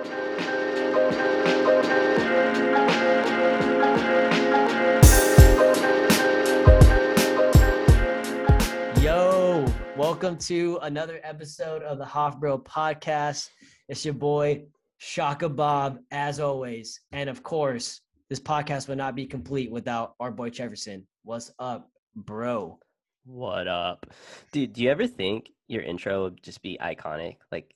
Yo, 0.00 0.06
welcome 9.98 10.38
to 10.38 10.78
another 10.80 11.20
episode 11.22 11.82
of 11.82 11.98
the 11.98 12.04
Hoffbro 12.06 12.64
podcast. 12.64 13.50
It's 13.90 14.02
your 14.02 14.14
boy 14.14 14.62
Shaka 14.96 15.50
Bob, 15.50 15.98
as 16.10 16.40
always. 16.40 17.02
And 17.12 17.28
of 17.28 17.42
course, 17.42 18.00
this 18.30 18.40
podcast 18.40 18.88
would 18.88 18.96
not 18.96 19.14
be 19.14 19.26
complete 19.26 19.70
without 19.70 20.14
our 20.18 20.30
boy 20.30 20.48
Jefferson. 20.48 21.06
What's 21.24 21.52
up, 21.58 21.90
bro? 22.16 22.78
What 23.26 23.68
up? 23.68 24.06
Dude, 24.52 24.72
do 24.72 24.82
you 24.82 24.90
ever 24.90 25.06
think 25.06 25.50
your 25.68 25.82
intro 25.82 26.24
would 26.24 26.42
just 26.42 26.62
be 26.62 26.78
iconic? 26.80 27.36
Like 27.52 27.74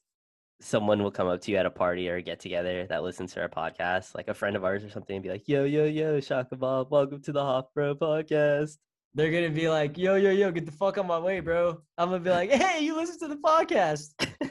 someone 0.64 1.02
will 1.02 1.10
come 1.10 1.28
up 1.28 1.42
to 1.42 1.50
you 1.50 1.58
at 1.58 1.66
a 1.66 1.70
party 1.70 2.08
or 2.08 2.16
a 2.16 2.22
get 2.22 2.40
together 2.40 2.86
that 2.86 3.02
listens 3.02 3.34
to 3.34 3.40
our 3.42 3.48
podcast, 3.48 4.14
like 4.14 4.28
a 4.28 4.34
friend 4.34 4.56
of 4.56 4.64
ours 4.64 4.82
or 4.82 4.88
something, 4.88 5.16
and 5.16 5.22
be 5.22 5.28
like, 5.28 5.46
yo, 5.46 5.64
yo, 5.64 5.84
yo, 5.84 6.18
Shaka 6.20 6.56
Bob, 6.56 6.90
welcome 6.90 7.20
to 7.20 7.32
the 7.32 7.42
Hop 7.42 7.70
Hoffbro 7.76 7.94
podcast. 7.94 8.78
They're 9.12 9.30
gonna 9.30 9.50
be 9.50 9.68
like, 9.68 9.98
yo, 9.98 10.14
yo, 10.16 10.30
yo, 10.30 10.50
get 10.50 10.64
the 10.64 10.72
fuck 10.72 10.96
on 10.96 11.06
my 11.06 11.18
way, 11.18 11.40
bro. 11.40 11.82
I'm 11.98 12.08
gonna 12.08 12.20
be 12.20 12.30
like, 12.30 12.50
hey, 12.62 12.82
you 12.82 12.96
listen 12.96 13.18
to 13.20 13.28
the 13.28 13.40
podcast. 13.40 14.14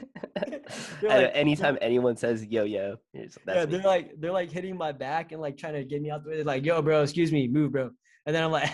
Like- 1.02 1.30
anytime 1.34 1.78
anyone 1.80 2.16
says 2.16 2.44
yo, 2.46 2.64
yo, 2.64 2.96
that's 3.12 3.38
yeah, 3.46 3.66
they're 3.66 3.82
like 3.82 4.12
they're 4.18 4.32
like 4.32 4.50
hitting 4.50 4.76
my 4.76 4.90
back 4.90 5.32
and 5.32 5.40
like 5.40 5.56
trying 5.56 5.74
to 5.74 5.84
get 5.84 6.00
me 6.02 6.10
out 6.10 6.24
the 6.24 6.30
way. 6.30 6.36
They're 6.36 6.44
like, 6.44 6.64
yo, 6.64 6.80
bro, 6.82 7.02
excuse 7.02 7.30
me, 7.30 7.46
move, 7.46 7.72
bro. 7.72 7.90
And 8.26 8.34
then 8.34 8.42
I'm 8.42 8.50
like, 8.50 8.70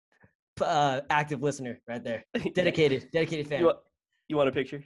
uh, 0.60 1.00
active 1.10 1.42
listener 1.42 1.80
right 1.88 2.02
there. 2.02 2.24
Dedicated, 2.54 3.08
dedicated 3.12 3.48
fan. 3.48 3.60
You 3.60 3.66
want, 3.66 3.78
you 4.28 4.36
want 4.36 4.48
a 4.48 4.52
picture? 4.52 4.82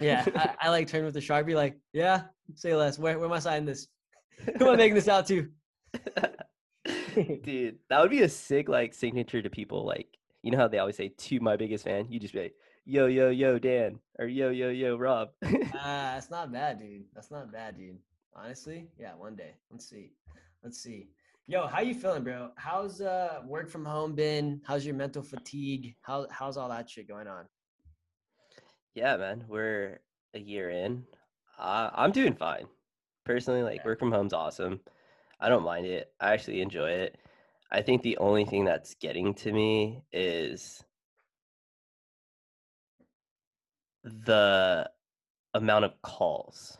Yeah, 0.00 0.24
I, 0.34 0.54
I 0.62 0.70
like 0.70 0.88
turn 0.88 1.04
with 1.04 1.14
the 1.14 1.20
sharpie, 1.20 1.54
like, 1.54 1.78
yeah, 1.92 2.22
say 2.54 2.74
less. 2.74 2.98
Where, 2.98 3.18
where 3.18 3.28
am 3.28 3.32
I 3.32 3.38
signing 3.38 3.66
this? 3.66 3.88
Who 4.58 4.66
am 4.66 4.74
I 4.74 4.76
making 4.76 4.94
this 4.94 5.08
out 5.08 5.26
to? 5.28 5.48
Dude, 7.14 7.78
that 7.88 8.00
would 8.00 8.10
be 8.10 8.22
a 8.22 8.28
sick 8.28 8.68
like 8.68 8.94
signature 8.94 9.42
to 9.42 9.50
people. 9.50 9.84
Like, 9.84 10.08
you 10.42 10.50
know 10.50 10.58
how 10.58 10.68
they 10.68 10.78
always 10.78 10.96
say 10.96 11.08
to 11.08 11.40
my 11.40 11.56
biggest 11.56 11.84
fan? 11.84 12.06
You 12.08 12.18
just 12.18 12.32
be 12.32 12.42
like, 12.42 12.54
yo, 12.84 13.06
yo, 13.06 13.30
yo, 13.30 13.58
Dan, 13.58 13.98
or 14.18 14.26
yo, 14.26 14.50
yo, 14.50 14.70
yo, 14.70 14.96
Rob. 14.96 15.30
Ah, 15.74 16.12
that's 16.14 16.30
not 16.30 16.52
bad, 16.52 16.78
dude. 16.78 17.04
That's 17.14 17.30
not 17.30 17.52
bad, 17.52 17.76
dude. 17.76 17.98
Honestly, 18.34 18.88
yeah, 18.98 19.12
one 19.16 19.34
day. 19.34 19.54
Let's 19.70 19.88
see. 19.88 20.12
Let's 20.62 20.78
see. 20.78 21.08
Yo, 21.46 21.66
how 21.66 21.80
you 21.80 21.94
feeling, 21.94 22.22
bro? 22.22 22.50
How's 22.56 23.00
uh 23.00 23.40
work 23.44 23.68
from 23.68 23.84
home 23.84 24.14
been? 24.14 24.60
How's 24.64 24.86
your 24.86 24.94
mental 24.94 25.22
fatigue? 25.22 25.96
How 26.02 26.26
how's 26.30 26.56
all 26.56 26.68
that 26.68 26.88
shit 26.88 27.08
going 27.08 27.26
on? 27.26 27.46
Yeah, 28.94 29.16
man, 29.16 29.44
we're 29.48 30.00
a 30.34 30.38
year 30.38 30.70
in. 30.70 31.04
Uh, 31.58 31.90
I'm 31.94 32.12
doing 32.12 32.34
fine. 32.34 32.66
Personally, 33.24 33.62
like 33.62 33.84
work 33.84 33.98
from 33.98 34.12
home's 34.12 34.32
awesome. 34.32 34.80
I 35.40 35.48
don't 35.48 35.64
mind 35.64 35.86
it. 35.86 36.12
I 36.20 36.32
actually 36.32 36.60
enjoy 36.60 36.90
it. 36.90 37.18
I 37.70 37.82
think 37.82 38.02
the 38.02 38.16
only 38.18 38.44
thing 38.44 38.64
that's 38.64 38.94
getting 38.94 39.34
to 39.34 39.52
me 39.52 40.02
is 40.12 40.84
the 44.02 44.90
amount 45.54 45.84
of 45.84 46.00
calls. 46.02 46.78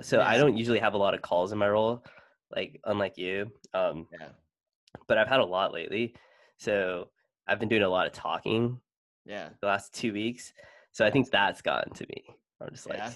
So 0.00 0.20
I 0.20 0.38
don't 0.38 0.56
usually 0.56 0.78
have 0.78 0.94
a 0.94 0.98
lot 0.98 1.14
of 1.14 1.22
calls 1.22 1.52
in 1.52 1.58
my 1.58 1.68
role, 1.68 2.04
like 2.54 2.80
unlike 2.84 3.18
you. 3.18 3.52
Um, 3.74 4.08
Yeah. 4.10 4.28
but 5.06 5.18
I've 5.18 5.28
had 5.28 5.40
a 5.40 5.44
lot 5.44 5.72
lately. 5.72 6.14
So 6.56 7.10
I've 7.46 7.60
been 7.60 7.68
doing 7.68 7.82
a 7.82 7.88
lot 7.88 8.06
of 8.06 8.12
talking 8.12 8.80
Yeah. 9.24 9.50
the 9.60 9.66
last 9.66 9.94
two 9.94 10.12
weeks. 10.12 10.52
So 10.92 11.04
I 11.06 11.10
think 11.10 11.30
that's 11.30 11.62
gotten 11.62 11.92
to 11.94 12.06
me. 12.08 12.24
I'm 12.60 12.68
just 12.70 12.88
like, 12.88 12.98
Yeah. 12.98 13.12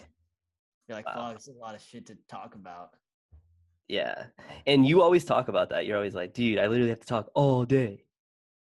You're 0.88 0.96
like, 0.96 1.06
Wow. 1.06 1.32
it's 1.34 1.48
a 1.48 1.52
lot 1.52 1.74
of 1.74 1.82
shit 1.82 2.06
to 2.06 2.16
talk 2.28 2.54
about. 2.54 2.90
yeah. 3.88 4.26
And 4.66 4.86
you 4.86 5.02
always 5.02 5.24
talk 5.24 5.48
about 5.48 5.68
that. 5.70 5.86
You're 5.86 5.96
always 5.96 6.14
like, 6.14 6.32
dude, 6.34 6.58
I 6.58 6.66
literally 6.66 6.90
have 6.90 7.00
to 7.00 7.06
talk 7.06 7.30
all 7.34 7.64
day. 7.64 8.04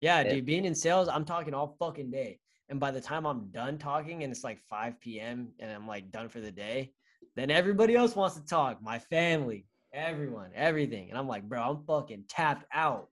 Yeah, 0.01 0.21
dude, 0.23 0.45
being 0.45 0.65
in 0.65 0.75
sales, 0.75 1.07
I'm 1.07 1.23
talking 1.23 1.53
all 1.53 1.77
fucking 1.79 2.11
day. 2.11 2.39
And 2.69 2.77
by 2.79 2.91
the 2.91 2.99
time 2.99 3.25
I'm 3.25 3.49
done 3.51 3.77
talking 3.77 4.23
and 4.23 4.31
it's 4.33 4.43
like 4.43 4.59
5 4.69 4.99
p.m. 4.99 5.49
and 5.59 5.71
I'm 5.71 5.87
like 5.87 6.11
done 6.11 6.27
for 6.27 6.41
the 6.41 6.51
day, 6.51 6.91
then 7.35 7.49
everybody 7.51 7.95
else 7.95 8.15
wants 8.15 8.35
to 8.35 8.45
talk. 8.45 8.81
My 8.81 8.99
family, 8.99 9.65
everyone, 9.93 10.49
everything. 10.55 11.09
And 11.09 11.17
I'm 11.17 11.27
like, 11.27 11.43
bro, 11.47 11.61
I'm 11.61 11.83
fucking 11.85 12.25
tapped 12.27 12.65
out. 12.73 13.09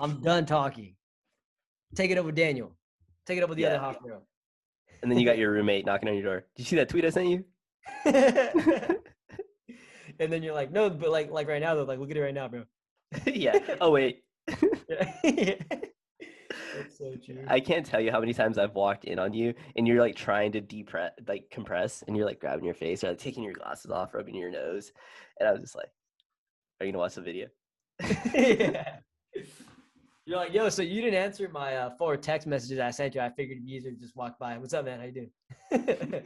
I'm 0.00 0.20
done 0.22 0.46
talking. 0.46 0.96
Take 1.94 2.10
it 2.10 2.18
up 2.18 2.24
with 2.26 2.34
Daniel. 2.36 2.74
Take 3.26 3.38
it 3.38 3.42
up 3.42 3.48
with 3.48 3.56
the 3.58 3.62
Yeah. 3.64 3.68
other 3.70 3.78
half 3.80 4.00
bro. 4.00 4.20
And 5.02 5.10
then 5.10 5.18
you 5.18 5.24
got 5.24 5.38
your 5.38 5.52
roommate 5.52 5.86
knocking 5.86 6.08
on 6.08 6.14
your 6.14 6.24
door. 6.24 6.44
Did 6.56 6.62
you 6.62 6.64
see 6.64 6.76
that 6.76 6.88
tweet 6.88 7.04
I 7.04 7.10
sent 7.10 7.28
you? 7.28 7.44
and 8.04 8.98
then 10.32 10.42
you're 10.42 10.54
like, 10.54 10.70
no, 10.70 10.90
but 10.90 11.10
like 11.10 11.30
like 11.30 11.48
right 11.48 11.60
now 11.60 11.74
though, 11.74 11.84
like 11.84 11.98
look 11.98 12.10
at 12.10 12.16
it 12.16 12.22
right 12.22 12.34
now, 12.34 12.48
bro. 12.48 12.64
yeah. 13.26 13.58
Oh 13.80 13.90
wait. 13.90 14.22
Yeah. 14.88 15.14
That's 16.76 16.98
so 16.98 17.14
true. 17.24 17.44
I 17.48 17.60
can't 17.60 17.86
tell 17.86 18.00
you 18.00 18.10
how 18.10 18.20
many 18.20 18.34
times 18.34 18.58
I've 18.58 18.74
walked 18.74 19.04
in 19.04 19.18
on 19.18 19.32
you 19.32 19.54
and 19.76 19.86
you're 19.86 20.00
like 20.00 20.16
trying 20.16 20.52
to 20.52 20.60
depress, 20.60 21.12
like 21.26 21.50
compress, 21.50 22.02
and 22.06 22.16
you're 22.16 22.26
like 22.26 22.40
grabbing 22.40 22.64
your 22.64 22.74
face 22.74 23.02
or 23.02 23.08
like 23.08 23.18
taking 23.18 23.42
your 23.42 23.54
glasses 23.54 23.90
off, 23.90 24.14
rubbing 24.14 24.34
your 24.34 24.50
nose, 24.50 24.92
and 25.38 25.48
I 25.48 25.52
was 25.52 25.60
just 25.60 25.76
like, 25.76 25.90
"Are 26.80 26.86
you 26.86 26.92
gonna 26.92 27.00
watch 27.00 27.14
the 27.14 27.22
video?" 27.22 27.48
yeah. 28.34 28.98
You're 30.30 30.38
like, 30.38 30.54
yo, 30.54 30.68
so 30.68 30.82
you 30.82 31.02
didn't 31.02 31.18
answer 31.18 31.48
my 31.52 31.74
uh, 31.74 31.90
four 31.98 32.16
text 32.16 32.46
messages 32.46 32.78
I 32.78 32.92
sent 32.92 33.16
you. 33.16 33.20
I 33.20 33.30
figured 33.30 33.58
easier 33.66 33.90
to 33.90 33.96
just 33.96 34.14
walk 34.14 34.38
by. 34.38 34.56
What's 34.58 34.72
up, 34.72 34.84
man? 34.84 35.00
How 35.00 35.06
you 35.06 35.28
doing? 35.72 36.22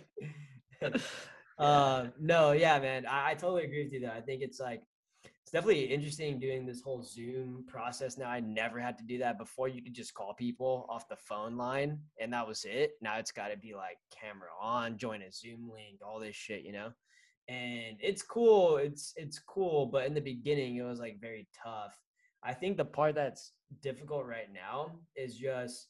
uh, 1.59 2.09
no, 2.21 2.53
yeah, 2.53 2.79
man. 2.81 3.07
I, 3.07 3.31
I 3.31 3.35
totally 3.35 3.65
agree 3.65 3.83
with 3.83 3.95
you 3.95 4.01
though. 4.01 4.13
I 4.15 4.21
think 4.21 4.43
it's 4.43 4.61
like 4.61 4.83
it's 5.25 5.51
definitely 5.51 5.85
interesting 5.85 6.39
doing 6.39 6.67
this 6.67 6.83
whole 6.83 7.03
Zoom 7.03 7.65
process 7.67 8.19
now. 8.19 8.29
I 8.29 8.41
never 8.41 8.79
had 8.79 8.99
to 8.99 9.05
do 9.05 9.17
that 9.21 9.39
before. 9.39 9.69
You 9.69 9.81
could 9.81 9.95
just 9.95 10.13
call 10.13 10.35
people 10.35 10.85
off 10.91 11.09
the 11.09 11.17
phone 11.17 11.57
line, 11.57 11.99
and 12.21 12.31
that 12.35 12.47
was 12.47 12.67
it. 12.67 12.99
Now 13.01 13.17
it's 13.17 13.33
got 13.33 13.49
to 13.49 13.57
be 13.57 13.73
like 13.75 13.97
camera 14.11 14.49
on, 14.61 14.99
join 14.99 15.23
a 15.23 15.33
Zoom 15.33 15.71
link, 15.73 16.01
all 16.07 16.21
this 16.21 16.37
shit, 16.37 16.61
you 16.61 16.73
know. 16.73 16.93
And 17.49 17.97
it's 18.01 18.23
cool. 18.23 18.77
It's 18.77 19.15
it's 19.17 19.39
cool, 19.39 19.87
but 19.87 20.05
in 20.05 20.13
the 20.13 20.21
beginning, 20.21 20.77
it 20.77 20.83
was 20.83 21.01
like 21.01 21.23
very 21.23 21.49
tough. 21.65 21.99
I 22.45 22.53
think 22.53 22.77
the 22.77 22.85
part 22.85 23.15
that's 23.15 23.53
difficult 23.83 24.27
right 24.27 24.53
now 24.53 24.93
is 25.17 25.37
just 25.37 25.89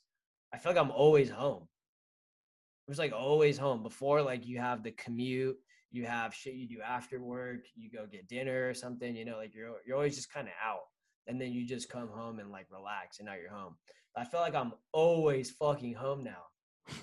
I 0.53 0.59
feel 0.59 0.73
like 0.73 0.81
I'm 0.81 0.91
always 0.91 1.31
home. 1.31 1.67
I'm 2.87 2.93
just 2.93 3.01
like 3.01 3.13
always 3.13 3.59
home. 3.59 3.83
Before, 3.83 4.23
like 4.23 4.47
you 4.47 4.59
have 4.59 4.83
the 4.83 4.93
commute, 4.93 5.57
you 5.91 6.05
have 6.07 6.35
shit 6.35 6.55
you 6.55 6.69
do 6.69 6.81
after 6.81 7.21
work, 7.21 7.61
you 7.75 7.91
go 7.91 8.07
get 8.07 8.29
dinner 8.29 8.69
or 8.69 8.75
something, 8.75 9.17
you 9.17 9.25
know, 9.25 9.37
like 9.37 9.55
you're 9.55 9.77
you're 9.87 9.97
always 9.97 10.17
just 10.17 10.33
kind 10.33 10.47
of 10.47 10.55
out. 10.65 10.83
And 11.27 11.41
then 11.41 11.53
you 11.53 11.67
just 11.67 11.89
come 11.89 12.09
home 12.09 12.39
and 12.39 12.51
like 12.51 12.67
relax 12.71 13.19
and 13.19 13.27
now 13.27 13.35
you're 13.35 13.51
home. 13.51 13.77
I 14.17 14.25
feel 14.25 14.41
like 14.41 14.55
I'm 14.55 14.75
always 14.93 15.51
fucking 15.51 15.95
home 15.95 16.23
now. 16.23 16.45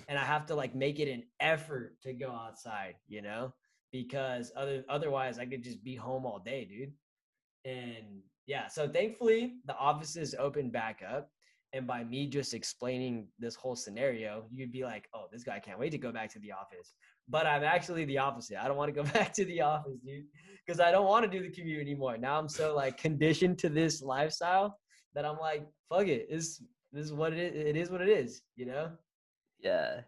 And 0.08 0.18
I 0.18 0.24
have 0.24 0.46
to 0.46 0.54
like 0.54 0.74
make 0.74 1.00
it 1.00 1.12
an 1.12 1.24
effort 1.40 1.96
to 2.02 2.12
go 2.12 2.30
outside, 2.30 2.94
you 3.08 3.20
know? 3.20 3.52
Because 3.90 4.52
other 4.56 4.84
otherwise 4.88 5.38
I 5.38 5.46
could 5.46 5.64
just 5.64 5.82
be 5.82 5.96
home 5.96 6.24
all 6.24 6.38
day, 6.38 6.64
dude. 6.64 6.92
And 7.64 8.22
yeah, 8.46 8.68
so 8.68 8.88
thankfully 8.88 9.54
the 9.66 9.76
offices 9.76 10.34
opened 10.38 10.72
back 10.72 11.00
up. 11.08 11.30
And 11.74 11.86
by 11.86 12.04
me 12.04 12.26
just 12.26 12.52
explaining 12.52 13.28
this 13.38 13.54
whole 13.54 13.74
scenario, 13.74 14.44
you'd 14.52 14.72
be 14.72 14.84
like, 14.84 15.08
oh, 15.14 15.24
this 15.32 15.42
guy 15.42 15.58
can't 15.58 15.78
wait 15.78 15.90
to 15.92 15.98
go 15.98 16.12
back 16.12 16.30
to 16.34 16.38
the 16.40 16.52
office. 16.52 16.92
But 17.30 17.46
I'm 17.46 17.64
actually 17.64 18.04
the 18.04 18.18
opposite. 18.18 18.62
I 18.62 18.68
don't 18.68 18.76
want 18.76 18.94
to 18.94 19.02
go 19.02 19.08
back 19.14 19.32
to 19.34 19.44
the 19.46 19.62
office, 19.62 19.96
dude, 20.04 20.24
because 20.66 20.80
I 20.80 20.90
don't 20.90 21.06
want 21.06 21.24
to 21.24 21.30
do 21.30 21.42
the 21.42 21.50
commute 21.50 21.80
anymore. 21.80 22.18
Now 22.18 22.38
I'm 22.38 22.48
so 22.48 22.74
like 22.74 22.98
conditioned 22.98 23.58
to 23.60 23.70
this 23.70 24.02
lifestyle 24.02 24.78
that 25.14 25.24
I'm 25.24 25.38
like, 25.38 25.66
fuck 25.88 26.08
it. 26.08 26.28
This, 26.30 26.62
this 26.92 27.06
is 27.06 27.12
what 27.12 27.32
it 27.32 27.38
is. 27.38 27.66
It 27.66 27.76
is 27.76 27.90
what 27.90 28.02
it 28.02 28.08
is, 28.08 28.42
you 28.54 28.66
know? 28.66 28.90
Yeah. 29.58 30.02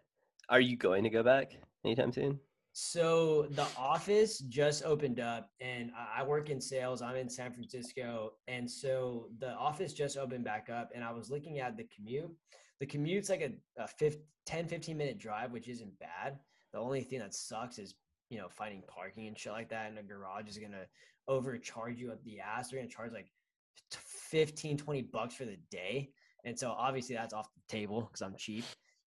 Are 0.49 0.59
you 0.59 0.77
going 0.77 1.03
to 1.03 1.09
go 1.09 1.23
back 1.23 1.57
anytime 1.83 2.11
soon? 2.11 2.39
So 2.77 3.47
the 3.51 3.65
office 3.77 4.39
just 4.39 4.83
opened 4.83 5.21
up, 5.21 5.49
and 5.61 5.91
I 5.95 6.25
work 6.25 6.49
in 6.49 6.59
sales. 6.59 7.01
I'm 7.01 7.15
in 7.15 7.29
San 7.29 7.53
Francisco, 7.53 8.33
and 8.49 8.69
so 8.69 9.29
the 9.39 9.53
office 9.53 9.93
just 9.93 10.17
opened 10.17 10.43
back 10.43 10.67
up. 10.69 10.89
And 10.93 11.01
I 11.01 11.13
was 11.13 11.29
looking 11.29 11.59
at 11.59 11.77
the 11.77 11.87
commute. 11.95 12.29
The 12.81 12.85
commute's 12.85 13.29
like 13.29 13.39
a, 13.39 13.81
a 13.81 13.87
15, 13.87 14.21
10, 14.45 14.67
15 14.67 14.97
minute 14.97 15.17
drive, 15.17 15.53
which 15.53 15.69
isn't 15.69 15.97
bad. 15.99 16.37
The 16.73 16.79
only 16.79 16.99
thing 16.99 17.19
that 17.19 17.33
sucks 17.33 17.79
is 17.79 17.95
you 18.29 18.39
know 18.39 18.49
finding 18.49 18.81
parking 18.89 19.27
and 19.27 19.39
shit 19.39 19.53
like 19.53 19.69
that. 19.69 19.87
And 19.87 19.97
a 19.97 20.03
garage 20.03 20.49
is 20.49 20.57
gonna 20.57 20.85
overcharge 21.29 21.97
you 21.97 22.11
up 22.11 22.21
the 22.25 22.41
ass. 22.41 22.71
They're 22.71 22.81
gonna 22.81 22.91
charge 22.91 23.13
like 23.13 23.31
t- 23.89 23.99
15, 24.01 24.75
20 24.75 25.01
bucks 25.13 25.33
for 25.33 25.45
the 25.45 25.57
day. 25.71 26.11
And 26.43 26.59
so 26.59 26.71
obviously 26.71 27.15
that's 27.15 27.33
off 27.33 27.47
the 27.55 27.73
table 27.73 28.01
because 28.01 28.21
I'm 28.21 28.35
cheap. 28.37 28.65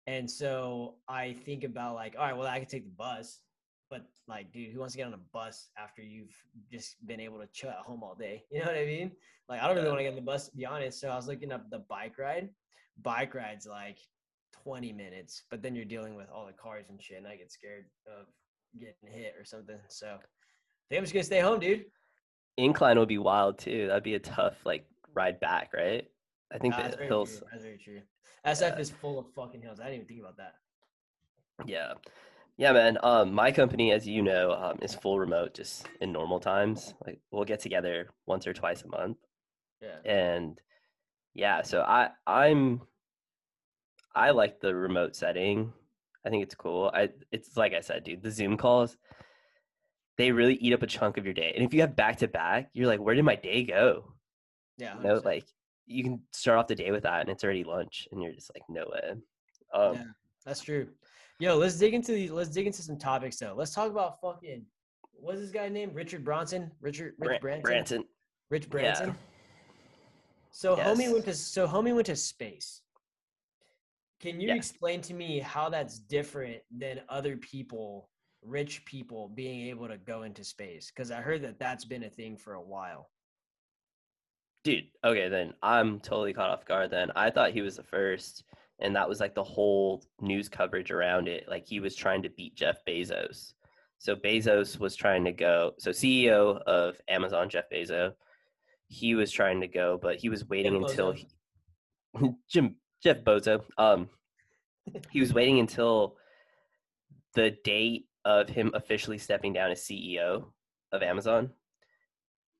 And 0.07 0.31
so 0.31 0.95
I 1.09 1.33
think 1.33 1.65
about 1.65 1.95
like, 1.95 2.15
all 2.17 2.23
right, 2.23 2.37
well, 2.37 2.47
I 2.47 2.59
could 2.59 2.69
take 2.69 2.85
the 2.85 2.95
bus, 2.97 3.41
but 3.89 4.05
like, 4.27 4.51
dude, 4.51 4.71
who 4.73 4.79
wants 4.79 4.93
to 4.93 4.97
get 4.97 5.07
on 5.07 5.13
a 5.13 5.19
bus 5.33 5.69
after 5.77 6.01
you've 6.01 6.35
just 6.71 6.95
been 7.07 7.19
able 7.19 7.39
to 7.39 7.47
chill 7.53 7.69
at 7.69 7.77
home 7.77 8.03
all 8.03 8.15
day? 8.15 8.43
You 8.51 8.59
know 8.59 8.65
what 8.65 8.75
I 8.75 8.85
mean? 8.85 9.11
Like, 9.49 9.61
I 9.61 9.67
don't 9.67 9.75
really 9.75 9.87
want 9.87 9.99
to 9.99 10.03
get 10.03 10.09
on 10.09 10.15
the 10.15 10.21
bus, 10.21 10.49
to 10.49 10.57
be 10.57 10.65
honest. 10.65 10.99
So 10.99 11.09
I 11.09 11.15
was 11.15 11.27
looking 11.27 11.51
up 11.51 11.69
the 11.69 11.79
bike 11.89 12.17
ride. 12.17 12.49
Bike 13.01 13.33
ride's 13.33 13.65
like 13.65 13.99
20 14.63 14.91
minutes, 14.91 15.43
but 15.49 15.61
then 15.61 15.75
you're 15.75 15.85
dealing 15.85 16.15
with 16.15 16.27
all 16.29 16.45
the 16.45 16.53
cars 16.53 16.85
and 16.89 17.01
shit, 17.01 17.17
and 17.17 17.27
I 17.27 17.35
get 17.37 17.51
scared 17.51 17.85
of 18.07 18.25
getting 18.79 19.09
hit 19.09 19.35
or 19.39 19.45
something. 19.45 19.77
So 19.89 20.17
think 20.89 20.99
I'm 20.99 21.03
just 21.03 21.13
gonna 21.13 21.23
stay 21.23 21.39
home, 21.39 21.59
dude. 21.59 21.85
Incline 22.57 22.97
would 22.99 23.07
be 23.07 23.17
wild 23.19 23.59
too. 23.59 23.87
That'd 23.87 24.03
be 24.03 24.15
a 24.15 24.19
tough 24.19 24.55
like 24.65 24.85
ride 25.13 25.39
back, 25.39 25.71
right? 25.73 26.05
I 26.53 26.57
think 26.57 26.75
that's 26.75 26.95
the 26.97 27.05
hills. 27.05 27.37
true. 27.37 27.47
That's 27.51 27.63
very 27.63 27.77
true. 27.77 28.01
SF 28.45 28.61
Yeah. 28.61 28.79
is 28.79 28.89
full 28.89 29.19
of 29.19 29.27
fucking 29.33 29.61
hills. 29.61 29.79
I 29.79 29.83
didn't 29.85 29.95
even 29.95 30.07
think 30.07 30.19
about 30.21 30.37
that. 30.37 30.55
Yeah. 31.65 31.93
Yeah, 32.57 32.73
man. 32.73 32.97
Um, 33.03 33.33
my 33.33 33.51
company, 33.51 33.91
as 33.91 34.07
you 34.07 34.23
know, 34.23 34.51
um, 34.51 34.79
is 34.81 34.95
full 34.95 35.19
remote 35.19 35.53
just 35.53 35.87
in 36.01 36.11
normal 36.11 36.39
times. 36.39 36.95
Like 37.05 37.19
we'll 37.31 37.45
get 37.45 37.59
together 37.59 38.09
once 38.25 38.47
or 38.47 38.53
twice 38.53 38.81
a 38.83 38.87
month. 38.87 39.17
Yeah. 39.79 40.11
And 40.11 40.59
yeah, 41.35 41.61
so 41.61 41.81
I 41.81 42.09
I'm 42.25 42.81
I 44.15 44.31
like 44.31 44.59
the 44.59 44.73
remote 44.73 45.15
setting. 45.15 45.71
I 46.25 46.29
think 46.29 46.43
it's 46.43 46.55
cool. 46.55 46.91
I 46.93 47.09
it's 47.31 47.55
like 47.55 47.73
I 47.73 47.81
said, 47.81 48.03
dude, 48.03 48.23
the 48.23 48.31
Zoom 48.31 48.57
calls, 48.57 48.97
they 50.17 50.31
really 50.31 50.55
eat 50.55 50.73
up 50.73 50.81
a 50.81 50.87
chunk 50.87 51.17
of 51.17 51.25
your 51.25 51.35
day. 51.35 51.53
And 51.55 51.63
if 51.63 51.75
you 51.75 51.81
have 51.81 51.95
back 51.95 52.17
to 52.17 52.27
back, 52.27 52.71
you're 52.73 52.87
like, 52.87 52.99
where 52.99 53.13
did 53.13 53.23
my 53.23 53.35
day 53.35 53.63
go? 53.65 54.13
Yeah. 54.77 54.97
You 54.97 55.03
know, 55.03 55.21
like 55.23 55.45
you 55.85 56.03
can 56.03 56.21
start 56.33 56.57
off 56.57 56.67
the 56.67 56.75
day 56.75 56.89
with 56.89 57.03
that 57.03 57.21
and 57.21 57.29
it's 57.29 57.43
already 57.43 57.63
lunch 57.63 58.07
and 58.11 58.21
you're 58.21 58.33
just 58.33 58.51
like, 58.55 58.63
no 58.67 58.85
way. 58.91 59.13
Um 59.73 59.93
Yeah. 59.93 60.03
That's 60.47 60.61
true. 60.61 60.87
Yo, 61.39 61.57
let's 61.57 61.77
dig 61.77 61.93
into 61.93 62.13
these. 62.13 62.31
Let's 62.31 62.49
dig 62.49 62.65
into 62.65 62.81
some 62.81 62.97
topics 62.97 63.37
though. 63.37 63.53
Let's 63.55 63.73
talk 63.75 63.91
about 63.91 64.19
fucking. 64.21 64.65
What's 65.19 65.39
this 65.41 65.51
guy 65.51 65.67
named? 65.67 65.93
Richard 65.93 66.23
Bronson. 66.23 66.71
Richard 66.79 67.13
Rich 67.19 67.41
Bran- 67.41 67.61
Branson. 67.61 67.61
Branson. 67.61 68.03
Rich 68.49 68.63
Yeah. 68.63 68.69
Branson. 68.69 69.15
So 70.51 70.75
homie 70.77 71.11
went 71.11 71.25
to 71.25 71.33
so 71.33 71.67
homie 71.67 71.93
went 71.93 72.07
to 72.07 72.15
space. 72.15 72.81
Can 74.21 74.39
you 74.39 74.47
Yeah. 74.47 74.55
explain 74.55 75.01
to 75.01 75.13
me 75.13 75.39
how 75.39 75.69
that's 75.69 75.99
different 75.99 76.63
than 76.71 77.01
other 77.09 77.37
people, 77.37 78.09
rich 78.41 78.83
people, 78.85 79.27
being 79.29 79.67
able 79.67 79.87
to 79.89 79.97
go 79.97 80.23
into 80.23 80.43
space? 80.43 80.89
Because 80.89 81.11
I 81.11 81.21
heard 81.21 81.41
that 81.43 81.59
that's 81.59 81.85
been 81.85 82.03
a 82.03 82.09
thing 82.09 82.37
for 82.37 82.53
a 82.53 82.61
while. 82.61 83.11
Dude, 84.63 84.85
okay, 85.03 85.27
then 85.29 85.53
I'm 85.61 85.99
totally 85.99 86.33
caught 86.33 86.49
off 86.49 86.65
guard 86.65 86.89
then. 86.89 87.11
I 87.15 87.29
thought 87.29 87.51
he 87.51 87.61
was 87.61 87.75
the 87.75 87.83
first, 87.83 88.43
and 88.79 88.95
that 88.95 89.09
was 89.09 89.19
like 89.19 89.33
the 89.33 89.43
whole 89.43 90.03
news 90.21 90.49
coverage 90.49 90.91
around 90.91 91.27
it. 91.27 91.45
Like 91.49 91.65
he 91.65 91.79
was 91.79 91.95
trying 91.95 92.21
to 92.23 92.29
beat 92.29 92.55
Jeff 92.55 92.77
Bezos. 92.85 93.53
So 93.99 94.15
Bezos 94.15 94.79
was 94.79 94.95
trying 94.95 95.25
to 95.25 95.31
go, 95.31 95.73
so 95.79 95.89
CEO 95.89 96.61
of 96.63 97.01
Amazon, 97.07 97.49
Jeff 97.49 97.65
Bezos, 97.71 98.13
he 98.87 99.15
was 99.15 99.31
trying 99.31 99.59
to 99.61 99.67
go, 99.67 99.97
but 99.99 100.17
he 100.17 100.29
was 100.29 100.47
waiting 100.47 100.79
Jeff 100.79 100.89
until 100.89 101.11
he, 101.11 101.27
Jim 102.49 102.75
Jeff 103.03 103.17
Bozo. 103.23 103.63
Um 103.77 104.09
he 105.11 105.19
was 105.19 105.33
waiting 105.33 105.59
until 105.59 106.15
the 107.33 107.51
date 107.63 108.05
of 108.23 108.49
him 108.49 108.71
officially 108.73 109.17
stepping 109.17 109.53
down 109.53 109.71
as 109.71 109.81
CEO 109.81 110.45
of 110.91 111.03
Amazon. 111.03 111.49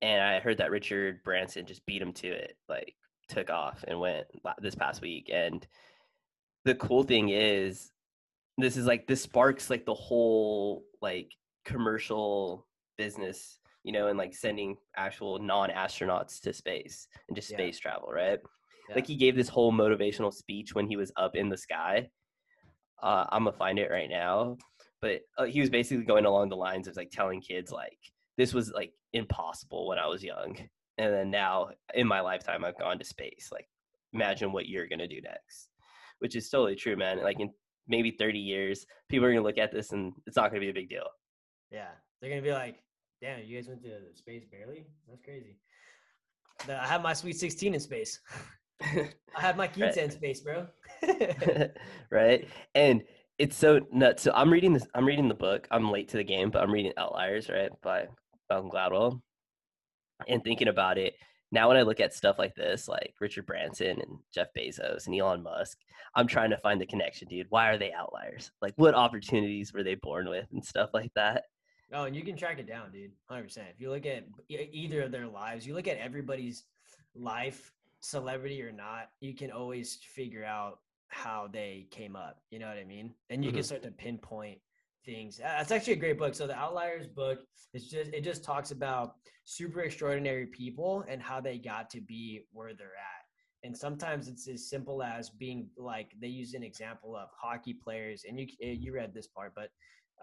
And 0.02 0.22
I 0.22 0.40
heard 0.40 0.58
that 0.58 0.72
Richard 0.72 1.24
Branson 1.24 1.66
just 1.66 1.86
beat 1.86 2.02
him 2.02 2.14
to 2.14 2.28
it, 2.28 2.58
like 2.68 2.96
took 3.30 3.50
off 3.50 3.84
and 3.88 4.00
went 4.00 4.28
this 4.62 4.75
past 4.75 5.02
week. 5.02 5.30
And 5.34 5.66
the 6.68 6.75
cool 6.75 7.04
thing 7.04 7.30
is, 7.30 7.92
this 8.58 8.75
is 8.75 8.86
like 8.86 9.08
this 9.08 9.22
sparks 9.22 9.69
like 9.69 9.86
the 9.86 9.94
whole 9.94 10.84
like 11.02 11.31
commercial 11.64 12.68
business, 12.98 13.60
you 13.84 13.92
know, 13.92 14.08
and 14.08 14.18
like 14.18 14.34
sending 14.34 14.75
actual 14.96 15.40
non-astronauts 15.40 16.42
to 16.42 16.52
space 16.54 17.08
and 17.28 17.36
just 17.36 17.50
Yeah. 17.50 17.58
space 17.58 17.80
travel, 17.80 18.10
right? 18.12 18.40
Yeah. 18.90 18.96
Like 18.96 19.08
he 19.08 19.16
gave 19.16 19.36
this 19.36 19.50
whole 19.50 19.72
motivational 19.72 20.34
speech 20.34 20.75
when 20.75 20.88
he 20.88 20.98
was 20.98 21.12
up 21.16 21.36
in 21.36 21.50
the 21.50 21.58
sky. 21.58 22.10
Uh, 23.02 23.25
I'm 23.30 23.44
gonna 23.46 23.56
find 23.56 23.80
it 23.80 23.92
right 23.92 24.10
now, 24.10 24.58
but 25.02 25.22
uh, 25.38 25.46
he 25.46 25.62
was 25.62 25.69
basically 25.69 26.04
going 26.04 26.25
along 26.25 26.50
the 26.50 26.56
lines 26.56 26.88
of 26.88 26.96
like 26.98 27.12
telling 27.12 27.40
kids 27.42 27.72
like 27.72 28.00
this 28.38 28.54
was 28.54 28.72
like 28.72 28.92
impossible 29.14 29.88
when 29.88 30.00
I 30.00 30.08
was 30.08 30.24
young, 30.24 30.58
and 30.98 31.14
then 31.14 31.30
now 31.30 31.69
in 31.94 32.08
my 32.08 32.22
lifetime 32.22 32.66
I've 32.66 32.80
gone 32.80 32.98
to 33.00 33.06
space. 33.06 33.50
Like, 33.52 33.69
imagine 34.14 34.52
what 34.52 34.68
you're 34.68 34.88
gonna 34.88 35.08
do 35.08 35.22
next, 35.22 35.67
which 36.19 36.36
is 36.36 36.50
totally 36.50 36.75
true, 36.75 36.96
man. 36.96 37.22
Like 37.24 37.40
in 37.40 37.50
maybe 37.88 38.12
30 38.12 38.40
years, 38.40 38.86
people 39.10 39.25
are 39.25 39.31
gonna 39.31 39.44
look 39.44 39.58
at 39.58 39.72
this 39.72 39.92
and 39.92 40.14
it's 40.25 40.36
not 40.36 40.50
gonna 40.50 40.62
be 40.62 40.69
a 40.69 40.74
big 40.74 40.90
deal. 40.90 41.08
Yeah, 41.72 41.90
they're 42.22 42.30
gonna 42.30 42.42
be 42.42 42.54
like, 42.54 42.84
"Damn, 43.22 43.44
you 43.44 43.58
guys 43.58 43.68
went 43.68 43.81
to 43.84 44.00
space 44.16 44.46
barely? 44.46 44.88
That's 45.08 45.22
crazy." 45.22 45.58
The- 46.66 46.81
I 46.81 46.88
have 46.88 47.02
my 47.02 47.14
sweet 47.14 47.38
sixteen 47.38 47.74
in 47.74 47.80
space. 47.80 48.19
I 48.81 49.42
have 49.42 49.58
my 49.58 49.66
Right. 49.66 49.74
Kita 49.75 50.04
in 50.04 50.12
space, 50.12 50.42
bro. 50.42 50.68
right? 52.12 52.48
And 52.75 53.04
it's 53.40 53.56
so 53.58 53.80
nuts. 53.92 54.24
So 54.24 54.31
I'm 54.34 54.52
reading 54.52 54.74
this. 54.74 54.88
I'm 54.94 55.06
reading 55.06 55.28
the 55.28 55.34
book. 55.36 55.68
I'm 55.72 55.92
late 55.92 56.10
to 56.10 56.18
the 56.18 56.24
game, 56.24 56.52
but 56.52 56.62
I'm 56.62 56.72
reading 56.72 56.94
Outliers, 56.98 57.50
right, 57.50 57.72
by 57.81 58.06
Malcolm 58.50 58.69
Gladwell, 58.69 59.22
and 60.28 60.44
thinking 60.44 60.68
about 60.68 60.98
it. 60.98 61.16
Now, 61.52 61.70
when 61.70 61.78
I 61.78 61.84
look 61.84 62.00
at 62.00 62.14
stuff 62.14 62.38
like 62.38 62.56
this, 62.56 62.88
like 62.88 63.14
Richard 63.22 63.46
Branson 63.46 64.02
and 64.02 64.20
Jeff 64.34 64.48
Bezos 64.58 65.08
and 65.08 65.16
Elon 65.16 65.44
Musk, 65.44 65.78
I'm 66.14 66.28
trying 66.28 66.50
to 66.50 66.58
find 66.58 66.80
the 66.82 66.86
connection, 66.86 67.28
dude. 67.30 67.48
Why 67.50 67.70
are 67.70 67.78
they 67.78 67.94
outliers? 67.94 68.52
Like, 68.62 68.74
what 68.76 68.96
opportunities 68.96 69.74
were 69.74 69.84
they 69.84 69.96
born 69.96 70.30
with 70.30 70.48
and 70.52 70.64
stuff 70.64 70.90
like 70.94 71.14
that? 71.16 71.46
Oh, 71.94 72.04
and 72.04 72.16
you 72.16 72.22
can 72.24 72.36
track 72.36 72.60
it 72.60 72.68
down, 72.68 72.92
dude. 72.92 73.12
Hundred 73.30 73.44
percent. 73.44 73.68
If 73.74 73.80
you 73.80 73.90
look 73.90 74.06
at 74.06 74.26
either 74.50 75.04
of 75.04 75.12
their 75.12 75.28
lives, 75.28 75.66
you 75.66 75.74
look 75.74 75.88
at 75.88 75.98
everybody's 75.98 76.66
life, 77.16 77.72
celebrity 78.02 78.62
or 78.62 78.74
not, 78.74 79.12
you 79.22 79.34
can 79.34 79.52
always 79.52 79.96
figure 79.96 80.44
out 80.44 80.80
how 81.08 81.48
they 81.52 81.88
came 81.90 82.18
up. 82.18 82.42
You 82.52 82.60
know 82.60 82.68
what 82.68 82.78
I 82.78 82.84
mean? 82.84 83.14
And 83.30 83.46
you 83.46 83.52
can 83.54 83.62
Mhm. 83.62 83.66
start 83.66 83.84
to 83.84 83.92
pinpoint 83.92 84.60
things. 85.07 85.39
Uh, 85.39 85.48
That's 85.57 85.71
actually 85.71 85.94
a 85.94 86.04
great 86.06 86.19
book. 86.19 86.36
So 86.36 86.45
the 86.45 86.56
Outliers 86.56 87.07
book 87.07 87.39
is 87.74 87.89
just 87.89 88.12
it 88.13 88.24
just 88.24 88.44
talks 88.44 88.71
about 88.71 89.13
super 89.45 89.81
extraordinary 89.81 90.45
people 90.45 91.04
and 91.07 91.21
how 91.21 91.39
they 91.42 91.57
got 91.57 91.89
to 91.92 92.01
be 92.01 92.44
where 92.51 92.74
they're 92.75 92.88
at. 92.88 93.24
And 93.63 93.75
sometimes 93.75 94.27
it's 94.27 94.48
as 94.48 94.69
simple 94.69 95.01
as 95.01 95.30
being 95.30 95.69
like 95.77 96.12
they 96.21 96.27
use 96.27 96.54
an 96.54 96.63
example 96.63 97.15
of 97.15 97.30
hockey 97.36 97.74
players, 97.74 98.25
and 98.27 98.39
you 98.39 98.48
you 98.59 98.94
read 98.94 99.13
this 99.13 99.27
part, 99.27 99.54
but 99.56 99.69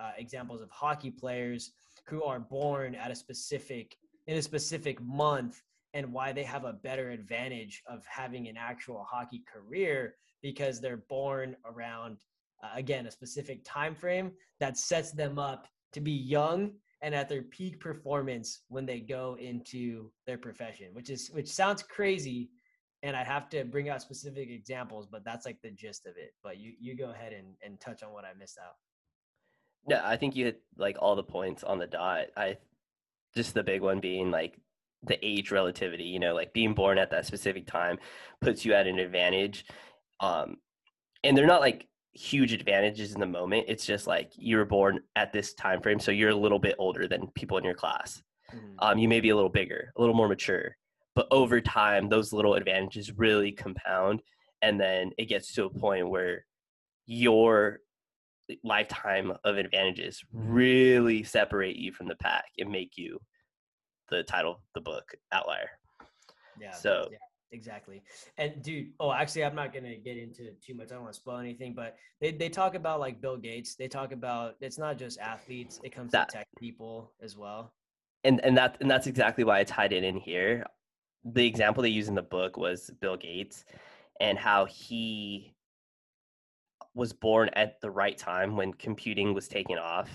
uh, 0.01 0.13
examples 0.19 0.61
of 0.61 0.71
hockey 0.71 1.11
players 1.11 1.73
who 2.07 2.23
are 2.23 2.39
born 2.39 2.95
at 2.95 3.11
a 3.11 3.15
specific 3.15 3.97
in 4.27 4.37
a 4.37 4.43
specific 4.43 5.01
month 5.03 5.61
and 5.95 6.13
why 6.13 6.33
they 6.33 6.43
have 6.43 6.65
a 6.65 6.73
better 6.73 7.11
advantage 7.11 7.83
of 7.87 8.05
having 8.07 8.49
an 8.49 8.57
actual 8.57 9.07
hockey 9.09 9.43
career 9.53 10.17
because 10.43 10.81
they're 10.81 11.05
born 11.09 11.57
around 11.65 12.19
uh, 12.65 12.69
again 12.75 13.07
a 13.07 13.11
specific 13.11 13.61
time 13.65 13.95
frame 13.95 14.33
that 14.61 14.79
sets 14.79 15.13
them 15.13 15.39
up 15.39 15.69
to 15.93 16.01
be 16.01 16.13
young 16.13 16.73
and 17.03 17.15
at 17.15 17.29
their 17.29 17.43
peak 17.43 17.79
performance 17.81 18.63
when 18.69 18.87
they 18.87 19.01
go 19.01 19.37
into 19.39 20.11
their 20.27 20.39
profession 20.39 20.89
which 20.93 21.11
is 21.11 21.31
which 21.33 21.49
sounds 21.49 21.83
crazy 21.83 22.51
and 23.03 23.17
i'd 23.17 23.27
have 23.27 23.49
to 23.49 23.65
bring 23.65 23.89
out 23.91 24.01
specific 24.03 24.49
examples 24.51 25.07
but 25.11 25.25
that's 25.25 25.45
like 25.45 25.59
the 25.63 25.71
gist 25.71 26.07
of 26.07 26.17
it 26.17 26.33
but 26.43 26.57
you 26.59 26.73
you 26.81 26.97
go 26.97 27.11
ahead 27.11 27.33
and, 27.33 27.49
and 27.63 27.79
touch 27.81 28.03
on 28.03 28.13
what 28.13 28.25
i 28.25 28.33
missed 28.39 28.59
out 28.59 28.77
No, 29.87 30.01
I 30.03 30.17
think 30.17 30.35
you 30.35 30.47
hit 30.47 30.63
like 30.79 30.97
all 30.99 31.15
the 31.15 31.23
points 31.23 31.63
on 31.63 31.79
the 31.79 31.87
dot. 31.87 32.29
I 32.37 32.57
just 33.37 33.53
the 33.53 33.63
big 33.63 33.83
one 33.83 34.01
being 34.01 34.31
like 34.31 34.59
the 35.03 35.19
age 35.23 35.51
relativity, 35.51 36.05
you 36.05 36.19
know, 36.19 36.35
like 36.35 36.55
being 36.55 36.73
born 36.75 36.97
at 36.97 37.11
that 37.11 37.27
specific 37.27 37.67
time 37.67 37.99
puts 38.41 38.65
you 38.65 38.73
at 38.73 38.87
an 38.87 38.99
advantage. 38.99 39.67
Um 40.21 40.57
and 41.23 41.37
they're 41.37 41.47
not 41.47 41.61
like 41.61 41.87
huge 42.15 42.53
advantages 42.53 43.13
in 43.15 43.21
the 43.21 43.27
moment. 43.27 43.67
It's 43.69 43.85
just 43.85 44.07
like 44.07 44.33
you 44.37 44.57
were 44.57 44.65
born 44.65 45.01
at 45.17 45.33
this 45.33 45.53
time 45.55 45.81
frame, 45.83 45.99
so 46.01 46.11
you're 46.13 46.31
a 46.31 46.35
little 46.37 46.59
bit 46.61 46.77
older 46.79 47.07
than 47.09 47.27
people 47.35 47.59
in 47.59 47.65
your 47.65 47.75
class. 47.75 48.23
Mhm. 48.53 48.75
Um 48.79 48.99
you 48.99 49.09
may 49.09 49.21
be 49.21 49.31
a 49.31 49.35
little 49.35 49.51
bigger, 49.51 49.93
a 49.97 50.01
little 50.01 50.15
more 50.15 50.29
mature. 50.29 50.77
But 51.15 51.27
over 51.31 51.61
time, 51.61 52.09
those 52.09 52.33
little 52.33 52.55
advantages 52.55 53.13
really 53.13 53.53
compound 53.53 54.23
and 54.63 54.81
then 54.81 55.13
it 55.19 55.27
gets 55.27 55.53
to 55.55 55.65
a 55.65 55.71
point 55.71 56.09
where 56.09 56.47
your 57.07 57.81
lifetime 58.63 59.33
of 59.45 59.57
advantages 59.57 60.23
really 60.33 61.23
separate 61.23 61.77
you 61.77 61.93
from 61.93 62.09
the 62.09 62.17
pack 62.17 62.45
and 62.59 62.71
make 62.71 62.97
you 62.97 63.19
the 64.11 64.23
title 64.23 64.53
of 64.53 64.61
the 64.75 64.81
book 64.81 65.15
outlier 65.33 65.71
Yeah. 66.61 66.71
So- 66.73 67.09
yeah, 67.11 67.19
exactly. 67.53 68.03
And 68.39 68.63
dude, 68.63 68.89
oh, 69.01 69.13
actually, 69.13 69.45
I'm 69.45 69.55
not 69.55 69.73
gonna 69.73 69.97
get 69.97 70.17
into 70.17 70.51
too 70.65 70.75
much. 70.75 70.89
I 70.91 70.95
don't 70.95 71.03
want 71.03 71.15
to 71.15 71.21
spoil 71.21 71.39
anything, 71.39 71.75
but 71.75 71.97
they 72.21 72.33
they 72.33 72.49
talk 72.49 72.75
about 72.75 73.01
like 73.01 73.21
Bill 73.21 73.37
Gates. 73.37 73.75
They 73.77 73.89
talk 73.89 74.13
about 74.13 74.57
it's 74.61 74.79
not 74.79 74.99
just 74.99 75.19
athletes. 75.19 75.81
It 75.85 75.91
comes 75.95 76.13
That- 76.13 76.29
to 76.31 76.39
tech 76.39 76.49
people 76.59 77.13
as 77.23 77.37
well. 77.37 77.73
and 78.25 78.41
and 78.45 78.57
that 78.57 78.79
and 78.81 78.91
that's 78.91 79.07
exactly 79.07 79.45
why 79.45 79.61
I 79.61 79.65
tied 79.65 79.93
it 79.93 80.03
in 80.05 80.17
here. 80.17 80.65
The 81.25 81.47
example 81.47 81.83
they 81.83 81.89
use 81.91 82.09
in 82.09 82.15
the 82.15 82.23
book 82.23 82.57
was 82.57 82.91
Bill 83.01 83.17
Gates 83.17 83.65
and 84.21 84.39
how 84.39 84.65
he 84.67 85.55
was 86.95 87.13
born 87.13 87.51
at 87.55 87.81
the 87.81 87.91
right 87.91 88.17
time 88.17 88.57
when 88.57 88.73
computing 88.75 89.35
was 89.35 89.49
taking 89.49 89.79
off 89.79 90.09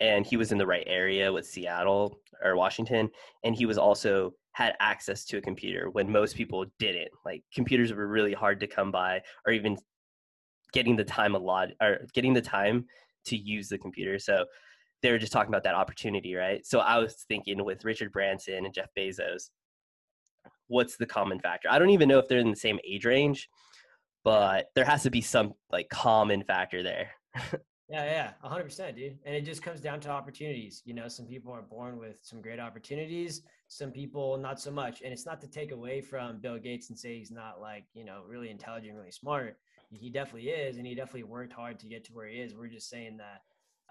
and 0.00 0.26
he 0.26 0.36
was 0.36 0.50
in 0.52 0.58
the 0.58 0.66
right 0.66 0.84
area 0.86 1.32
with 1.32 1.46
Seattle 1.46 2.20
or 2.42 2.56
Washington 2.56 3.08
and 3.44 3.54
he 3.54 3.66
was 3.66 3.78
also 3.78 4.32
had 4.58 4.74
access 4.80 5.24
to 5.24 5.38
a 5.38 5.40
computer 5.40 5.88
when 5.88 6.10
most 6.10 6.34
people 6.34 6.66
didn't. 6.80 7.10
Like 7.24 7.44
computers 7.54 7.92
were 7.92 8.08
really 8.08 8.32
hard 8.32 8.58
to 8.58 8.66
come 8.66 8.90
by 8.90 9.22
or 9.46 9.52
even 9.52 9.76
getting 10.72 10.96
the 10.96 11.04
time 11.04 11.36
a 11.36 11.38
lot 11.38 11.68
or 11.80 12.00
getting 12.12 12.34
the 12.34 12.42
time 12.42 12.84
to 13.26 13.36
use 13.36 13.68
the 13.68 13.78
computer. 13.78 14.18
So 14.18 14.46
they 15.00 15.12
were 15.12 15.18
just 15.18 15.30
talking 15.30 15.50
about 15.50 15.62
that 15.62 15.76
opportunity, 15.76 16.34
right? 16.34 16.66
So 16.66 16.80
I 16.80 16.98
was 16.98 17.24
thinking 17.28 17.64
with 17.64 17.84
Richard 17.84 18.10
Branson 18.10 18.64
and 18.64 18.74
Jeff 18.74 18.88
Bezos, 18.98 19.50
what's 20.66 20.96
the 20.96 21.06
common 21.06 21.38
factor? 21.38 21.68
I 21.70 21.78
don't 21.78 21.90
even 21.90 22.08
know 22.08 22.18
if 22.18 22.26
they're 22.26 22.40
in 22.40 22.50
the 22.50 22.56
same 22.56 22.80
age 22.84 23.04
range, 23.04 23.48
but 24.24 24.70
there 24.74 24.84
has 24.84 25.04
to 25.04 25.10
be 25.10 25.20
some 25.20 25.54
like 25.70 25.88
common 25.88 26.42
factor 26.42 26.82
there. 26.82 27.10
yeah, 27.88 28.04
yeah, 28.04 28.30
hundred 28.42 28.64
percent, 28.64 28.96
dude. 28.96 29.18
And 29.24 29.36
it 29.36 29.42
just 29.42 29.62
comes 29.62 29.80
down 29.80 30.00
to 30.00 30.10
opportunities. 30.10 30.82
You 30.84 30.94
know, 30.94 31.06
some 31.06 31.26
people 31.26 31.52
are 31.52 31.62
born 31.62 31.96
with 31.96 32.16
some 32.22 32.42
great 32.42 32.58
opportunities, 32.58 33.42
some 33.68 33.90
people 33.90 34.36
not 34.38 34.60
so 34.60 34.70
much. 34.70 35.02
And 35.02 35.12
it's 35.12 35.26
not 35.26 35.40
to 35.42 35.46
take 35.46 35.72
away 35.72 36.00
from 36.00 36.40
Bill 36.40 36.58
Gates 36.58 36.90
and 36.90 36.98
say 36.98 37.18
he's 37.18 37.30
not 37.30 37.60
like, 37.60 37.84
you 37.94 38.04
know, 38.04 38.22
really 38.26 38.50
intelligent, 38.50 38.96
really 38.96 39.12
smart. 39.12 39.56
He 39.90 40.10
definitely 40.10 40.50
is, 40.50 40.76
and 40.76 40.86
he 40.86 40.94
definitely 40.94 41.22
worked 41.22 41.52
hard 41.52 41.78
to 41.80 41.86
get 41.86 42.04
to 42.04 42.12
where 42.12 42.28
he 42.28 42.36
is. 42.36 42.54
We're 42.54 42.68
just 42.68 42.90
saying 42.90 43.18
that 43.18 43.42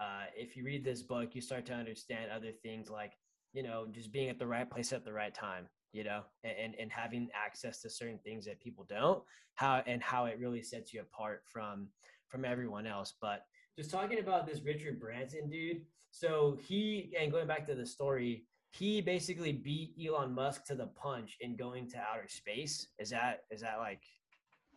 uh, 0.04 0.26
if 0.36 0.56
you 0.56 0.64
read 0.64 0.84
this 0.84 1.02
book, 1.02 1.34
you 1.34 1.42
start 1.42 1.66
to 1.68 1.74
understand 1.74 2.30
other 2.32 2.52
things 2.52 2.90
like, 2.90 3.14
you 3.54 3.64
know, 3.64 3.88
just 3.92 4.12
being 4.12 4.30
at 4.30 4.38
the 4.38 4.46
right 4.46 4.70
place 4.70 4.94
at 4.94 5.04
the 5.06 5.14
right 5.14 5.34
time 5.34 5.68
you 5.98 6.04
know, 6.04 6.22
and, 6.44 6.76
and 6.80 6.92
having 6.92 7.28
access 7.34 7.82
to 7.82 7.90
certain 7.90 8.20
things 8.24 8.46
that 8.46 8.60
people 8.60 8.86
don't, 8.90 9.24
how 9.56 9.82
and 9.88 10.02
how 10.04 10.26
it 10.26 10.38
really 10.40 10.62
sets 10.62 10.94
you 10.94 11.02
apart 11.02 11.42
from 11.46 11.88
from 12.28 12.46
everyone 12.46 12.86
else. 12.86 13.16
But 13.20 13.46
just 13.78 13.90
talking 13.90 14.20
about 14.20 14.46
this 14.46 14.62
Richard 14.64 15.00
Branson 15.00 15.50
dude, 15.50 15.82
so 16.12 16.58
he 16.62 17.14
and 17.20 17.32
going 17.32 17.48
back 17.48 17.66
to 17.68 17.76
the 17.76 17.86
story, 17.86 18.46
he 18.72 19.02
basically 19.02 19.52
beat 19.52 19.94
Elon 20.04 20.34
Musk 20.34 20.66
to 20.66 20.76
the 20.76 20.88
punch 20.88 21.38
in 21.42 21.56
going 21.56 21.90
to 21.90 21.98
outer 21.98 22.28
space. 22.28 22.88
Is 23.00 23.10
that 23.10 23.42
is 23.52 23.62
that 23.62 23.78
like 23.80 24.02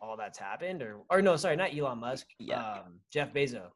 all 0.01 0.17
that's 0.17 0.39
happened 0.39 0.81
or 0.81 1.01
or 1.09 1.21
no, 1.21 1.35
sorry, 1.35 1.55
not 1.55 1.75
Elon 1.75 1.99
Musk. 1.99 2.27
Yeah. 2.39 2.59
Um, 2.59 2.99
Jeff 3.11 3.33
Bezos. 3.33 3.69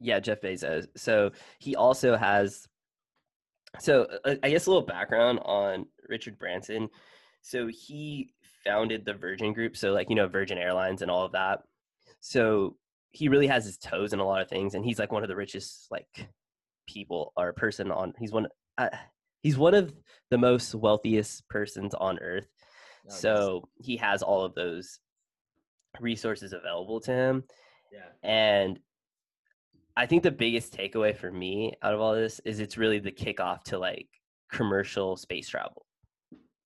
Yeah, 0.00 0.20
Jeff 0.20 0.40
Bezos. 0.40 0.86
So 0.96 1.32
he 1.58 1.74
also 1.74 2.16
has 2.16 2.68
so 3.80 4.06
uh, 4.24 4.36
I 4.42 4.50
guess 4.50 4.66
a 4.66 4.70
little 4.70 4.86
background 4.86 5.40
on 5.44 5.86
Richard 6.08 6.38
Branson. 6.38 6.88
So 7.42 7.68
he 7.68 8.32
founded 8.64 9.04
the 9.04 9.14
Virgin 9.14 9.52
Group, 9.52 9.76
so 9.76 9.92
like 9.92 10.08
you 10.08 10.16
know 10.16 10.28
Virgin 10.28 10.58
Airlines 10.58 11.02
and 11.02 11.10
all 11.10 11.24
of 11.24 11.32
that. 11.32 11.60
So 12.20 12.76
he 13.12 13.28
really 13.28 13.46
has 13.46 13.64
his 13.64 13.78
toes 13.78 14.12
in 14.12 14.18
a 14.18 14.26
lot 14.26 14.42
of 14.42 14.48
things, 14.48 14.74
and 14.74 14.84
he's 14.84 14.98
like 14.98 15.12
one 15.12 15.22
of 15.22 15.28
the 15.28 15.36
richest 15.36 15.88
like 15.90 16.28
people 16.86 17.32
or 17.36 17.52
person 17.52 17.90
on. 17.90 18.12
He's 18.18 18.32
one. 18.32 18.48
Uh, 18.76 18.88
he's 19.42 19.58
one 19.58 19.74
of 19.74 19.92
the 20.30 20.38
most 20.38 20.74
wealthiest 20.74 21.48
persons 21.48 21.94
on 21.94 22.18
earth. 22.18 22.48
Oh, 23.08 23.14
so 23.14 23.68
yes. 23.78 23.86
he 23.86 23.96
has 23.96 24.22
all 24.22 24.44
of 24.44 24.54
those 24.54 25.00
resources 26.00 26.52
available 26.52 27.00
to 27.00 27.12
him. 27.12 27.44
Yeah. 27.92 28.28
And 28.28 28.78
I 29.96 30.06
think 30.06 30.22
the 30.22 30.30
biggest 30.30 30.72
takeaway 30.72 31.16
for 31.16 31.30
me 31.30 31.74
out 31.82 31.94
of 31.94 32.00
all 32.00 32.14
this 32.14 32.40
is 32.44 32.60
it's 32.60 32.78
really 32.78 32.98
the 32.98 33.10
kickoff 33.10 33.64
to 33.64 33.78
like 33.78 34.08
commercial 34.52 35.16
space 35.16 35.48
travel. 35.48 35.86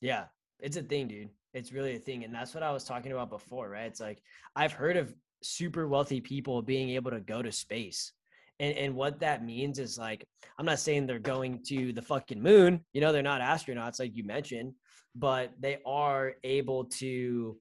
Yeah, 0.00 0.24
it's 0.58 0.76
a 0.76 0.82
thing, 0.82 1.08
dude. 1.08 1.30
It's 1.54 1.72
really 1.72 1.96
a 1.96 1.98
thing. 1.98 2.24
And 2.24 2.34
that's 2.34 2.54
what 2.54 2.62
I 2.62 2.72
was 2.72 2.84
talking 2.84 3.12
about 3.12 3.30
before, 3.30 3.68
right? 3.68 3.86
It's 3.86 4.00
like 4.00 4.22
I've 4.56 4.72
heard 4.72 4.96
of 4.96 5.14
super 5.42 5.86
wealthy 5.88 6.20
people 6.20 6.62
being 6.62 6.90
able 6.90 7.10
to 7.10 7.20
go 7.20 7.42
to 7.42 7.52
space. 7.52 8.12
And, 8.60 8.76
and 8.76 8.94
what 8.94 9.20
that 9.20 9.44
means 9.44 9.78
is 9.78 9.98
like, 9.98 10.24
I'm 10.58 10.66
not 10.66 10.78
saying 10.78 11.06
they're 11.06 11.18
going 11.18 11.62
to 11.68 11.92
the 11.92 12.02
fucking 12.02 12.40
moon, 12.40 12.84
you 12.92 13.00
know, 13.00 13.12
they're 13.12 13.22
not 13.22 13.40
astronauts 13.40 13.98
like 13.98 14.14
you 14.14 14.24
mentioned, 14.24 14.74
but 15.14 15.52
they 15.58 15.78
are 15.86 16.34
able 16.44 16.84
to 16.84 17.56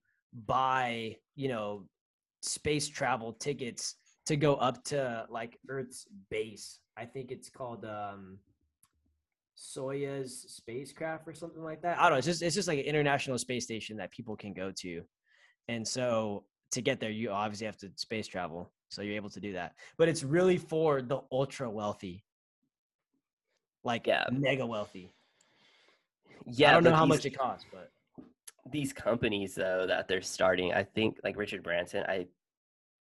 buy, 0.45 1.15
you 1.36 1.48
know, 1.48 1.86
space 2.41 2.88
travel 2.88 3.33
tickets 3.33 3.95
to 4.25 4.36
go 4.36 4.55
up 4.55 4.83
to 4.86 5.25
like 5.29 5.57
Earth's 5.69 6.05
base. 6.29 6.79
I 6.98 7.05
think 7.05 7.31
it's 7.31 7.50
called 7.50 7.86
um 7.86 8.38
Soyuz 9.57 10.50
spacecraft 10.50 11.27
or 11.27 11.33
something 11.33 11.63
like 11.63 11.81
that. 11.81 12.00
I 12.00 12.03
don't 12.03 12.13
know. 12.13 12.17
It's 12.17 12.27
just 12.27 12.41
it's 12.41 12.55
just 12.55 12.67
like 12.67 12.79
an 12.79 12.86
international 12.86 13.38
space 13.38 13.63
station 13.63 13.98
that 13.98 14.12
people 14.12 14.36
can 14.36 14.53
go 14.53 14.71
to. 14.81 15.01
And 15.67 15.88
so 15.88 16.45
to 16.71 16.81
get 16.81 17.00
there, 17.00 17.12
you 17.12 17.31
obviously 17.31 17.67
have 17.67 17.77
to 17.77 17.91
space 17.95 18.27
travel. 18.27 18.71
So 18.91 19.01
you're 19.01 19.15
able 19.15 19.29
to 19.29 19.39
do 19.39 19.53
that. 19.53 19.74
But 19.98 20.10
it's 20.10 20.21
really 20.21 20.57
for 20.57 21.01
the 21.01 21.21
ultra 21.31 21.69
wealthy. 21.69 22.24
Like 23.83 24.05
yeah. 24.05 24.25
mega 24.31 24.65
wealthy. 24.65 25.12
Yeah. 26.45 26.71
I 26.71 26.74
don't 26.74 26.83
know 26.83 26.93
how 26.93 27.05
these, 27.05 27.10
much 27.10 27.25
it 27.25 27.38
costs, 27.38 27.65
but 27.71 27.89
these 28.69 28.91
companies 28.91 29.55
though 29.55 29.86
that 29.88 30.07
they're 30.07 30.21
starting, 30.21 30.74
I 30.74 30.83
think 30.83 31.19
like 31.24 31.38
Richard 31.38 31.63
Branson, 31.63 32.03
I 32.07 32.27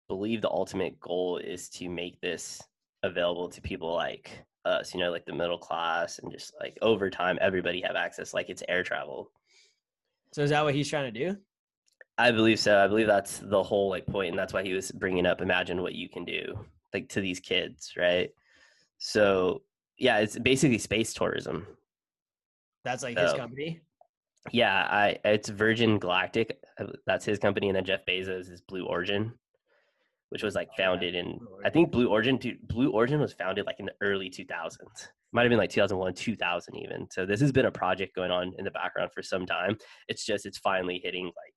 believe 0.06 0.42
the 0.42 0.50
ultimate 0.50 1.00
goal 1.00 1.38
is 1.38 1.70
to 1.70 1.88
make 1.88 2.20
this 2.20 2.62
available 3.02 3.48
to 3.48 3.60
people 3.62 3.94
like 3.94 4.44
us, 4.66 4.92
you 4.92 5.00
know, 5.00 5.10
like 5.10 5.24
the 5.24 5.32
middle 5.32 5.58
class 5.58 6.18
and 6.18 6.30
just 6.30 6.52
like 6.60 6.76
over 6.82 7.08
time, 7.08 7.38
everybody 7.40 7.80
have 7.80 7.96
access, 7.96 8.34
like 8.34 8.50
it's 8.50 8.62
air 8.68 8.82
travel. 8.82 9.30
So 10.32 10.42
is 10.42 10.50
that 10.50 10.62
what 10.62 10.74
he's 10.74 10.90
trying 10.90 11.12
to 11.12 11.18
do? 11.18 11.38
I 12.20 12.30
believe 12.30 12.58
so. 12.58 12.82
I 12.82 12.86
believe 12.86 13.06
that's 13.06 13.38
the 13.38 13.62
whole 13.62 13.88
like 13.88 14.06
point, 14.06 14.30
and 14.30 14.38
that's 14.38 14.52
why 14.52 14.62
he 14.62 14.72
was 14.72 14.90
bringing 14.92 15.26
up. 15.26 15.40
Imagine 15.40 15.82
what 15.82 15.94
you 15.94 16.08
can 16.08 16.24
do, 16.24 16.58
like 16.92 17.08
to 17.10 17.20
these 17.20 17.40
kids, 17.40 17.92
right? 17.96 18.30
So 18.98 19.62
yeah, 19.98 20.18
it's 20.18 20.38
basically 20.38 20.78
space 20.78 21.12
tourism. 21.12 21.66
That's 22.84 23.02
like 23.02 23.16
so, 23.16 23.24
his 23.24 23.32
company. 23.34 23.80
Yeah, 24.52 24.86
I 24.90 25.18
it's 25.24 25.48
Virgin 25.48 25.98
Galactic. 25.98 26.58
Uh, 26.78 26.86
that's 27.06 27.24
his 27.24 27.38
company, 27.38 27.68
and 27.68 27.76
then 27.76 27.84
Jeff 27.84 28.06
Bezos 28.06 28.50
is 28.50 28.60
Blue 28.60 28.86
Origin 28.86 29.32
which 30.30 30.42
was 30.42 30.54
like 30.54 30.68
oh, 30.72 30.76
founded 30.76 31.14
in 31.14 31.38
I 31.64 31.70
think 31.70 31.92
Blue 31.92 32.08
Origin. 32.08 32.38
Blue 32.64 32.90
Origin 32.90 33.20
was 33.20 33.32
founded 33.32 33.66
like 33.66 33.78
in 33.78 33.86
the 33.86 33.94
early 34.00 34.30
2000s. 34.30 34.78
Might 35.32 35.42
have 35.42 35.50
been 35.50 35.58
like 35.58 35.70
2001, 35.70 36.14
2000 36.14 36.76
even. 36.76 37.06
So 37.10 37.24
this 37.26 37.40
has 37.40 37.52
been 37.52 37.66
a 37.66 37.70
project 37.70 38.16
going 38.16 38.30
on 38.30 38.52
in 38.58 38.64
the 38.64 38.70
background 38.70 39.10
for 39.14 39.22
some 39.22 39.46
time. 39.46 39.76
It's 40.08 40.24
just 40.24 40.46
it's 40.46 40.58
finally 40.58 41.00
hitting 41.04 41.26
like 41.26 41.54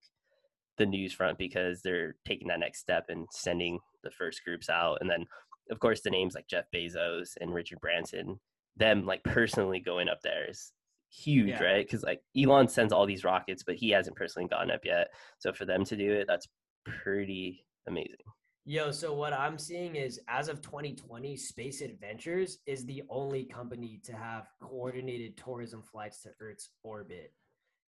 the 0.77 0.86
news 0.86 1.13
front 1.13 1.38
because 1.38 1.82
they're 1.82 2.15
taking 2.25 2.48
that 2.48 2.60
next 2.60 2.80
step 2.80 3.06
and 3.10 3.27
sending 3.32 3.80
the 4.03 4.12
first 4.12 4.44
groups 4.44 4.70
out, 4.70 4.98
and 5.01 5.10
then 5.10 5.25
of 5.72 5.80
course 5.80 6.01
the 6.01 6.10
names 6.10 6.36
like 6.36 6.48
Jeff 6.48 6.65
Bezos 6.74 7.32
and 7.39 7.53
Richard 7.53 7.80
Branson, 7.80 8.39
them 8.75 9.06
like 9.06 9.24
personally 9.24 9.80
going 9.80 10.10
up 10.10 10.22
there 10.24 10.50
is 10.50 10.74
huge, 11.10 11.50
yeah. 11.50 11.63
right? 11.63 11.86
Because 11.86 12.03
like 12.03 12.22
Elon 12.38 12.68
sends 12.68 12.92
all 12.92 13.06
these 13.06 13.24
rockets, 13.24 13.63
but 13.63 13.75
he 13.75 13.89
hasn't 13.92 14.15
personally 14.15 14.48
gone 14.48 14.72
up 14.72 14.82
yet. 14.84 15.10
So 15.39 15.53
for 15.53 15.65
them 15.65 15.86
to 15.86 15.96
do 15.96 16.12
it, 16.12 16.25
that's 16.27 16.48
pretty 16.86 17.65
amazing. 17.88 18.18
Yo, 18.65 18.92
so 18.92 19.13
what 19.13 19.34
I'm 19.34 19.58
seeing 19.58 19.98
is 19.98 20.22
as 20.30 20.48
of 20.48 20.62
2020, 20.62 21.36
Space 21.36 21.82
Adventures 21.82 22.60
is 22.65 22.86
the 22.86 23.03
only 23.10 23.44
company 23.44 24.00
to 24.06 24.13
have 24.13 24.48
coordinated 24.62 25.36
tourism 25.36 25.82
flights 25.84 26.22
to 26.22 26.30
Earth's 26.39 26.70
orbit. 26.82 27.34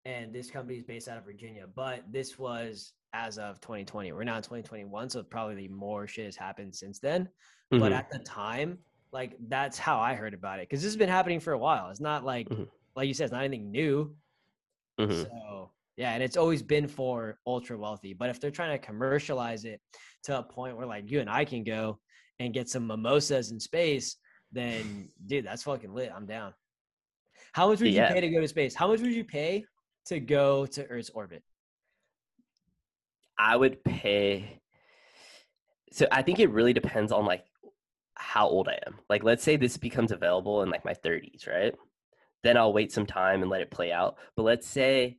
And 0.05 0.33
this 0.33 0.49
company 0.49 0.77
is 0.77 0.83
based 0.83 1.07
out 1.07 1.17
of 1.17 1.25
Virginia, 1.25 1.65
but 1.75 2.03
this 2.11 2.39
was 2.39 2.93
as 3.13 3.37
of 3.37 3.61
2020. 3.61 4.11
We're 4.13 4.23
now 4.23 4.37
in 4.37 4.41
2021, 4.41 5.09
so 5.09 5.21
probably 5.23 5.67
more 5.67 6.07
shit 6.07 6.25
has 6.25 6.35
happened 6.35 6.73
since 6.73 6.99
then. 6.99 7.25
Mm-hmm. 7.71 7.79
But 7.79 7.91
at 7.91 8.09
the 8.09 8.19
time, 8.19 8.79
like 9.11 9.35
that's 9.47 9.77
how 9.77 9.99
I 9.99 10.13
heard 10.13 10.33
about 10.33 10.59
it 10.59 10.69
because 10.69 10.81
this 10.81 10.91
has 10.91 10.97
been 10.97 11.09
happening 11.09 11.39
for 11.39 11.53
a 11.53 11.57
while. 11.57 11.89
It's 11.89 11.99
not 11.99 12.23
like, 12.23 12.49
mm-hmm. 12.49 12.63
like 12.95 13.07
you 13.07 13.13
said, 13.13 13.25
it's 13.25 13.33
not 13.33 13.43
anything 13.43 13.71
new. 13.71 14.15
Mm-hmm. 14.99 15.23
So 15.23 15.71
yeah, 15.97 16.13
and 16.13 16.23
it's 16.23 16.37
always 16.37 16.63
been 16.63 16.87
for 16.87 17.37
ultra 17.45 17.77
wealthy. 17.77 18.13
But 18.13 18.29
if 18.29 18.39
they're 18.39 18.51
trying 18.51 18.77
to 18.77 18.83
commercialize 18.83 19.65
it 19.65 19.81
to 20.23 20.39
a 20.39 20.43
point 20.43 20.77
where 20.77 20.87
like 20.87 21.11
you 21.11 21.19
and 21.19 21.29
I 21.29 21.45
can 21.45 21.63
go 21.63 21.99
and 22.39 22.53
get 22.53 22.69
some 22.69 22.87
mimosas 22.87 23.51
in 23.51 23.59
space, 23.59 24.17
then 24.51 25.09
dude, 25.27 25.45
that's 25.45 25.63
fucking 25.63 25.93
lit. 25.93 26.11
I'm 26.15 26.25
down. 26.25 26.53
How 27.53 27.67
much 27.67 27.81
would 27.81 27.91
yeah. 27.91 28.07
you 28.07 28.15
pay 28.15 28.21
to 28.21 28.29
go 28.29 28.41
to 28.41 28.47
space? 28.47 28.73
How 28.73 28.87
much 28.87 29.01
would 29.01 29.11
you 29.11 29.25
pay 29.25 29.65
to 30.05 30.19
go 30.19 30.65
to 30.67 30.85
Earth's 30.87 31.09
orbit? 31.09 31.43
I 33.37 33.55
would 33.55 33.83
pay. 33.83 34.59
So 35.91 36.07
I 36.11 36.21
think 36.21 36.39
it 36.39 36.51
really 36.51 36.73
depends 36.73 37.11
on 37.11 37.25
like 37.25 37.43
how 38.15 38.47
old 38.47 38.67
I 38.67 38.79
am. 38.85 38.99
Like, 39.09 39.23
let's 39.23 39.43
say 39.43 39.57
this 39.57 39.77
becomes 39.77 40.11
available 40.11 40.61
in 40.61 40.69
like 40.69 40.85
my 40.85 40.93
30s, 40.93 41.47
right? 41.47 41.73
Then 42.43 42.57
I'll 42.57 42.73
wait 42.73 42.91
some 42.91 43.05
time 43.05 43.41
and 43.41 43.49
let 43.49 43.61
it 43.61 43.71
play 43.71 43.91
out. 43.91 44.17
But 44.35 44.43
let's 44.43 44.67
say 44.67 45.17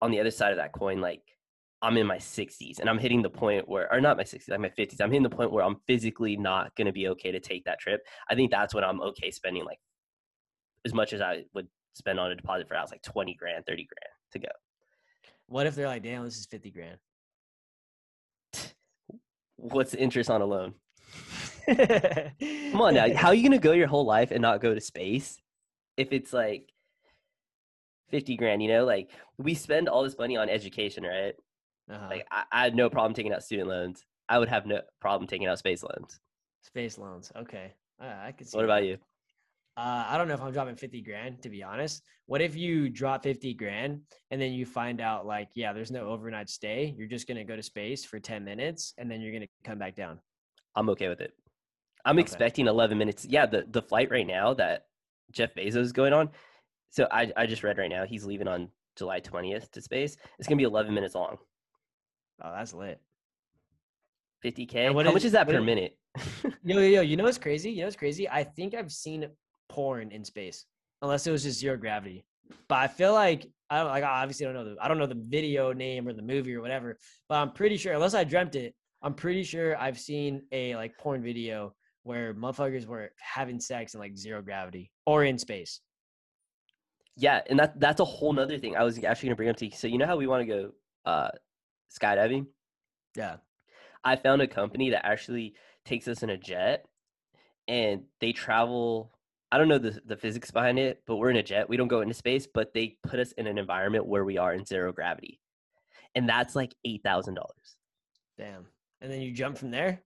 on 0.00 0.10
the 0.10 0.20
other 0.20 0.30
side 0.30 0.52
of 0.52 0.58
that 0.58 0.72
coin, 0.72 1.00
like 1.00 1.22
I'm 1.80 1.96
in 1.96 2.06
my 2.06 2.18
60s 2.18 2.80
and 2.80 2.88
I'm 2.88 2.98
hitting 2.98 3.22
the 3.22 3.30
point 3.30 3.68
where, 3.68 3.92
or 3.92 4.00
not 4.00 4.16
my 4.16 4.24
60s, 4.24 4.48
like 4.48 4.60
my 4.60 4.68
50s, 4.68 5.00
I'm 5.00 5.10
hitting 5.10 5.22
the 5.22 5.30
point 5.30 5.52
where 5.52 5.64
I'm 5.64 5.80
physically 5.86 6.36
not 6.36 6.74
going 6.76 6.86
to 6.86 6.92
be 6.92 7.08
okay 7.08 7.32
to 7.32 7.40
take 7.40 7.64
that 7.64 7.80
trip. 7.80 8.02
I 8.28 8.34
think 8.34 8.50
that's 8.50 8.74
when 8.74 8.84
I'm 8.84 9.00
okay 9.00 9.30
spending 9.30 9.64
like 9.64 9.78
as 10.84 10.94
much 10.94 11.12
as 11.12 11.20
I 11.20 11.44
would 11.54 11.68
spend 11.98 12.18
on 12.18 12.30
a 12.30 12.34
deposit 12.34 12.68
for 12.68 12.74
a 12.74 12.78
house, 12.78 12.90
like 12.90 13.02
20 13.02 13.34
grand, 13.34 13.66
30 13.66 13.86
grand 13.86 14.12
to 14.32 14.38
go. 14.38 14.48
What 15.46 15.66
if 15.66 15.74
they're 15.74 15.86
like, 15.86 16.02
damn, 16.02 16.24
this 16.24 16.36
is 16.36 16.46
50 16.46 16.70
grand? 16.70 16.98
What's 19.56 19.90
the 19.90 19.98
interest 19.98 20.30
on 20.30 20.40
a 20.40 20.46
loan? 20.46 20.74
Come 21.66 22.80
on 22.80 22.94
now. 22.94 23.12
How 23.14 23.28
are 23.28 23.34
you 23.34 23.42
going 23.48 23.58
to 23.60 23.62
go 23.62 23.72
your 23.72 23.88
whole 23.88 24.04
life 24.04 24.30
and 24.30 24.40
not 24.40 24.60
go 24.60 24.74
to 24.74 24.80
space 24.80 25.40
if 25.96 26.12
it's 26.12 26.32
like 26.32 26.72
50 28.10 28.36
grand, 28.36 28.62
you 28.62 28.68
know, 28.68 28.84
like 28.84 29.10
we 29.36 29.54
spend 29.54 29.88
all 29.88 30.02
this 30.02 30.16
money 30.16 30.36
on 30.36 30.48
education, 30.48 31.04
right? 31.04 31.34
Uh-huh. 31.90 32.06
Like 32.08 32.26
I, 32.30 32.44
I 32.52 32.64
had 32.64 32.74
no 32.74 32.88
problem 32.88 33.14
taking 33.14 33.32
out 33.32 33.42
student 33.42 33.68
loans. 33.68 34.04
I 34.28 34.38
would 34.38 34.48
have 34.48 34.66
no 34.66 34.80
problem 35.00 35.26
taking 35.26 35.46
out 35.46 35.58
space 35.58 35.82
loans. 35.82 36.20
Space 36.62 36.98
loans. 36.98 37.32
Okay. 37.36 37.72
Uh, 38.00 38.14
I 38.22 38.32
could 38.32 38.48
see. 38.48 38.56
What 38.56 38.62
that. 38.62 38.72
about 38.72 38.84
you? 38.84 38.98
Uh, 39.78 40.04
I 40.08 40.18
don't 40.18 40.26
know 40.26 40.34
if 40.34 40.42
I'm 40.42 40.50
dropping 40.52 40.74
50 40.74 41.02
grand 41.02 41.40
to 41.42 41.48
be 41.48 41.62
honest. 41.62 42.02
What 42.26 42.40
if 42.42 42.56
you 42.56 42.88
drop 42.88 43.22
50 43.22 43.54
grand 43.54 44.00
and 44.32 44.42
then 44.42 44.52
you 44.52 44.66
find 44.66 45.00
out 45.00 45.24
like, 45.24 45.50
yeah, 45.54 45.72
there's 45.72 45.92
no 45.92 46.08
overnight 46.08 46.50
stay. 46.50 46.92
You're 46.98 47.06
just 47.06 47.28
gonna 47.28 47.44
go 47.44 47.54
to 47.54 47.62
space 47.62 48.04
for 48.04 48.18
10 48.18 48.44
minutes 48.44 48.92
and 48.98 49.08
then 49.08 49.20
you're 49.20 49.32
gonna 49.32 49.46
come 49.62 49.78
back 49.78 49.94
down. 49.94 50.18
I'm 50.74 50.88
okay 50.90 51.08
with 51.08 51.20
it. 51.20 51.32
I'm 52.04 52.16
Okay. 52.16 52.22
expecting 52.22 52.66
11 52.66 52.98
minutes. 52.98 53.24
Yeah, 53.24 53.46
the 53.46 53.66
the 53.70 53.80
flight 53.80 54.10
right 54.10 54.26
now 54.26 54.52
that 54.54 54.86
Jeff 55.30 55.54
Bezos 55.54 55.76
is 55.76 55.92
going 55.92 56.12
on. 56.12 56.30
So 56.90 57.06
I 57.12 57.30
I 57.36 57.46
just 57.46 57.62
read 57.62 57.78
right 57.78 57.90
now 57.90 58.04
he's 58.04 58.24
leaving 58.24 58.48
on 58.48 58.70
July 58.96 59.20
20th 59.20 59.70
to 59.72 59.80
space. 59.80 60.16
It's 60.40 60.48
gonna 60.48 60.56
be 60.58 60.64
11 60.64 60.92
minutes 60.92 61.14
long. 61.14 61.38
Oh, 62.42 62.50
that's 62.52 62.74
lit. 62.74 63.00
50k. 64.44 64.74
And 64.86 64.94
what 64.96 65.06
How 65.06 65.12
much 65.12 65.22
is- 65.22 65.26
is 65.26 65.32
that 65.32 65.46
per 65.48 65.58
is- 65.60 65.64
minute? 65.64 65.96
Yo, 66.64 66.78
yo, 66.80 66.88
yo, 66.88 67.00
you 67.02 67.16
know 67.16 67.22
what's 67.24 67.38
crazy? 67.38 67.70
You 67.70 67.80
know 67.82 67.86
what's 67.86 67.96
crazy? 67.96 68.28
I 68.28 68.42
think 68.42 68.74
I've 68.74 68.90
seen 68.90 69.28
porn 69.68 70.10
in 70.12 70.24
space, 70.24 70.64
unless 71.02 71.26
it 71.26 71.30
was 71.30 71.42
just 71.42 71.60
zero 71.60 71.76
gravity. 71.76 72.24
But 72.68 72.76
I 72.76 72.88
feel 72.88 73.12
like 73.12 73.46
I 73.70 73.78
don't 73.78 73.88
like. 73.88 74.04
I 74.04 74.22
obviously 74.22 74.46
don't 74.46 74.54
know 74.54 74.64
the 74.64 74.76
I 74.80 74.88
don't 74.88 74.98
know 74.98 75.06
the 75.06 75.22
video 75.28 75.72
name 75.72 76.08
or 76.08 76.12
the 76.12 76.22
movie 76.22 76.54
or 76.54 76.60
whatever. 76.60 76.98
But 77.28 77.36
I'm 77.36 77.52
pretty 77.52 77.76
sure, 77.76 77.92
unless 77.92 78.14
I 78.14 78.24
dreamt 78.24 78.54
it, 78.54 78.74
I'm 79.02 79.14
pretty 79.14 79.42
sure 79.44 79.76
I've 79.76 79.98
seen 79.98 80.42
a 80.52 80.74
like 80.76 80.96
porn 80.98 81.22
video 81.22 81.74
where 82.02 82.34
motherfuckers 82.34 82.86
were 82.86 83.10
having 83.20 83.60
sex 83.60 83.94
in 83.94 84.00
like 84.00 84.16
zero 84.16 84.40
gravity 84.40 84.90
or 85.06 85.24
in 85.24 85.38
space. 85.38 85.80
Yeah, 87.16 87.42
and 87.50 87.58
that 87.58 87.78
that's 87.78 88.00
a 88.00 88.04
whole 88.04 88.32
nother 88.32 88.58
thing 88.58 88.76
I 88.76 88.84
was 88.84 89.02
actually 89.02 89.28
gonna 89.28 89.36
bring 89.36 89.48
up 89.50 89.56
to 89.58 89.66
you. 89.66 89.72
So 89.72 89.86
you 89.86 89.98
know 89.98 90.06
how 90.06 90.16
we 90.16 90.26
want 90.26 90.42
to 90.42 90.46
go 90.46 90.70
uh 91.04 91.30
skydiving? 92.00 92.46
Yeah. 93.14 93.36
I 94.04 94.16
found 94.16 94.40
a 94.42 94.46
company 94.46 94.90
that 94.90 95.04
actually 95.04 95.54
takes 95.84 96.08
us 96.08 96.22
in 96.22 96.30
a 96.30 96.36
jet 96.36 96.86
and 97.66 98.02
they 98.20 98.32
travel 98.32 99.12
I 99.50 99.58
don't 99.58 99.68
know 99.68 99.78
the 99.78 100.00
the 100.04 100.16
physics 100.16 100.50
behind 100.50 100.78
it, 100.78 101.02
but 101.06 101.16
we're 101.16 101.30
in 101.30 101.36
a 101.36 101.42
jet. 101.42 101.68
We 101.68 101.76
don't 101.76 101.88
go 101.88 102.00
into 102.02 102.14
space, 102.14 102.46
but 102.46 102.74
they 102.74 102.96
put 103.02 103.18
us 103.18 103.32
in 103.32 103.46
an 103.46 103.58
environment 103.58 104.06
where 104.06 104.24
we 104.24 104.36
are 104.36 104.52
in 104.52 104.64
zero 104.64 104.92
gravity. 104.92 105.40
And 106.14 106.28
that's 106.28 106.56
like 106.56 106.74
$8,000. 106.86 107.36
Damn. 108.36 108.66
And 109.00 109.12
then 109.12 109.20
you 109.20 109.30
jump 109.32 109.56
from 109.58 109.70
there. 109.70 110.02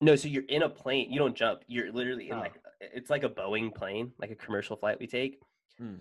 No, 0.00 0.16
so 0.16 0.28
you're 0.28 0.44
in 0.48 0.62
a 0.62 0.68
plane. 0.68 1.10
You 1.12 1.18
don't 1.18 1.34
jump. 1.36 1.62
You're 1.66 1.92
literally 1.92 2.30
in 2.30 2.36
Oh. 2.36 2.40
like 2.40 2.54
it's 2.80 3.10
like 3.10 3.24
a 3.24 3.28
Boeing 3.28 3.74
plane, 3.74 4.12
like 4.18 4.30
a 4.30 4.34
commercial 4.36 4.76
flight 4.76 4.98
we 4.98 5.06
take. 5.06 5.38
Hmm. 5.78 5.96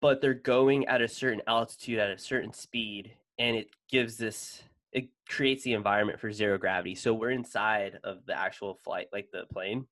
But 0.00 0.20
they're 0.20 0.34
going 0.34 0.86
at 0.86 1.02
a 1.02 1.08
certain 1.08 1.42
altitude 1.46 1.98
at 1.98 2.10
a 2.10 2.18
certain 2.18 2.52
speed 2.52 3.12
and 3.38 3.56
it 3.56 3.68
gives 3.88 4.16
this 4.16 4.62
it 4.92 5.08
creates 5.28 5.62
the 5.64 5.72
environment 5.74 6.18
for 6.20 6.32
zero 6.32 6.58
gravity. 6.58 6.94
So 6.94 7.12
we're 7.14 7.30
inside 7.30 7.98
of 8.04 8.24
the 8.26 8.36
actual 8.38 8.74
flight, 8.82 9.06
like 9.12 9.30
the 9.32 9.44
plane, 9.52 9.86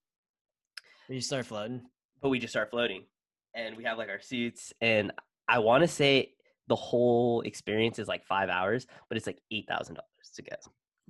You 1.09 1.21
start 1.21 1.47
floating. 1.47 1.83
but 2.21 2.29
we 2.29 2.39
just 2.39 2.53
start 2.53 2.71
floating. 2.71 3.05
And 3.55 3.77
we 3.77 3.85
have 3.85 3.99
like 3.99 4.09
our 4.09 4.21
suits 4.21 4.73
and 4.81 5.13
I 5.49 5.59
want 5.61 5.83
to 5.83 5.89
say 5.89 6.35
the 6.69 6.77
whole 6.77 7.41
experience 7.43 7.99
is 7.99 8.09
like 8.09 8.25
5 8.27 8.51
hours, 8.51 8.87
but 9.09 9.17
it's 9.17 9.27
like 9.27 9.41
$8,000 9.53 9.97
to 10.35 10.43
go. 10.43 10.57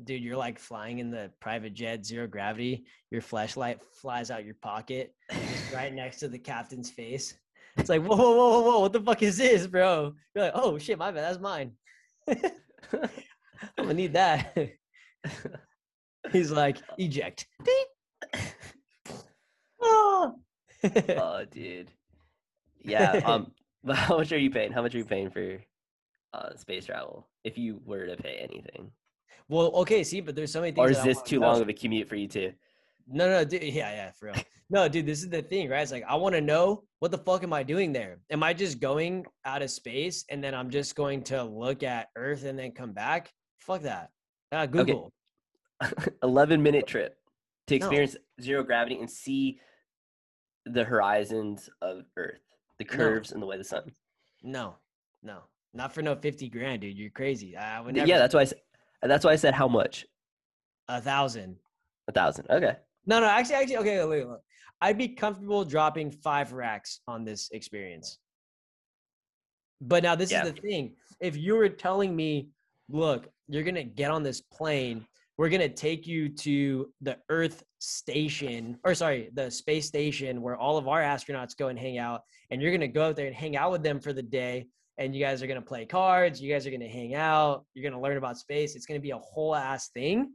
Dude, 0.05 0.23
you're 0.23 0.37
like 0.37 0.61
flying 0.61 1.01
in 1.01 1.11
the 1.11 1.33
private 1.41 1.75
jet, 1.75 2.07
zero 2.07 2.29
gravity. 2.29 2.85
Your 3.11 3.21
flashlight 3.21 3.81
flies 3.91 4.31
out 4.31 4.45
your 4.45 4.55
pocket, 4.55 5.13
right 5.75 5.93
next 5.93 6.21
to 6.21 6.29
the 6.29 6.39
captain's 6.39 6.89
face. 6.91 7.35
It's 7.77 7.89
like, 7.89 8.05
whoa, 8.05 8.17
whoa, 8.17 8.31
whoa, 8.31 8.49
whoa, 8.51 8.61
whoa, 8.61 8.79
what 8.81 8.93
the 8.93 9.01
fuck 9.01 9.23
is 9.23 9.37
this, 9.39 9.67
bro? 9.67 10.15
You're 10.35 10.45
like, 10.45 10.53
oh 10.55 10.79
shit, 10.79 10.99
my 10.99 11.11
bad, 11.11 11.25
that's 11.25 11.41
mine. 11.41 11.73
I'm 12.29 13.09
gonna 13.77 13.95
need 13.95 14.13
that. 14.13 14.57
He's 16.31 16.53
like, 16.53 16.77
eject. 16.99 17.47
Beep. 17.65 17.89
Oh, 21.17 21.45
dude. 21.51 21.91
Yeah. 22.81 23.21
Um. 23.25 23.53
How 23.89 24.19
much 24.19 24.33
are 24.33 24.39
you 24.39 24.51
paying? 24.51 24.73
How 24.73 24.83
much 24.83 24.95
are 24.95 24.99
you 24.99 25.05
paying 25.05 25.31
for 25.31 25.59
uh, 26.35 26.55
space 26.57 26.87
travel 26.87 27.29
if 27.45 27.57
you 27.57 27.81
were 27.85 28.07
to 28.07 28.17
pay 28.17 28.37
anything? 28.37 28.91
well, 29.49 29.69
okay, 29.69 30.05
see, 30.05 30.21
but 30.21 30.37
there's 30.37 30.53
so 30.53 30.61
many 30.61 30.73
things. 30.73 30.87
Or 30.87 30.91
is 30.91 31.03
this 31.03 31.23
too 31.23 31.41
know. 31.41 31.47
long 31.47 31.63
of 31.63 31.69
a 31.69 31.73
commute 31.73 32.09
for 32.09 32.17
you 32.17 32.29
too? 32.29 32.53
No, 33.11 33.29
no, 33.29 33.45
dude. 33.45 33.63
Yeah, 33.63 33.91
yeah, 33.91 34.11
for 34.11 34.27
real. 34.27 34.35
No, 34.71 34.87
dude, 34.87 35.07
this 35.07 35.23
is 35.23 35.31
the 35.31 35.41
thing, 35.41 35.71
right? 35.71 35.81
It's 35.81 35.93
like 35.93 36.05
I 36.07 36.15
want 36.17 36.35
to 36.35 36.43
know 36.43 36.85
what 36.99 37.11
the 37.11 37.19
fuck 37.19 37.43
am 37.43 37.55
I 37.55 37.63
doing 37.63 37.93
there? 37.93 38.19
Am 38.31 38.43
I 38.43 38.53
just 38.53 38.81
going 38.81 39.25
out 39.47 39.63
of 39.63 39.71
space 39.71 40.25
and 40.29 40.45
then 40.45 40.55
I'm 40.55 40.69
just 40.69 40.95
going 40.95 41.23
to 41.25 41.43
look 41.43 41.83
at 41.83 42.09
Earth 42.17 42.45
and 42.45 42.59
then 42.59 42.73
come 42.73 42.93
back? 42.93 43.33
Fuck 43.61 43.83
that. 43.83 44.11
Uh, 44.53 44.67
Google. 44.67 45.13
Okay. 45.83 46.11
11 46.23 46.63
minute 46.63 46.87
trip 46.87 47.17
to 47.69 47.79
No. 47.79 47.87
experience 47.87 48.17
zero 48.43 48.63
gravity 48.63 48.99
and 48.99 49.11
see 49.11 49.61
the 50.73 50.85
horizons 50.85 51.69
of 51.83 52.05
Earth, 52.17 52.41
the 52.79 52.85
No. 52.85 52.97
curves 52.97 53.33
and 53.33 53.43
the 53.43 53.47
way 53.47 53.57
the 53.57 53.65
sun. 53.65 53.93
No, 54.43 54.77
no, 55.23 55.41
not 55.75 55.93
for 55.93 56.03
no 56.03 56.15
fifty 56.15 56.49
grand, 56.49 56.83
dude. 56.83 56.97
You're 56.97 57.11
crazy. 57.11 57.57
I 57.57 57.81
would 57.81 57.95
never. 57.95 58.07
Yeah, 58.07 58.19
that's 58.19 58.35
why. 58.35 58.41
I, 58.41 58.45
s- 58.45 58.55
that's 59.03 59.25
why 59.25 59.33
I 59.33 59.37
said 59.37 59.55
how 59.55 59.69
much. 59.69 60.07
a 60.89 61.01
thousand. 61.01 61.57
A 62.09 62.13
thousand. 62.13 62.47
Okay. 62.51 62.77
No, 63.07 63.21
no, 63.21 63.27
actually, 63.27 63.57
actually, 63.57 63.77
okay, 63.79 64.05
wait, 64.05 64.27
wait. 64.27 64.39
I'd 64.81 64.97
be 64.97 65.09
comfortable 65.09 65.65
dropping 65.65 66.11
five 66.11 66.53
racks 66.53 67.01
on 67.09 67.25
this 67.25 67.51
experience. 67.51 68.19
But 69.81 70.03
now 70.03 70.15
this 70.15 70.31
Yeah. 70.31 70.45
is 70.47 70.53
the 70.53 70.61
thing. 70.61 70.97
If 71.21 71.37
you 71.37 71.55
were 71.57 71.69
telling 71.69 72.15
me, 72.15 72.51
look, 72.89 73.29
you're 73.49 73.65
gonna 73.65 73.85
get 73.85 74.11
on 74.11 74.23
this 74.23 74.41
plane, 74.41 75.07
we're 75.39 75.49
gonna 75.49 75.69
take 75.69 76.07
you 76.07 76.29
to 76.29 76.93
the 77.01 77.17
Earth 77.31 77.63
station, 77.79 78.77
or 78.85 78.95
sorry, 78.95 79.31
the 79.35 79.51
space 79.51 79.87
station 79.87 80.43
where 80.43 80.57
all 80.57 80.77
of 80.77 80.89
our 80.89 81.01
astronauts 81.01 81.57
go 81.57 81.69
and 81.69 81.79
hang 81.79 81.97
out, 81.97 82.23
and 82.51 82.61
you're 82.61 82.73
gonna 82.73 82.89
go 82.89 83.07
out 83.07 83.17
there 83.17 83.29
and 83.29 83.37
hang 83.37 83.57
out 83.57 83.71
with 83.71 83.85
them 83.85 84.01
for 84.01 84.13
the 84.13 84.23
day, 84.23 84.67
and 84.99 85.15
you 85.15 85.25
guys 85.25 85.41
are 85.41 85.47
gonna 85.47 85.63
play 85.63 85.87
cards, 85.87 86.43
you 86.43 86.53
guys 86.53 86.67
are 86.67 86.73
gonna 86.73 86.89
hang 86.89 87.15
out, 87.15 87.65
you're 87.73 87.89
gonna 87.89 88.03
learn 88.03 88.17
about 88.17 88.37
space. 88.37 88.75
It's 88.75 88.85
gonna 88.85 89.01
be 89.01 89.13
a 89.13 89.19
whole 89.19 89.55
ass 89.55 89.91
thing. 89.91 90.33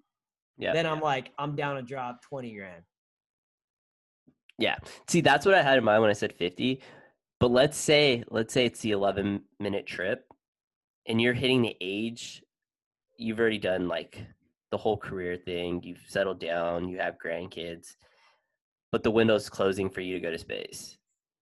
Yeah. 0.57 0.71
Then 0.71 0.85
I'm 0.85 1.01
like, 1.01 1.31
I'm 1.37 1.55
down 1.55 1.75
to 1.75 1.81
drop 1.81 2.21
20 2.21 2.55
grand. 2.55 2.83
Yeah. 4.57 4.77
See, 5.09 5.21
that's 5.21 5.45
what 5.45 5.55
I 5.55 5.63
had 5.63 5.77
in 5.77 5.83
mind 5.83 6.01
when 6.01 6.11
I 6.11 6.13
said 6.13 6.33
50. 6.33 6.81
But 7.39 7.51
let's 7.51 7.77
say, 7.77 8.23
let's 8.29 8.53
say 8.53 8.65
it's 8.65 8.79
the 8.79 8.91
11 8.91 9.41
minute 9.59 9.85
trip 9.85 10.25
and 11.07 11.21
you're 11.21 11.33
hitting 11.33 11.61
the 11.61 11.75
age, 11.81 12.41
you've 13.17 13.39
already 13.39 13.57
done 13.57 13.87
like 13.87 14.23
the 14.73 14.77
whole 14.77 14.97
career 14.97 15.37
thing, 15.37 15.79
you've 15.83 16.01
settled 16.07 16.39
down, 16.39 16.89
you 16.89 16.97
have 16.97 17.15
grandkids, 17.23 17.95
but 18.91 19.03
the 19.03 19.11
window's 19.11 19.47
closing 19.47 19.87
for 19.87 20.01
you 20.01 20.15
to 20.15 20.19
go 20.19 20.31
to 20.31 20.37
space 20.39 20.97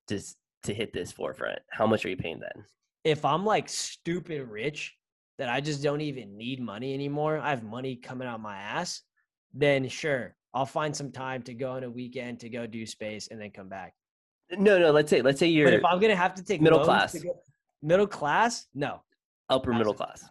just 0.10 0.36
to 0.64 0.74
hit 0.74 0.92
this 0.92 1.14
forefront. 1.14 1.60
How 1.70 1.88
much 1.88 2.04
are 2.04 2.10
you 2.10 2.18
paying 2.18 2.42
then? 2.42 2.66
if 3.04 3.24
I'm 3.26 3.46
like 3.46 3.68
stupid 3.70 4.48
rich 4.48 4.96
that 5.40 5.48
I 5.50 5.62
just 5.62 5.82
don't 5.82 6.02
even 6.02 6.38
need 6.38 6.60
money 6.62 6.94
anymore, 6.94 7.40
I 7.40 7.50
have 7.52 7.64
money 7.64 7.96
coming 7.96 8.28
out 8.28 8.42
my 8.42 8.58
ass, 8.58 9.02
then 9.54 9.88
sure, 9.88 10.36
I'll 10.54 10.66
find 10.66 10.94
some 10.96 11.12
time 11.12 11.42
to 11.44 11.54
go 11.54 11.72
on 11.72 11.84
a 11.86 11.90
weekend 11.90 12.42
to 12.42 12.50
go 12.50 12.68
do 12.68 12.86
space 12.86 13.30
and 13.32 13.40
then 13.42 13.50
come 13.52 13.70
back. 13.70 13.94
No, 14.52 14.78
no, 14.78 14.92
let's 14.92 15.10
say, 15.10 15.22
let's 15.22 15.40
say 15.40 15.48
you're 15.48 15.70
if 15.70 15.86
I'm 15.86 16.02
gonna 16.02 16.16
have 16.18 16.36
to 16.36 16.44
take 16.44 16.62
middle 16.62 16.84
class. 16.84 17.16
go- 17.16 17.40
middle 17.82 18.06
class, 18.08 18.68
no, 18.76 19.02
upper 19.50 19.74
middle 19.74 19.94
class, 19.94 20.30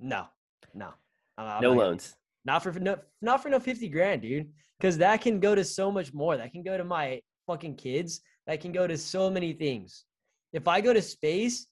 no, 0.00 0.26
no, 0.74 0.92
I'm 1.38 1.62
no 1.62 1.70
gonna- 1.70 1.80
loans. 1.80 2.16
not 2.44 2.62
for 2.62 2.72
no, 2.72 2.98
not 3.22 3.42
for 3.42 3.48
no 3.48 3.60
fifty 3.60 3.88
grand, 3.88 4.22
dude, 4.22 4.50
because 4.78 4.98
that 4.98 5.20
can 5.20 5.40
go 5.40 5.54
to 5.54 5.64
so 5.64 5.90
much 5.90 6.12
more. 6.14 6.36
That 6.36 6.52
can 6.52 6.62
go 6.62 6.76
to 6.76 6.84
my 6.84 7.20
fucking 7.46 7.76
kids. 7.76 8.20
That 8.46 8.60
can 8.60 8.72
go 8.72 8.86
to 8.86 8.96
so 8.96 9.30
many 9.30 9.52
things. 9.52 10.04
If 10.52 10.68
I 10.68 10.80
go 10.80 10.92
to 10.92 11.02
space 11.02 11.66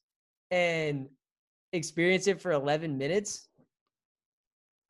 and 0.50 1.08
experience 1.72 2.26
it 2.26 2.40
for 2.40 2.52
11 2.52 2.98
minutes, 2.98 3.48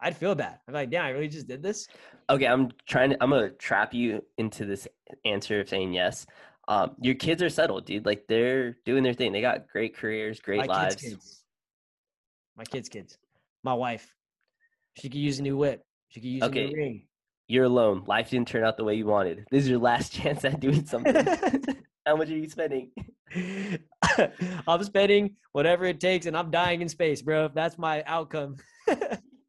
I'd 0.01 0.17
feel 0.17 0.35
bad. 0.35 0.59
I'm 0.67 0.75
like, 0.75 0.91
damn, 0.91 1.05
I 1.05 1.11
really 1.11 1.29
just 1.29 1.47
did 1.47 1.63
this. 1.63 1.87
Okay, 2.29 2.47
I'm 2.47 2.71
trying 2.89 3.11
to. 3.11 3.23
I'm 3.23 3.31
gonna 3.31 3.51
trap 3.51 3.95
you 3.95 4.23
into 4.39 4.65
this 4.65 4.89
answer 5.25 5.61
of 5.61 5.69
saying 5.69 5.93
yes. 5.93 6.27
Um, 6.67 6.97
your 7.01 7.15
kids 7.15 7.43
are 7.43 7.51
settled, 7.51 7.85
dude. 7.85 8.07
Like 8.07 8.25
they're 8.27 8.79
doing 8.87 9.03
their 9.03 9.13
thing. 9.13 9.33
They 9.33 9.43
got 9.43 9.69
great 9.69 9.95
careers, 9.95 10.41
great 10.41 10.61
my 10.61 10.65
lives. 10.67 10.97
kids' 10.97 11.13
kids. 11.13 11.45
My 12.57 12.65
kids' 12.65 12.89
kids. 12.89 13.19
My 13.63 13.75
wife. 13.75 14.15
She 14.97 15.09
could 15.09 15.19
use 15.19 15.39
a 15.39 15.43
new 15.43 15.57
whip. 15.57 15.83
She 16.09 16.21
could 16.21 16.29
use 16.29 16.43
a 16.43 16.47
Okay. 16.47 16.67
new 16.67 16.77
ring. 16.77 17.07
You're 17.49 17.65
alone. 17.65 18.05
Life 18.07 18.31
didn't 18.31 18.49
turn 18.49 18.65
out 18.65 18.77
the 18.77 18.85
way 18.85 18.95
you 18.95 19.07
wanted. 19.07 19.45
This 19.51 19.65
is 19.65 19.69
your 19.71 19.79
last 19.81 20.13
chance 20.19 20.45
at 20.45 20.61
doing 20.61 20.87
something. 20.87 21.15
How 22.07 22.17
much 22.17 22.29
are 22.31 22.37
you 22.37 22.49
spending? 22.49 22.91
I'm 24.69 24.85
spending 24.85 25.37
whatever 25.53 25.85
it 25.87 26.01
takes, 26.01 26.27
and 26.27 26.37
I'm 26.37 26.51
dying 26.51 26.83
in 26.83 26.89
space, 26.89 27.23
bro. 27.23 27.49
That's 27.49 27.79
my 27.79 28.03
outcome. 28.07 28.57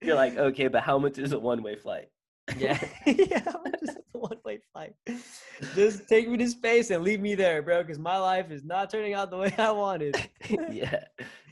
You're 0.02 0.16
like, 0.16 0.38
okay, 0.38 0.68
but 0.68 0.82
how 0.84 0.98
much 0.98 1.18
is 1.18 1.34
a 1.34 1.40
one-way 1.40 1.76
flight? 1.76 2.10
Yeah, 2.58 2.80
yeah. 3.06 3.44
I'm 3.46 3.72
just 3.84 3.98
a 3.98 4.18
one-way 4.18 4.60
flight. 4.72 4.94
Just 5.74 6.08
take 6.08 6.30
me 6.30 6.38
to 6.38 6.48
space 6.48 6.92
and 6.92 7.04
leave 7.04 7.20
me 7.20 7.36
there, 7.36 7.62
bro. 7.62 7.82
Because 7.82 8.00
my 8.00 8.18
life 8.18 8.52
is 8.52 8.64
not 8.64 8.90
turning 8.90 9.14
out 9.14 9.32
the 9.32 9.38
way 9.38 9.54
I 9.58 9.72
wanted. 9.72 10.16
yeah, 10.72 11.04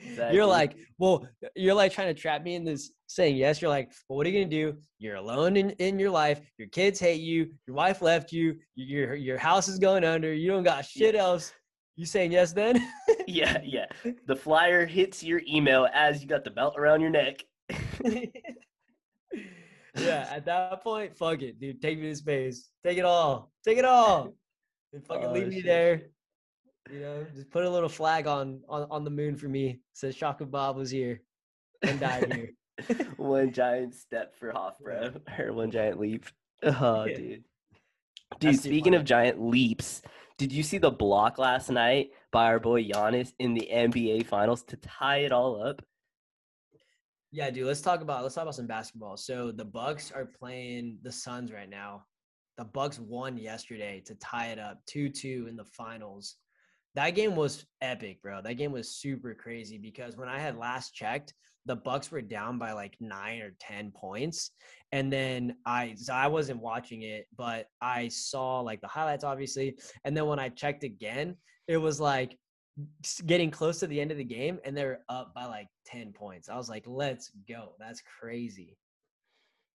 Exactly. 0.05 0.35
You're 0.35 0.45
like, 0.45 0.75
well, 0.97 1.27
you're 1.55 1.73
like 1.73 1.91
trying 1.91 2.13
to 2.13 2.19
trap 2.19 2.43
me 2.43 2.55
in 2.55 2.63
this 2.63 2.91
saying 3.07 3.37
yes. 3.37 3.61
You're 3.61 3.69
like, 3.69 3.91
well, 4.07 4.17
what 4.17 4.27
are 4.27 4.29
you 4.29 4.41
gonna 4.41 4.51
do? 4.51 4.77
You're 4.99 5.15
alone 5.15 5.57
in, 5.57 5.71
in 5.71 5.99
your 5.99 6.11
life. 6.11 6.41
Your 6.57 6.67
kids 6.69 6.99
hate 6.99 7.21
you. 7.21 7.51
Your 7.67 7.75
wife 7.75 8.01
left 8.01 8.31
you. 8.31 8.55
Your 8.75 9.15
your 9.15 9.37
house 9.37 9.67
is 9.67 9.79
going 9.79 10.03
under. 10.03 10.33
You 10.33 10.49
don't 10.49 10.63
got 10.63 10.85
shit 10.85 11.15
else. 11.15 11.53
You 11.95 12.05
saying 12.05 12.31
yes 12.31 12.53
then? 12.53 12.87
yeah, 13.27 13.59
yeah. 13.63 13.85
The 14.25 14.35
flyer 14.35 14.85
hits 14.85 15.23
your 15.23 15.41
email 15.47 15.87
as 15.93 16.21
you 16.21 16.27
got 16.27 16.43
the 16.43 16.51
belt 16.51 16.75
around 16.77 17.01
your 17.01 17.11
neck. 17.11 17.43
Yeah, 19.97 20.27
at 20.31 20.45
that 20.45 20.83
point, 20.83 21.15
fuck 21.17 21.41
it, 21.41 21.59
dude. 21.59 21.81
Take 21.81 21.99
me 21.99 22.09
to 22.09 22.15
space. 22.15 22.69
Take 22.83 22.97
it 22.97 23.05
all. 23.05 23.51
Take 23.65 23.77
it 23.77 23.85
all. 23.85 24.33
And 24.93 25.03
fucking 25.07 25.25
Oh, 25.27 25.33
leave 25.33 25.47
me 25.47 25.55
shit, 25.57 25.65
there. 25.65 26.01
You 26.91 26.99
know, 26.99 27.25
just 27.33 27.49
put 27.49 27.63
a 27.63 27.69
little 27.69 27.89
flag 27.89 28.27
on 28.27 28.61
on, 28.67 28.87
on 28.91 29.03
the 29.03 29.09
moon 29.09 29.35
for 29.35 29.47
me. 29.47 29.79
Says 29.93 30.15
Shaka 30.15 30.45
Bob 30.45 30.75
was 30.75 30.89
here 30.91 31.21
and 31.81 31.99
died 31.99 32.33
here. 32.33 32.49
one 33.17 33.51
giant 33.53 33.93
step 33.95 34.35
for 34.35 34.51
Hoff, 34.51 34.79
bro, 34.79 35.11
or 35.39 35.53
one 35.53 35.71
giant 35.71 35.99
leap. 35.99 36.25
Oh, 36.63 37.05
Yeah. 37.05 37.15
dude. 37.17 37.43
Dude, 38.39 38.53
That's 38.55 38.63
speaking 38.63 38.95
of 38.95 39.05
giant 39.05 39.39
leaps, 39.41 40.01
did 40.39 40.51
you 40.51 40.63
see 40.63 40.79
the 40.79 40.89
block 40.89 41.37
last 41.37 41.69
night 41.69 42.09
by 42.31 42.45
our 42.45 42.59
boy 42.59 42.83
Giannis 42.83 43.31
in 43.37 43.53
the 43.53 43.69
NBA 43.71 44.25
Finals 44.25 44.63
to 44.63 44.77
tie 44.77 45.19
it 45.19 45.31
all 45.31 45.61
up? 45.63 45.83
Yeah, 47.33 47.49
dude. 47.49 47.65
Let's 47.65 47.81
talk 47.81 48.01
about 48.01 48.21
let's 48.21 48.35
talk 48.35 48.43
about 48.43 48.53
some 48.53 48.67
basketball. 48.67 49.17
So 49.17 49.51
the 49.51 49.65
Bucks 49.65 50.11
are 50.11 50.29
playing 50.39 50.99
the 51.01 51.11
Suns 51.11 51.51
right 51.51 51.67
now. 51.67 52.05
The 52.59 52.65
Bucks 52.65 52.99
won 52.99 53.37
yesterday 53.37 54.03
to 54.05 54.13
tie 54.15 54.49
it 54.49 54.59
up 54.59 54.77
two 54.85 55.09
two 55.09 55.47
in 55.49 55.55
the 55.55 55.65
finals. 55.65 56.35
That 56.93 57.15
game 57.15 57.35
was 57.35 57.65
epic, 57.81 58.21
bro. 58.21 58.43
That 58.43 58.53
game 58.53 58.71
was 58.71 58.95
super 58.95 59.33
crazy 59.33 59.79
because 59.79 60.15
when 60.15 60.29
I 60.29 60.37
had 60.37 60.59
last 60.59 60.93
checked, 60.93 61.33
the 61.65 61.75
Bucks 61.75 62.11
were 62.11 62.21
down 62.21 62.59
by 62.59 62.73
like 62.73 62.95
nine 62.99 63.41
or 63.41 63.55
ten 63.59 63.89
points, 63.89 64.51
and 64.91 65.11
then 65.11 65.55
I 65.65 65.95
so 65.97 66.13
I 66.13 66.27
wasn't 66.27 66.61
watching 66.61 67.01
it, 67.01 67.25
but 67.35 67.65
I 67.81 68.09
saw 68.09 68.59
like 68.59 68.79
the 68.79 68.87
highlights, 68.87 69.23
obviously. 69.23 69.75
And 70.05 70.15
then 70.15 70.27
when 70.27 70.37
I 70.37 70.49
checked 70.49 70.83
again, 70.83 71.35
it 71.67 71.77
was 71.77 71.99
like 71.99 72.37
getting 73.25 73.51
close 73.51 73.79
to 73.79 73.87
the 73.87 73.99
end 73.99 74.11
of 74.11 74.17
the 74.17 74.23
game 74.23 74.59
and 74.65 74.75
they're 74.75 75.01
up 75.09 75.33
by 75.33 75.45
like 75.45 75.67
10 75.85 76.11
points. 76.13 76.49
I 76.49 76.55
was 76.55 76.69
like, 76.69 76.83
let's 76.87 77.31
go. 77.47 77.73
That's 77.79 78.01
crazy. 78.19 78.77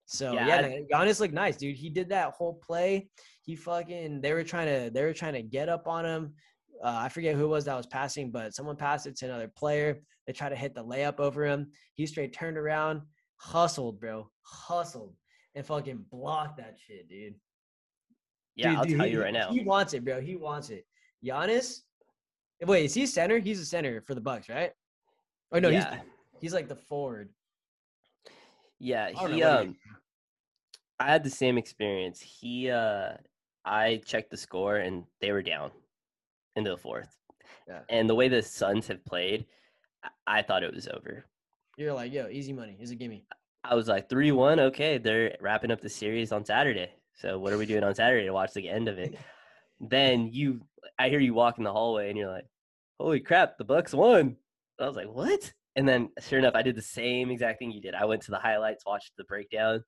So 0.06 0.32
Yeah, 0.32 0.46
yeah, 0.66 0.78
Giannis 0.92 1.20
looked 1.20 1.34
nice, 1.34 1.56
dude. 1.56 1.76
He 1.76 1.90
did 1.90 2.08
that 2.08 2.32
whole 2.32 2.54
play. 2.54 3.08
He 3.42 3.54
fucking 3.56 4.20
they 4.20 4.32
were 4.32 4.42
trying 4.44 4.66
to 4.66 4.90
they 4.90 5.04
were 5.04 5.12
trying 5.12 5.34
to 5.34 5.42
get 5.42 5.68
up 5.68 5.86
on 5.86 6.04
him. 6.06 6.34
Uh, 6.82 6.96
I 7.02 7.08
forget 7.08 7.34
who 7.34 7.44
it 7.44 7.48
was 7.48 7.64
that 7.66 7.76
was 7.76 7.86
passing, 7.86 8.30
but 8.30 8.54
someone 8.54 8.76
passed 8.76 9.06
it 9.06 9.16
to 9.18 9.26
another 9.26 9.48
player. 9.48 10.00
They 10.26 10.32
tried 10.32 10.50
to 10.50 10.56
hit 10.56 10.74
the 10.74 10.84
layup 10.84 11.18
over 11.20 11.44
him. 11.44 11.72
He 11.94 12.06
straight 12.06 12.32
turned 12.32 12.56
around, 12.56 13.02
hustled, 13.36 14.00
bro, 14.00 14.30
hustled, 14.42 15.14
and 15.54 15.66
fucking 15.66 16.04
blocked 16.10 16.56
that 16.58 16.78
shit, 16.86 17.08
dude. 17.08 17.34
Yeah, 18.54 18.70
Dude, 18.70 18.78
I'll 18.78 18.84
dude, 18.84 18.96
tell 18.96 19.06
he- 19.06 19.12
you 19.12 19.22
right 19.22 19.32
now. 19.32 19.50
He 19.50 19.60
wants 19.60 19.92
it, 19.94 20.04
bro. 20.04 20.20
He 20.20 20.36
wants 20.36 20.70
it. 20.70 20.86
Giannis. 21.24 21.80
Wait, 22.60 22.84
is 22.84 22.94
he 22.94 23.04
a 23.04 23.06
center? 23.06 23.38
He's 23.38 23.60
a 23.60 23.66
center 23.66 24.00
for 24.00 24.14
the 24.14 24.20
Bucks, 24.20 24.48
right? 24.48 24.72
Oh 25.52 25.58
no, 25.58 25.68
yeah, 25.68 25.90
he's 25.94 26.00
he's 26.40 26.54
like 26.54 26.68
the 26.68 26.76
forward. 26.76 27.30
yeah. 28.78 29.10
I 29.16 29.22
know 29.22 29.28
He 29.28 29.42
um, 29.42 29.76
I 30.98 31.10
had 31.10 31.24
the 31.24 31.30
same 31.30 31.56
experience. 31.58 32.20
He 32.20 32.70
uh, 32.70 33.12
I 33.64 34.00
checked 34.04 34.30
the 34.30 34.36
score 34.36 34.76
and 34.76 35.04
they 35.20 35.32
were 35.32 35.42
down 35.42 35.70
into 36.56 36.70
the 36.70 36.76
fourth. 36.76 37.16
Yeah. 37.66 37.80
And 37.88 38.08
the 38.08 38.14
way 38.14 38.28
the 38.28 38.42
Suns 38.42 38.88
have 38.88 39.04
played, 39.04 39.46
I, 40.02 40.38
I 40.38 40.42
thought 40.42 40.62
it 40.62 40.74
was 40.74 40.88
over. 40.88 41.24
You're 41.76 41.92
like, 41.92 42.12
yo, 42.12 42.28
easy 42.28 42.52
money. 42.52 42.76
Is 42.80 42.90
a 42.90 42.96
gimme. 42.96 43.24
I 43.62 43.74
was 43.74 43.88
like 43.88 44.08
three 44.08 44.32
one. 44.32 44.58
Okay, 44.58 44.98
they're 44.98 45.36
wrapping 45.40 45.70
up 45.70 45.80
the 45.80 45.88
series 45.88 46.32
on 46.32 46.44
Saturday. 46.44 46.90
So 47.14 47.38
what 47.38 47.52
are 47.52 47.58
we 47.58 47.66
doing 47.66 47.84
on 47.84 47.94
Saturday 47.94 48.26
to 48.26 48.32
watch 48.32 48.52
the 48.52 48.68
end 48.68 48.88
of 48.88 48.98
it? 48.98 49.16
then 49.80 50.28
you, 50.32 50.60
I 50.98 51.08
hear 51.08 51.20
you 51.20 51.34
walk 51.34 51.58
in 51.58 51.64
the 51.64 51.72
hallway 51.72 52.08
and 52.08 52.18
you're 52.18 52.30
like, 52.30 52.46
"Holy 52.98 53.20
crap, 53.20 53.58
the 53.58 53.64
Bucks 53.64 53.94
won!" 53.94 54.36
I 54.80 54.86
was 54.86 54.96
like, 54.96 55.08
"What?" 55.12 55.52
And 55.76 55.88
then 55.88 56.10
sure 56.20 56.38
enough, 56.38 56.54
I 56.54 56.62
did 56.62 56.76
the 56.76 56.82
same 56.82 57.30
exact 57.30 57.58
thing 57.58 57.70
you 57.70 57.80
did. 57.80 57.94
I 57.94 58.04
went 58.04 58.22
to 58.22 58.30
the 58.30 58.38
highlights, 58.38 58.84
watched 58.86 59.12
the 59.16 59.24
breakdown, 59.24 59.84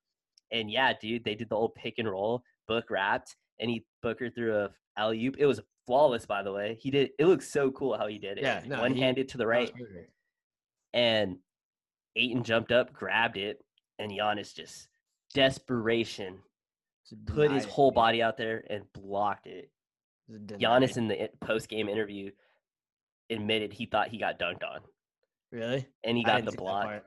and 0.50 0.70
yeah, 0.70 0.92
dude, 1.00 1.24
they 1.24 1.34
did 1.34 1.48
the 1.48 1.56
old 1.56 1.74
pick 1.74 1.98
and 1.98 2.08
roll. 2.08 2.42
Book 2.68 2.90
wrapped, 2.90 3.36
and 3.58 3.70
he 3.70 3.84
Booker 4.02 4.30
threw 4.30 4.56
a 4.56 4.70
alley 4.96 5.24
oop. 5.26 5.36
It 5.38 5.46
was 5.46 5.60
flawless, 5.86 6.26
by 6.26 6.42
the 6.42 6.52
way. 6.52 6.78
He 6.80 6.90
did. 6.90 7.10
It 7.18 7.26
looks 7.26 7.50
so 7.50 7.70
cool 7.70 7.96
how 7.96 8.06
he 8.06 8.18
did 8.18 8.38
it. 8.38 8.42
Yeah, 8.42 8.62
no, 8.66 8.80
one 8.80 8.96
handed 8.96 9.28
to 9.30 9.38
the 9.38 9.46
right, 9.46 9.72
and 10.92 11.38
Ayton 12.16 12.44
jumped 12.44 12.72
up, 12.72 12.92
grabbed 12.92 13.36
it, 13.36 13.64
and 13.98 14.10
Giannis 14.10 14.54
just 14.54 14.88
desperation 15.34 16.40
put 17.26 17.50
his 17.50 17.64
whole 17.64 17.90
body 17.90 18.22
out 18.22 18.36
there 18.36 18.64
and 18.70 18.84
blocked 18.92 19.46
it. 19.46 19.70
Giannis 20.30 20.96
in 20.96 21.08
the 21.08 21.30
post 21.40 21.68
game 21.68 21.88
interview 21.88 22.30
admitted 23.28 23.72
he 23.72 23.86
thought 23.86 24.08
he 24.08 24.18
got 24.18 24.38
dunked 24.38 24.64
on, 24.64 24.80
really 25.50 25.86
and 26.04 26.16
he 26.16 26.24
got 26.24 26.44
the 26.44 26.52
block. 26.52 27.02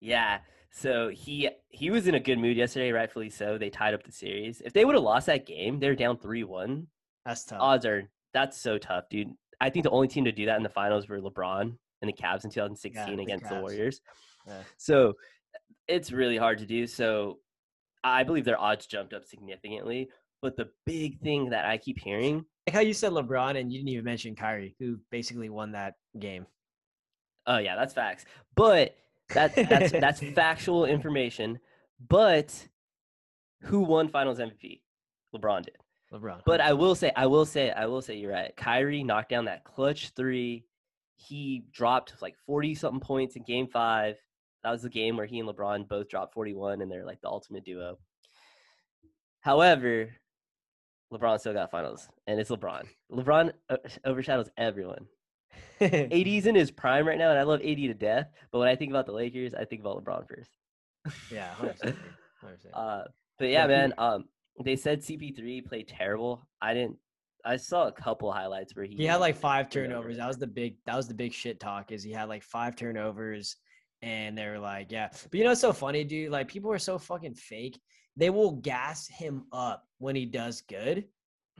Yeah. 0.00 0.38
So 0.70 1.10
he 1.10 1.50
he 1.68 1.90
was 1.90 2.06
in 2.06 2.14
a 2.14 2.20
good 2.20 2.38
mood 2.38 2.56
yesterday, 2.56 2.92
rightfully 2.92 3.30
so. 3.30 3.58
They 3.58 3.70
tied 3.70 3.94
up 3.94 4.04
the 4.04 4.12
series. 4.12 4.62
If 4.64 4.72
they 4.72 4.84
would 4.84 4.94
have 4.94 5.04
lost 5.04 5.26
that 5.26 5.46
game, 5.46 5.78
they're 5.78 5.94
down 5.94 6.18
three 6.18 6.44
one. 6.44 6.86
That's 7.26 7.44
tough. 7.44 7.58
Odds 7.60 7.86
are 7.86 8.08
that's 8.32 8.60
so 8.60 8.78
tough, 8.78 9.04
dude. 9.10 9.28
I 9.60 9.70
think 9.70 9.84
the 9.84 9.90
only 9.90 10.08
team 10.08 10.24
to 10.24 10.32
do 10.32 10.46
that 10.46 10.56
in 10.56 10.62
the 10.62 10.68
finals 10.68 11.08
were 11.08 11.20
LeBron 11.20 11.76
and 12.02 12.08
the 12.08 12.12
Cavs 12.12 12.44
in 12.44 12.50
2016 12.50 13.16
the 13.16 13.22
against 13.22 13.48
the 13.48 13.54
Cavs. 13.54 13.60
Warriors. 13.60 14.00
Yeah. 14.46 14.62
So 14.76 15.14
it's 15.86 16.10
really 16.10 16.36
hard 16.36 16.58
to 16.58 16.66
do. 16.66 16.86
So 16.86 17.38
I 18.02 18.24
believe 18.24 18.44
their 18.44 18.60
odds 18.60 18.86
jumped 18.86 19.12
up 19.12 19.24
significantly. 19.24 20.08
But 20.42 20.56
the 20.56 20.68
big 20.84 21.20
thing 21.20 21.50
that 21.50 21.64
I 21.64 21.78
keep 21.78 21.98
hearing, 21.98 22.44
Like 22.66 22.74
how 22.74 22.80
you 22.80 22.92
said 22.92 23.12
LeBron 23.12 23.56
and 23.58 23.72
you 23.72 23.78
didn't 23.78 23.90
even 23.90 24.04
mention 24.04 24.34
Kyrie, 24.34 24.74
who 24.80 24.98
basically 25.10 25.48
won 25.48 25.72
that 25.72 25.94
game. 26.18 26.46
oh 27.46 27.58
yeah, 27.58 27.76
that's 27.76 27.94
facts. 27.94 28.24
But 28.56 28.96
that 29.30 29.54
that's 29.54 29.92
that's 29.92 30.20
factual 30.34 30.84
information. 30.84 31.58
But 32.08 32.68
who 33.62 33.80
won 33.80 34.08
Finals 34.08 34.38
MVP? 34.40 34.80
LeBron 35.34 35.64
did. 35.64 35.76
LeBron. 36.12 36.40
But 36.44 36.60
I 36.60 36.72
will 36.72 36.94
say, 36.94 37.12
I 37.16 37.26
will 37.26 37.46
say, 37.46 37.70
I 37.70 37.86
will 37.86 38.02
say, 38.02 38.16
you're 38.16 38.32
right. 38.32 38.54
Kyrie 38.56 39.04
knocked 39.04 39.30
down 39.30 39.46
that 39.46 39.64
clutch 39.64 40.10
three. 40.16 40.64
He 41.16 41.64
dropped 41.72 42.20
like 42.20 42.34
40 42.46 42.74
something 42.74 43.00
points 43.00 43.36
in 43.36 43.44
game 43.44 43.68
five. 43.68 44.16
That 44.64 44.72
was 44.72 44.82
the 44.82 44.90
game 44.90 45.16
where 45.16 45.24
he 45.26 45.38
and 45.38 45.48
LeBron 45.48 45.88
both 45.88 46.08
dropped 46.08 46.34
41 46.34 46.82
and 46.82 46.90
they're 46.90 47.06
like 47.06 47.20
the 47.22 47.28
ultimate 47.28 47.64
duo. 47.64 47.98
However, 49.40 50.10
LeBron 51.12 51.38
still 51.38 51.52
got 51.52 51.70
finals 51.70 52.08
and 52.26 52.40
it's 52.40 52.50
LeBron. 52.50 52.84
LeBron 53.10 53.52
uh, 53.68 53.76
overshadows 54.04 54.48
everyone. 54.56 55.06
AD's 55.80 56.46
in 56.46 56.54
his 56.54 56.70
prime 56.70 57.06
right 57.06 57.18
now 57.18 57.30
and 57.30 57.38
I 57.38 57.42
love 57.42 57.60
AD 57.60 57.76
to 57.76 57.94
death. 57.94 58.28
But 58.50 58.60
when 58.60 58.68
I 58.68 58.76
think 58.76 58.90
about 58.90 59.06
the 59.06 59.12
Lakers, 59.12 59.54
I 59.54 59.64
think 59.64 59.80
about 59.82 60.02
LeBron 60.02 60.26
first. 60.28 60.50
yeah, 61.30 61.50
100%. 61.60 61.76
100%. 61.84 61.96
Uh, 62.74 63.04
but 63.38 63.48
yeah, 63.48 63.66
man. 63.66 63.94
Um, 63.98 64.24
they 64.64 64.76
said 64.76 65.00
CP3 65.00 65.64
played 65.66 65.88
terrible. 65.88 66.42
I 66.60 66.74
didn't. 66.74 66.96
I 67.44 67.56
saw 67.56 67.88
a 67.88 67.92
couple 67.92 68.30
highlights 68.32 68.74
where 68.76 68.84
he 68.84 68.94
He 68.94 69.04
had 69.04 69.16
like 69.16 69.36
five 69.36 69.68
turnovers. 69.68 70.16
That 70.16 70.28
was 70.28 70.38
the 70.38 70.46
big 70.46 70.76
that 70.86 70.96
was 70.96 71.08
the 71.08 71.14
big 71.14 71.32
shit 71.32 71.58
talk 71.58 71.90
is 71.90 72.02
he 72.02 72.12
had 72.12 72.28
like 72.28 72.42
five 72.42 72.76
turnovers 72.76 73.56
and 74.00 74.36
they 74.36 74.46
were 74.46 74.58
like, 74.58 74.92
yeah. 74.92 75.08
But 75.10 75.34
you 75.34 75.44
know 75.44 75.50
what's 75.50 75.60
so 75.60 75.72
funny, 75.72 76.04
dude? 76.04 76.30
Like 76.30 76.48
people 76.48 76.72
are 76.72 76.78
so 76.78 76.98
fucking 76.98 77.34
fake. 77.34 77.80
They 78.16 78.30
will 78.30 78.52
gas 78.52 79.08
him 79.08 79.46
up 79.52 79.84
when 79.98 80.16
he 80.16 80.26
does 80.26 80.60
good 80.62 81.08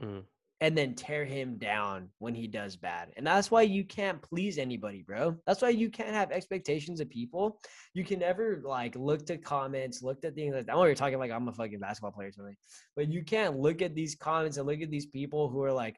Mhm. 0.01 0.23
and 0.61 0.77
then 0.77 0.95
tear 0.95 1.25
him 1.25 1.57
down 1.57 2.09
when 2.19 2.35
he 2.35 2.47
does 2.47 2.75
bad. 2.75 3.11
And 3.17 3.25
that's 3.25 3.49
why 3.51 3.63
you 3.63 3.83
can't 3.83 4.21
please 4.21 4.57
anybody, 4.57 5.01
bro. 5.01 5.37
That's 5.45 5.61
why 5.61 5.69
you 5.69 5.89
can't 5.89 6.13
have 6.13 6.31
expectations 6.31 6.99
of 6.99 7.09
people. 7.09 7.59
You 7.93 8.03
can 8.03 8.19
never 8.19 8.61
like 8.63 8.95
look 8.95 9.25
to 9.25 9.37
comments, 9.37 10.01
look 10.03 10.23
at 10.23 10.35
things 10.35 10.55
like 10.55 10.65
that. 10.67 10.73
I 10.73 10.75
know 10.75 10.85
you're 10.85 10.95
talking 10.95 11.19
like 11.19 11.31
I'm 11.31 11.47
a 11.47 11.53
fucking 11.53 11.79
basketball 11.79 12.11
player 12.11 12.29
or 12.29 12.31
something, 12.31 12.57
but 12.95 13.11
you 13.11 13.23
can't 13.23 13.59
look 13.59 13.81
at 13.81 13.95
these 13.95 14.15
comments 14.15 14.57
and 14.57 14.67
look 14.67 14.81
at 14.81 14.91
these 14.91 15.07
people 15.07 15.49
who 15.49 15.61
are 15.63 15.73
like, 15.73 15.97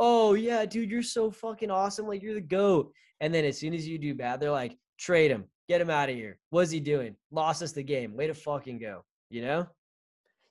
oh 0.00 0.34
yeah, 0.34 0.64
dude, 0.64 0.90
you're 0.90 1.02
so 1.02 1.30
fucking 1.30 1.70
awesome. 1.70 2.06
Like 2.08 2.22
you're 2.22 2.34
the 2.34 2.40
GOAT. 2.40 2.92
And 3.20 3.32
then 3.32 3.44
as 3.44 3.58
soon 3.58 3.74
as 3.74 3.86
you 3.86 3.96
do 3.98 4.14
bad, 4.14 4.40
they're 4.40 4.50
like, 4.50 4.76
trade 4.98 5.30
him, 5.30 5.44
get 5.68 5.80
him 5.80 5.90
out 5.90 6.08
of 6.10 6.16
here. 6.16 6.40
What's 6.50 6.70
he 6.72 6.80
doing? 6.80 7.16
Lost 7.30 7.62
us 7.62 7.72
the 7.72 7.82
game. 7.84 8.16
Way 8.16 8.26
to 8.26 8.34
fucking 8.34 8.78
go. 8.80 9.04
You 9.34 9.42
know? 9.42 9.66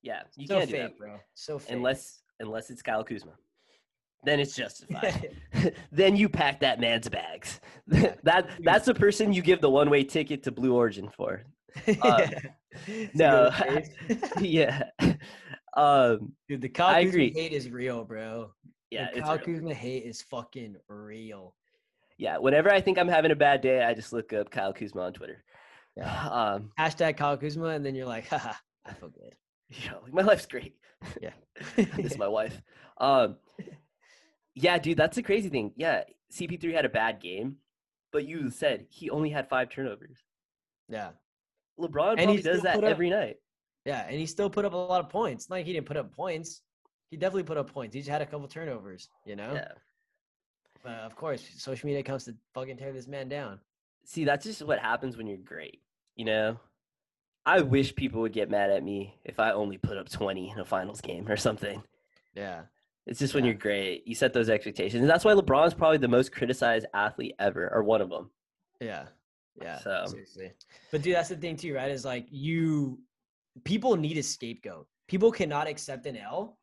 Yeah, 0.02 0.24
you 0.36 0.46
so 0.46 0.58
can't 0.58 0.70
do 0.70 0.76
fake, 0.76 0.82
that 0.82 0.98
bro. 0.98 1.16
So 1.36 1.58
fake. 1.58 1.74
unless 1.74 2.22
unless 2.42 2.70
it's 2.70 2.82
Kyle 2.82 3.02
Kuzma. 3.02 3.32
Then 4.26 4.42
it's 4.42 4.58
justified. 4.58 5.38
then 5.94 6.18
you 6.18 6.28
pack 6.28 6.60
that 6.60 6.82
man's 6.82 7.08
bags. 7.08 7.62
that 7.88 8.50
that's 8.60 8.86
the 8.86 8.94
person 8.94 9.32
you 9.32 9.42
give 9.42 9.62
the 9.62 9.70
one 9.70 9.90
way 9.90 10.04
ticket 10.04 10.44
to 10.44 10.52
Blue 10.52 10.76
Origin 10.76 11.10
for. 11.16 11.44
uh, 12.02 12.28
no. 13.14 13.52
yeah. 14.42 14.84
Um. 15.78 16.34
Dude, 16.50 16.62
the 16.62 16.68
Kyle 16.68 16.88
I 16.88 17.06
Kuzma 17.06 17.10
agree. 17.10 17.34
hate 17.34 17.54
is 17.54 17.70
real, 17.70 18.04
bro. 18.04 18.52
Yeah. 18.92 19.08
the 19.14 19.22
Kyle 19.22 19.38
real. 19.38 19.46
Kuzma 19.46 19.74
hate 19.74 20.04
is 20.04 20.22
fucking 20.24 20.76
real. 20.90 21.56
yeah, 22.18 22.38
whenever 22.38 22.70
I 22.70 22.82
think 22.82 22.98
I'm 22.98 23.08
having 23.08 23.32
a 23.32 23.36
bad 23.36 23.62
day, 23.62 23.82
I 23.82 23.94
just 23.94 24.12
look 24.12 24.34
up 24.34 24.52
Kyle 24.52 24.74
Kuzma 24.74 25.04
on 25.04 25.14
Twitter. 25.14 25.42
Yeah. 25.96 26.30
Um, 26.34 26.72
Hashtag 26.78 27.18
Kyle 27.18 27.38
Kuzma, 27.38 27.68
and 27.68 27.86
then 27.86 27.96
you're 27.96 28.08
like, 28.08 28.28
haha, 28.28 28.54
I 28.86 28.94
feel 28.94 29.10
good. 29.10 29.36
know, 29.88 30.00
like 30.04 30.14
my 30.14 30.22
life's 30.22 30.46
great. 30.46 30.76
Yeah. 31.22 31.32
this 31.76 32.14
is 32.14 32.18
my 32.18 32.28
wife. 32.28 32.62
Um, 32.98 33.38
yeah, 34.56 34.78
dude, 34.78 34.98
that's 34.98 35.16
the 35.16 35.24
crazy 35.24 35.50
thing. 35.50 35.72
Yeah, 35.76 36.04
CP3 36.32 36.74
had 36.74 36.86
a 36.86 36.90
bad 36.90 37.22
game, 37.22 37.58
but 38.12 38.26
you 38.28 38.50
said 38.50 38.86
he 38.90 39.10
only 39.10 39.30
had 39.30 39.50
five 39.50 39.70
turnovers. 39.70 40.18
yeah. 40.90 41.10
LeBron 41.80 42.16
And 42.20 42.30
he 42.30 42.40
does 42.40 42.62
that 42.62 42.78
up- 42.78 42.84
every 42.84 43.10
night. 43.10 43.38
Yeah. 43.84 44.06
And 44.08 44.16
he 44.20 44.28
still 44.28 44.50
put 44.50 44.64
up 44.64 44.74
a 44.74 44.78
lot 44.78 45.04
of 45.04 45.10
points. 45.10 45.50
Not 45.50 45.58
like 45.58 45.66
he 45.66 45.74
didn't 45.74 45.88
put 45.88 45.98
up 45.98 46.14
points. 46.16 46.62
He 47.10 47.18
definitely 47.18 47.44
put 47.44 47.58
up 47.58 47.74
points. 47.74 47.96
He 47.96 48.02
just 48.02 48.12
had 48.12 48.22
a 48.22 48.28
couple 48.28 48.48
turnovers, 48.48 49.10
you 49.26 49.36
know? 49.36 49.54
Yeah. 49.54 49.72
But 50.84 51.00
of 51.00 51.16
course, 51.16 51.44
social 51.58 51.88
media 51.88 52.04
comes 52.04 52.26
to 52.26 52.36
fucking 52.54 52.78
tear 52.78 52.94
this 52.94 53.08
man 53.08 53.28
down. 53.28 53.60
See, 54.06 54.24
that's 54.24 54.46
just 54.46 54.62
what 54.62 54.80
happens 54.80 55.18
when 55.18 55.26
you're 55.28 55.38
great. 55.38 55.82
You 56.16 56.26
know, 56.26 56.60
I 57.46 57.62
wish 57.62 57.94
people 57.96 58.22
would 58.22 58.34
get 58.34 58.50
mad 58.50 58.70
at 58.72 58.84
me 58.84 59.20
if 59.26 59.40
I 59.40 59.52
only 59.52 59.78
put 59.78 59.98
up 59.98 60.10
20 60.10 60.52
in 60.52 60.60
a 60.60 60.66
finals 60.66 61.02
game 61.02 61.28
or 61.28 61.36
something. 61.38 61.84
Yeah. 62.36 62.64
It's 63.06 63.20
just 63.20 63.34
when 63.34 63.44
Yeah. 63.44 63.52
you're 63.52 63.60
great, 63.60 64.08
you 64.08 64.16
set 64.16 64.32
those 64.34 64.50
expectations. 64.50 65.02
And 65.02 65.10
that's 65.10 65.26
why 65.26 65.34
LeBron's 65.34 65.74
probably 65.74 65.98
the 65.98 66.08
most 66.08 66.32
criticized 66.32 66.86
athlete 66.94 67.36
ever, 67.40 67.70
or 67.74 67.84
one 67.84 68.02
of 68.02 68.10
them. 68.10 68.32
Yeah. 68.80 69.08
Yeah. 69.62 69.80
So- 69.80 70.06
Seriously. 70.08 70.54
But 70.90 71.02
dude, 71.02 71.16
that's 71.16 71.30
the 71.30 71.36
thing 71.36 71.58
too, 71.58 71.76
right? 71.76 71.92
Is 71.92 72.06
like 72.06 72.28
you 72.30 73.02
people 73.66 73.96
need 73.98 74.18
a 74.18 74.24
scapegoat. 74.24 74.88
People 75.08 75.32
cannot 75.32 75.68
accept 75.68 76.06
an 76.08 76.16
L. 76.18 76.58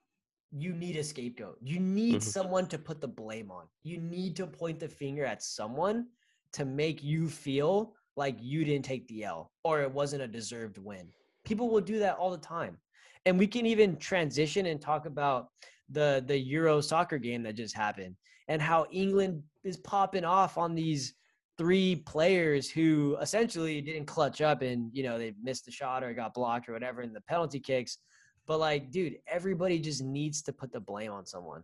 You 0.51 0.73
need 0.73 0.97
a 0.97 1.05
scapegoat. 1.05 1.59
You 1.63 1.79
need 1.79 2.17
Mhm. 2.17 2.23
someone 2.23 2.67
to 2.69 2.79
put 2.79 3.01
the 3.01 3.07
blame 3.07 3.51
on. 3.53 3.69
You 3.85 3.99
need 3.99 4.35
to 4.37 4.47
point 4.47 4.81
the 4.81 4.89
finger 4.89 5.25
at 5.25 5.43
someone 5.43 6.09
to 6.53 6.65
make 6.65 7.05
you 7.05 7.29
feel 7.29 7.95
like 8.21 8.37
you 8.39 8.65
didn't 8.65 8.85
take 8.85 9.09
the 9.09 9.25
L 9.25 9.51
or 9.65 9.81
it 9.81 9.91
wasn't 9.91 10.23
a 10.23 10.29
deserved 10.29 10.77
win. 10.77 11.09
People 11.45 11.71
will 11.71 11.81
do 11.81 11.99
that 12.01 12.17
all 12.19 12.31
the 12.31 12.37
time. 12.37 12.77
And 13.25 13.39
we 13.39 13.47
can 13.47 13.65
even 13.65 13.97
transition 13.97 14.67
and 14.67 14.81
talk 14.81 15.07
about 15.07 15.49
the 15.89 16.23
the 16.27 16.39
Euro 16.39 16.83
soccer 16.83 17.19
game 17.19 17.43
that 17.45 17.55
just 17.55 17.75
happened 17.75 18.15
and 18.49 18.61
how 18.61 18.87
England 18.93 19.43
is 19.65 19.79
popping 19.79 20.25
off 20.25 20.59
on 20.59 20.75
these 20.75 21.15
three 21.57 21.97
players 21.97 22.71
who 22.71 23.17
essentially 23.21 23.81
didn't 23.81 24.07
clutch 24.07 24.41
up 24.43 24.61
and 24.63 24.91
you 24.93 25.03
know 25.03 25.19
they 25.19 25.33
missed 25.43 25.65
the 25.65 25.73
shot 25.73 26.05
or 26.05 26.13
got 26.13 26.35
blocked 26.35 26.69
or 26.69 26.73
whatever 26.73 27.03
in 27.03 27.13
the 27.13 27.21
penalty 27.23 27.61
kicks 27.61 27.99
but 28.47 28.59
like 28.59 28.91
dude 28.91 29.17
everybody 29.27 29.79
just 29.79 30.03
needs 30.03 30.41
to 30.43 30.53
put 30.53 30.73
the 30.73 30.81
blame 30.81 31.13
on 31.13 31.27
someone 31.27 31.63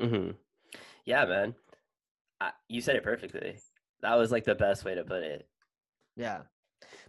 hmm 0.00 0.30
Yeah, 1.04 1.24
man. 1.26 1.54
I, 2.40 2.50
you 2.68 2.80
said 2.80 2.96
it 2.96 3.04
perfectly. 3.04 3.58
That 4.02 4.16
was 4.16 4.30
like 4.32 4.44
the 4.44 4.54
best 4.54 4.84
way 4.84 4.94
to 4.94 5.04
put 5.04 5.22
it. 5.22 5.48
Yeah 6.16 6.40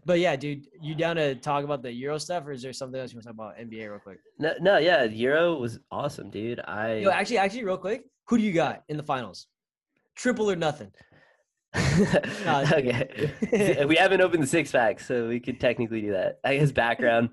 but 0.06 0.20
yeah 0.20 0.36
dude 0.36 0.67
you 0.82 0.96
down 0.96 1.15
to 1.15 1.36
talk 1.36 1.63
about 1.63 1.82
the 1.82 1.91
euro 1.91 2.17
stuff 2.17 2.46
or 2.46 2.52
is 2.52 2.62
there 2.62 2.74
something 2.74 3.00
else 3.00 3.12
you 3.12 3.17
want 3.17 3.24
to 3.24 3.34
talk 3.34 3.36
about 3.36 3.58
nba 3.58 3.89
real 3.89 4.00
quick 4.00 4.20
No, 4.39 4.54
no, 4.62 4.78
yeah, 4.78 5.04
Euro 5.04 5.56
was 5.56 5.80
awesome, 5.91 6.30
dude. 6.30 6.60
I 6.60 6.96
Yo, 6.96 7.10
actually 7.10 7.38
actually 7.39 7.63
real 7.63 7.78
quick 7.78 8.04
who 8.28 8.38
do 8.38 8.43
you 8.43 8.54
got 8.54 8.84
in 8.89 8.98
the 8.98 9.04
finals 9.04 9.48
triple 10.15 10.50
or 10.52 10.56
nothing 10.56 10.91
Nah, 12.46 12.65
okay. 12.74 13.32
we 13.88 13.96
haven't 13.96 14.22
opened 14.22 14.41
the 14.43 14.48
six 14.48 14.72
pack, 14.72 15.00
so 15.00 15.28
we 15.28 15.39
could 15.39 15.60
technically 15.60 16.02
do 16.02 16.12
that. 16.12 16.39
I 16.43 16.58
guess 16.58 16.72
background. 16.72 17.30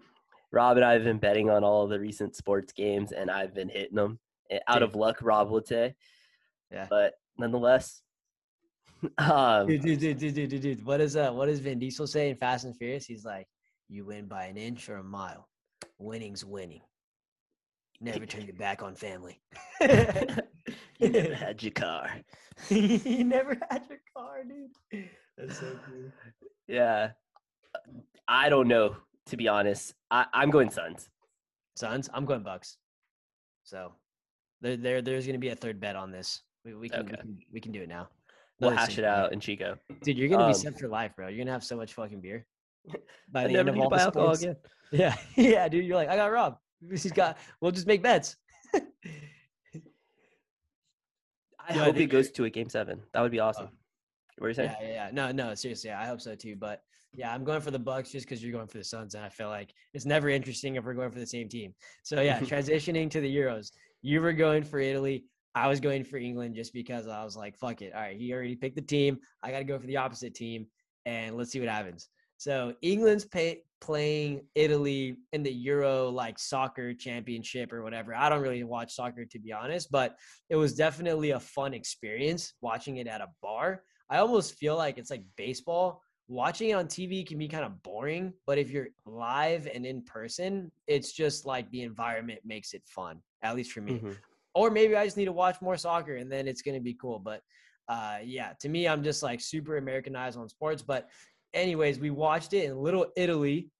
Rob 0.52 0.76
and 0.76 0.84
I 0.84 0.92
have 0.92 1.04
been 1.04 1.18
betting 1.18 1.50
on 1.50 1.64
all 1.64 1.86
the 1.86 1.98
recent 2.00 2.36
sports 2.36 2.72
games, 2.72 3.12
and 3.12 3.30
I've 3.30 3.54
been 3.54 3.68
hitting 3.68 3.94
them. 3.96 4.18
Eh, 4.50 4.58
Out 4.68 4.82
of 4.82 4.94
luck, 4.96 5.18
Rob 5.22 5.50
would 5.50 5.66
say. 5.66 5.94
Yeah. 6.70 6.86
But 6.90 7.14
nonetheless, 7.38 8.02
um, 9.18 9.66
dude, 9.66 9.82
dude, 9.82 10.00
dude, 10.00 10.18
dude, 10.18 10.50
dude, 10.50 10.62
dude. 10.62 10.84
What 10.84 11.00
is 11.00 11.16
uh 11.16 11.30
what 11.30 11.46
does 11.46 11.60
Vin 11.60 11.78
Diesel 11.78 12.06
say 12.06 12.30
in 12.30 12.36
Fast 12.36 12.64
and 12.64 12.76
Furious? 12.76 13.06
He's 13.06 13.24
like, 13.24 13.46
you 13.88 14.04
win 14.04 14.26
by 14.26 14.44
an 14.46 14.56
inch 14.56 14.88
or 14.88 14.96
a 14.96 15.04
mile. 15.04 15.48
Winning's 15.98 16.44
winning. 16.44 16.82
Never 18.00 18.26
turn 18.26 18.44
your 18.44 18.54
back 18.54 18.82
on 18.82 18.94
family. 18.94 19.40
you 19.80 21.08
never 21.08 21.34
had 21.34 21.62
your 21.62 21.72
car. 21.72 22.10
you 22.68 23.24
never 23.24 23.58
had 23.70 23.82
your 23.88 24.00
car, 24.16 24.44
dude. 24.44 25.08
That's 25.36 25.58
so 25.58 25.78
cool. 25.86 26.10
Yeah. 26.68 27.10
I 28.28 28.48
don't 28.48 28.68
know, 28.68 28.96
to 29.26 29.36
be 29.36 29.48
honest. 29.48 29.94
I, 30.10 30.26
I'm 30.32 30.50
going 30.50 30.70
Suns. 30.70 31.08
Sons, 31.76 32.08
I'm 32.12 32.24
going 32.24 32.42
Bucks. 32.42 32.76
So 33.64 33.92
there, 34.60 34.76
there 34.76 35.02
there's 35.02 35.26
gonna 35.26 35.38
be 35.38 35.48
a 35.48 35.56
third 35.56 35.80
bet 35.80 35.96
on 35.96 36.10
this. 36.10 36.42
We, 36.64 36.74
we 36.74 36.88
can, 36.88 37.06
we 37.06 37.16
can 37.16 37.38
we 37.52 37.60
can 37.60 37.72
do 37.72 37.82
it 37.82 37.88
now. 37.88 38.08
We'll 38.64 38.72
Another 38.72 38.86
hash 38.86 38.98
it 38.98 39.04
out 39.04 39.32
in 39.32 39.40
Chico. 39.40 39.76
Dude, 40.02 40.18
you're 40.18 40.28
gonna 40.28 40.44
be 40.44 40.48
Um, 40.48 40.54
set 40.54 40.78
for 40.78 40.88
life, 40.88 41.12
bro. 41.16 41.28
You're 41.28 41.38
gonna 41.44 41.52
have 41.52 41.64
so 41.64 41.76
much 41.76 41.94
fucking 41.94 42.20
beer. 42.20 42.46
By 43.32 43.44
I 43.44 43.46
the 43.48 43.58
end 43.58 43.68
of 43.68 43.78
all 43.78 43.88
the 43.90 43.98
sports. 44.10 44.42
again. 44.42 44.56
Yeah, 44.92 45.16
yeah, 45.36 45.68
dude. 45.68 45.84
You're 45.86 45.96
like, 45.96 46.08
I 46.08 46.16
got 46.16 46.26
Rob. 46.26 46.58
He's 46.88 47.10
got. 47.10 47.38
We'll 47.60 47.72
just 47.72 47.86
make 47.86 48.02
bets. 48.02 48.36
I 48.74 48.80
Yeah, 51.74 51.80
I 51.80 51.84
hope 51.84 51.94
it 51.94 51.98
think- 51.98 52.10
goes 52.12 52.30
to 52.32 52.44
a 52.44 52.50
game 52.50 52.68
seven. 52.68 53.00
That 53.12 53.20
would 53.22 53.32
be 53.32 53.40
awesome. 53.40 53.68
what 54.38 54.46
are 54.46 54.50
you 54.50 54.54
saying? 54.54 54.70
Yeah, 54.80 54.86
yeah, 54.86 54.92
yeah. 55.06 55.10
No, 55.12 55.32
no, 55.32 55.54
seriously, 55.54 55.90
I 55.90 56.06
hope 56.06 56.20
so 56.20 56.34
too. 56.34 56.56
But 56.56 56.82
yeah, 57.12 57.32
I'm 57.34 57.44
going 57.44 57.60
for 57.60 57.70
the 57.70 57.78
Bucks 57.78 58.10
just 58.12 58.26
because 58.26 58.42
you're 58.42 58.52
going 58.52 58.66
for 58.66 58.78
the 58.78 58.84
Suns, 58.84 59.14
and 59.14 59.24
I 59.24 59.28
feel 59.28 59.48
like 59.48 59.72
it's 59.94 60.04
never 60.04 60.28
interesting 60.28 60.76
if 60.76 60.84
we're 60.84 60.94
going 60.94 61.10
for 61.10 61.20
the 61.20 61.26
same 61.26 61.48
team. 61.48 61.74
So 62.02 62.20
yeah, 62.20 62.38
transitioning 62.40 63.10
to 63.12 63.20
the 63.20 63.34
Euros, 63.34 63.70
you 64.02 64.20
were 64.20 64.32
going 64.32 64.62
for 64.62 64.78
Italy. 64.80 65.24
I 65.54 65.68
was 65.68 65.80
going 65.80 66.04
for 66.04 66.16
England 66.16 66.54
just 66.54 66.72
because 66.72 67.06
I 67.06 67.22
was 67.24 67.36
like, 67.36 67.56
fuck 67.56 67.80
it. 67.80 67.92
All 67.94 68.00
right, 68.00 68.16
he 68.16 68.32
already 68.32 68.56
picked 68.56 68.76
the 68.76 68.82
team. 68.82 69.18
I 69.42 69.50
got 69.50 69.58
to 69.58 69.64
go 69.64 69.78
for 69.78 69.86
the 69.86 69.96
opposite 69.96 70.34
team, 70.34 70.66
and 71.06 71.36
let's 71.36 71.52
see 71.52 71.60
what 71.60 71.68
happens. 71.68 72.08
So 72.36 72.74
England's 72.82 73.24
pay, 73.24 73.62
playing 73.80 74.42
Italy 74.54 75.16
in 75.32 75.42
the 75.42 75.52
Euro 75.52 76.08
like 76.08 76.38
soccer 76.38 76.92
championship 76.92 77.72
or 77.72 77.82
whatever. 77.82 78.14
I 78.14 78.28
don't 78.28 78.42
really 78.42 78.64
watch 78.64 78.94
soccer 78.94 79.24
to 79.24 79.38
be 79.38 79.52
honest, 79.52 79.90
but 79.90 80.16
it 80.50 80.56
was 80.56 80.74
definitely 80.74 81.30
a 81.30 81.40
fun 81.40 81.74
experience 81.74 82.54
watching 82.60 82.96
it 82.96 83.06
at 83.06 83.20
a 83.20 83.28
bar. 83.42 83.84
I 84.10 84.18
almost 84.18 84.54
feel 84.54 84.76
like 84.76 84.98
it's 84.98 85.10
like 85.10 85.24
baseball. 85.36 86.02
Watching 86.26 86.70
it 86.70 86.72
on 86.72 86.86
TV 86.86 87.26
can 87.26 87.38
be 87.38 87.48
kind 87.48 87.64
of 87.64 87.82
boring, 87.82 88.32
but 88.46 88.56
if 88.56 88.70
you're 88.70 88.88
live 89.04 89.68
and 89.72 89.84
in 89.84 90.02
person, 90.02 90.72
it's 90.86 91.12
just 91.12 91.44
like 91.44 91.70
the 91.70 91.82
environment 91.82 92.40
makes 92.44 92.72
it 92.72 92.82
fun, 92.86 93.20
at 93.42 93.54
least 93.54 93.72
for 93.72 93.82
me. 93.82 94.00
Mhm. 94.00 94.16
Or 94.54 94.70
maybe 94.70 94.94
I 94.96 95.04
just 95.04 95.16
need 95.16 95.24
to 95.26 95.32
watch 95.32 95.60
more 95.60 95.76
soccer 95.76 96.16
and 96.16 96.30
then 96.30 96.46
it's 96.46 96.62
going 96.62 96.76
to 96.76 96.80
be 96.80 96.94
cool. 96.94 97.18
But 97.18 97.40
uh, 97.88 98.18
yeah, 98.24 98.52
to 98.60 98.68
me, 98.68 98.86
I'm 98.88 99.02
just 99.02 99.22
like 99.22 99.40
super 99.40 99.76
Americanized 99.76 100.38
on 100.38 100.48
sports. 100.48 100.82
But, 100.82 101.08
anyways, 101.52 101.98
we 101.98 102.10
watched 102.10 102.52
it 102.54 102.64
in 102.64 102.76
Little 102.78 103.06
Italy. 103.16 103.70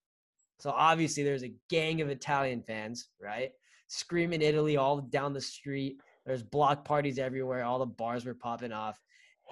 So 0.59 0.71
obviously, 0.71 1.23
there's 1.23 1.43
a 1.45 1.55
gang 1.71 2.01
of 2.01 2.09
Italian 2.11 2.63
fans, 2.67 3.09
right? 3.21 3.51
Screaming 3.89 4.43
Italy 4.43 4.77
all 4.77 5.01
down 5.01 5.33
the 5.33 5.41
street. 5.41 6.01
There's 6.27 6.43
block 6.43 6.85
parties 6.85 7.19
everywhere. 7.19 7.65
All 7.65 7.79
the 7.79 7.87
bars 7.87 8.25
were 8.25 8.35
popping 8.35 8.73
off 8.73 8.99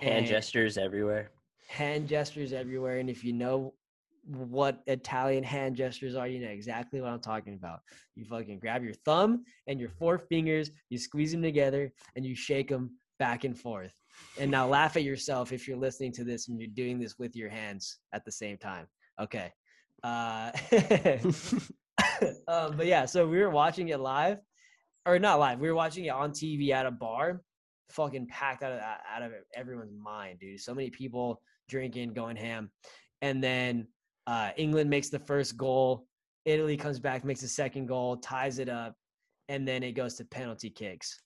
Hand 0.00 0.18
And- 0.18 0.26
gestures 0.26 0.78
everywhere. 0.78 1.30
hand 1.68 2.08
gestures 2.08 2.52
everywhere. 2.52 2.98
And 2.98 3.08
if 3.10 3.22
you 3.24 3.32
know 3.32 3.74
what 4.24 4.82
Italian 4.86 5.42
hand 5.42 5.76
gestures 5.76 6.14
are, 6.14 6.28
you 6.28 6.40
know 6.40 6.48
exactly 6.48 7.00
what 7.00 7.10
I'm 7.10 7.20
talking 7.20 7.54
about. 7.54 7.80
You 8.14 8.24
fucking 8.24 8.60
grab 8.60 8.84
your 8.84 8.94
thumb 9.04 9.44
and 9.66 9.80
your 9.80 9.90
four 9.90 10.18
fingers, 10.18 10.70
you 10.90 10.98
squeeze 10.98 11.32
them 11.32 11.42
together, 11.42 11.92
and 12.16 12.24
you 12.24 12.34
shake 12.34 12.68
them 12.68 12.90
back 13.18 13.44
and 13.44 13.58
forth. 13.58 13.94
And 14.38 14.50
now 14.50 14.66
laugh 14.66 14.96
at 14.96 15.02
yourself 15.02 15.52
if 15.52 15.66
you're 15.66 15.76
listening 15.76 16.12
to 16.12 16.24
this 16.24 16.48
and 16.48 16.60
you're 16.60 16.70
doing 16.74 16.98
this 16.98 17.18
with 17.18 17.34
your 17.34 17.48
hands 17.48 17.98
at 18.12 18.24
the 18.24 18.32
same 18.32 18.58
time. 18.58 18.86
Okay. 19.20 19.52
Uh, 20.02 20.50
um, 22.48 22.76
but 22.76 22.86
yeah, 22.86 23.04
so 23.04 23.26
we 23.26 23.38
were 23.38 23.50
watching 23.50 23.88
it 23.88 24.00
live, 24.00 24.38
or 25.06 25.18
not 25.18 25.38
live. 25.38 25.58
We 25.58 25.68
were 25.68 25.74
watching 25.74 26.04
it 26.06 26.10
on 26.10 26.30
TV 26.30 26.70
at 26.70 26.86
a 26.86 26.90
bar, 26.90 27.42
fucking 27.90 28.26
packed 28.28 28.62
out 28.62 28.72
of 28.72 28.80
out 28.80 29.22
of 29.22 29.32
everyone's 29.54 29.94
mind, 30.00 30.38
dude. 30.40 30.60
So 30.60 30.74
many 30.74 30.90
people 30.90 31.40
drinking, 31.68 32.14
going 32.14 32.36
ham, 32.36 32.70
and 33.20 33.42
then 33.42 33.86
uh, 34.26 34.50
England 34.56 34.90
makes 34.90 35.08
the 35.08 35.18
first 35.18 35.56
goal. 35.56 36.06
Italy 36.44 36.76
comes 36.76 36.98
back, 36.98 37.24
makes 37.24 37.40
the 37.40 37.48
second 37.48 37.86
goal, 37.86 38.16
ties 38.16 38.58
it 38.58 38.68
up, 38.68 38.96
and 39.48 39.66
then 39.66 39.82
it 39.82 39.92
goes 39.92 40.14
to 40.16 40.24
penalty 40.24 40.70
kicks. 40.70 41.20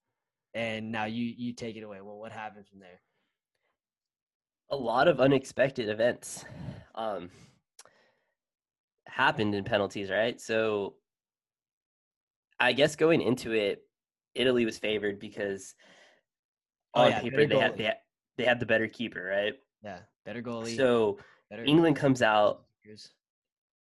And 0.54 0.90
now 0.90 1.04
you 1.04 1.34
you 1.36 1.52
take 1.52 1.76
it 1.76 1.82
away. 1.82 2.00
Well, 2.00 2.18
what 2.18 2.32
happens 2.32 2.68
from 2.68 2.80
there? 2.80 3.00
a 4.70 4.76
lot 4.76 5.08
of 5.08 5.20
unexpected 5.20 5.88
events 5.88 6.44
um, 6.94 7.30
happened 9.06 9.54
in 9.54 9.64
penalties, 9.64 10.10
right? 10.10 10.40
So 10.40 10.94
I 12.58 12.72
guess 12.72 12.96
going 12.96 13.20
into 13.20 13.52
it, 13.52 13.82
Italy 14.34 14.64
was 14.64 14.78
favored 14.78 15.18
because 15.20 15.74
Oh, 16.94 17.02
on 17.02 17.10
yeah, 17.10 17.20
paper 17.20 17.44
they 17.46 17.58
had, 17.58 17.76
they 17.76 17.84
had 17.84 17.96
they 18.38 18.44
had 18.44 18.60
the 18.60 18.66
better 18.66 18.88
keeper, 18.88 19.22
right? 19.22 19.54
Yeah, 19.82 20.00
better 20.24 20.42
goalie. 20.42 20.76
So 20.76 21.18
better 21.50 21.64
England 21.64 21.96
comes 21.96 22.22
out. 22.22 22.65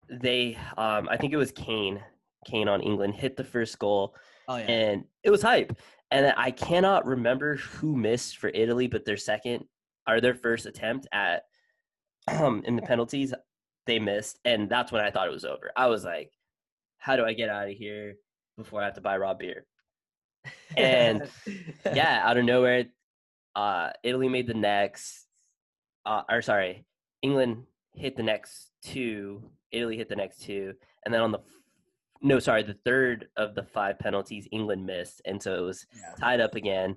They, 0.08 0.56
um, 0.76 1.08
I 1.08 1.16
think 1.16 1.32
it 1.32 1.36
was 1.38 1.52
Kane, 1.52 2.02
Kane 2.46 2.68
on 2.68 2.80
England 2.82 3.14
hit 3.14 3.36
the 3.36 3.44
first 3.44 3.78
goal, 3.78 4.14
Oh 4.48 4.56
yeah. 4.56 4.64
and 4.64 5.04
it 5.22 5.30
was 5.30 5.42
hype. 5.42 5.76
And 6.10 6.32
I 6.36 6.50
cannot 6.50 7.06
remember 7.06 7.56
who 7.56 7.96
missed 7.96 8.36
for 8.36 8.48
Italy, 8.48 8.86
but 8.86 9.04
their 9.04 9.16
second 9.16 9.64
or 10.08 10.20
their 10.20 10.34
first 10.34 10.66
attempt 10.66 11.06
at 11.12 11.44
um 12.28 12.62
in 12.66 12.76
the 12.76 12.82
penalties 12.82 13.32
they 13.86 13.98
missed, 13.98 14.38
and 14.44 14.68
that's 14.70 14.92
when 14.92 15.02
I 15.02 15.10
thought 15.10 15.28
it 15.28 15.32
was 15.32 15.44
over. 15.44 15.70
I 15.76 15.86
was 15.88 16.04
like, 16.04 16.30
how 16.98 17.16
do 17.16 17.24
I 17.24 17.32
get 17.34 17.50
out 17.50 17.68
of 17.68 17.74
here 17.74 18.14
before 18.56 18.80
I 18.80 18.86
have 18.86 18.94
to 18.94 19.00
buy 19.00 19.16
raw 19.18 19.34
beer? 19.34 19.66
And 20.76 21.28
yeah, 21.84 22.22
out 22.24 22.36
of 22.36 22.44
nowhere, 22.44 22.86
uh, 23.56 23.90
Italy 24.02 24.28
made 24.28 24.46
the 24.46 24.54
next, 24.54 25.26
uh, 26.06 26.22
or 26.30 26.42
sorry, 26.42 26.86
England 27.22 27.64
hit 27.94 28.16
the 28.16 28.22
next 28.22 28.70
two. 28.82 29.42
Italy 29.70 29.96
hit 29.96 30.08
the 30.08 30.16
next 30.16 30.42
two, 30.42 30.74
and 31.04 31.12
then 31.14 31.20
on 31.20 31.32
the 31.32 31.38
no, 32.22 32.38
sorry, 32.38 32.62
the 32.62 32.76
third 32.84 33.28
of 33.36 33.54
the 33.54 33.62
five 33.64 33.98
penalties 33.98 34.48
England 34.50 34.86
missed, 34.86 35.20
and 35.24 35.42
so 35.42 35.54
it 35.56 35.60
was 35.60 35.86
Yeah. 35.94 36.14
tied 36.18 36.40
up 36.40 36.54
again. 36.54 36.96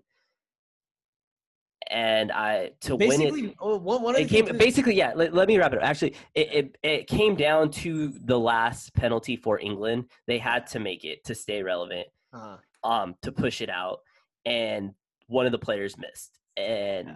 And 1.90 2.32
I 2.32 2.72
to 2.82 2.98
basically, 2.98 3.32
win 3.32 3.50
it, 3.52 3.56
oh, 3.60 3.78
one, 3.78 4.02
one 4.02 4.16
of 4.16 4.22
it 4.22 4.28
came 4.30 4.46
basically 4.58 4.96
yeah. 4.96 5.14
Let, 5.16 5.34
let 5.34 5.48
me 5.48 5.58
wrap 5.58 5.72
it 5.74 5.80
up. 5.80 5.86
Actually, 5.86 6.16
it, 6.36 6.54
it 6.54 6.78
it 6.84 7.08
came 7.08 7.36
down 7.36 7.72
to 7.72 8.10
the 8.26 8.38
last 8.38 8.94
penalty 8.94 9.38
for 9.38 9.58
England. 9.60 10.06
They 10.26 10.38
had 10.38 10.68
to 10.68 10.80
make 10.80 11.06
it 11.06 11.24
to 11.26 11.36
stay 11.36 11.64
relevant, 11.64 12.08
uh, 12.34 12.58
um, 12.84 13.16
to 13.22 13.32
push 13.32 13.62
it 13.62 13.70
out, 13.70 14.00
and 14.46 14.94
one 15.28 15.46
of 15.46 15.52
the 15.54 15.60
players 15.60 15.98
missed, 15.98 16.38
and 16.58 17.08
Yeah. 17.08 17.16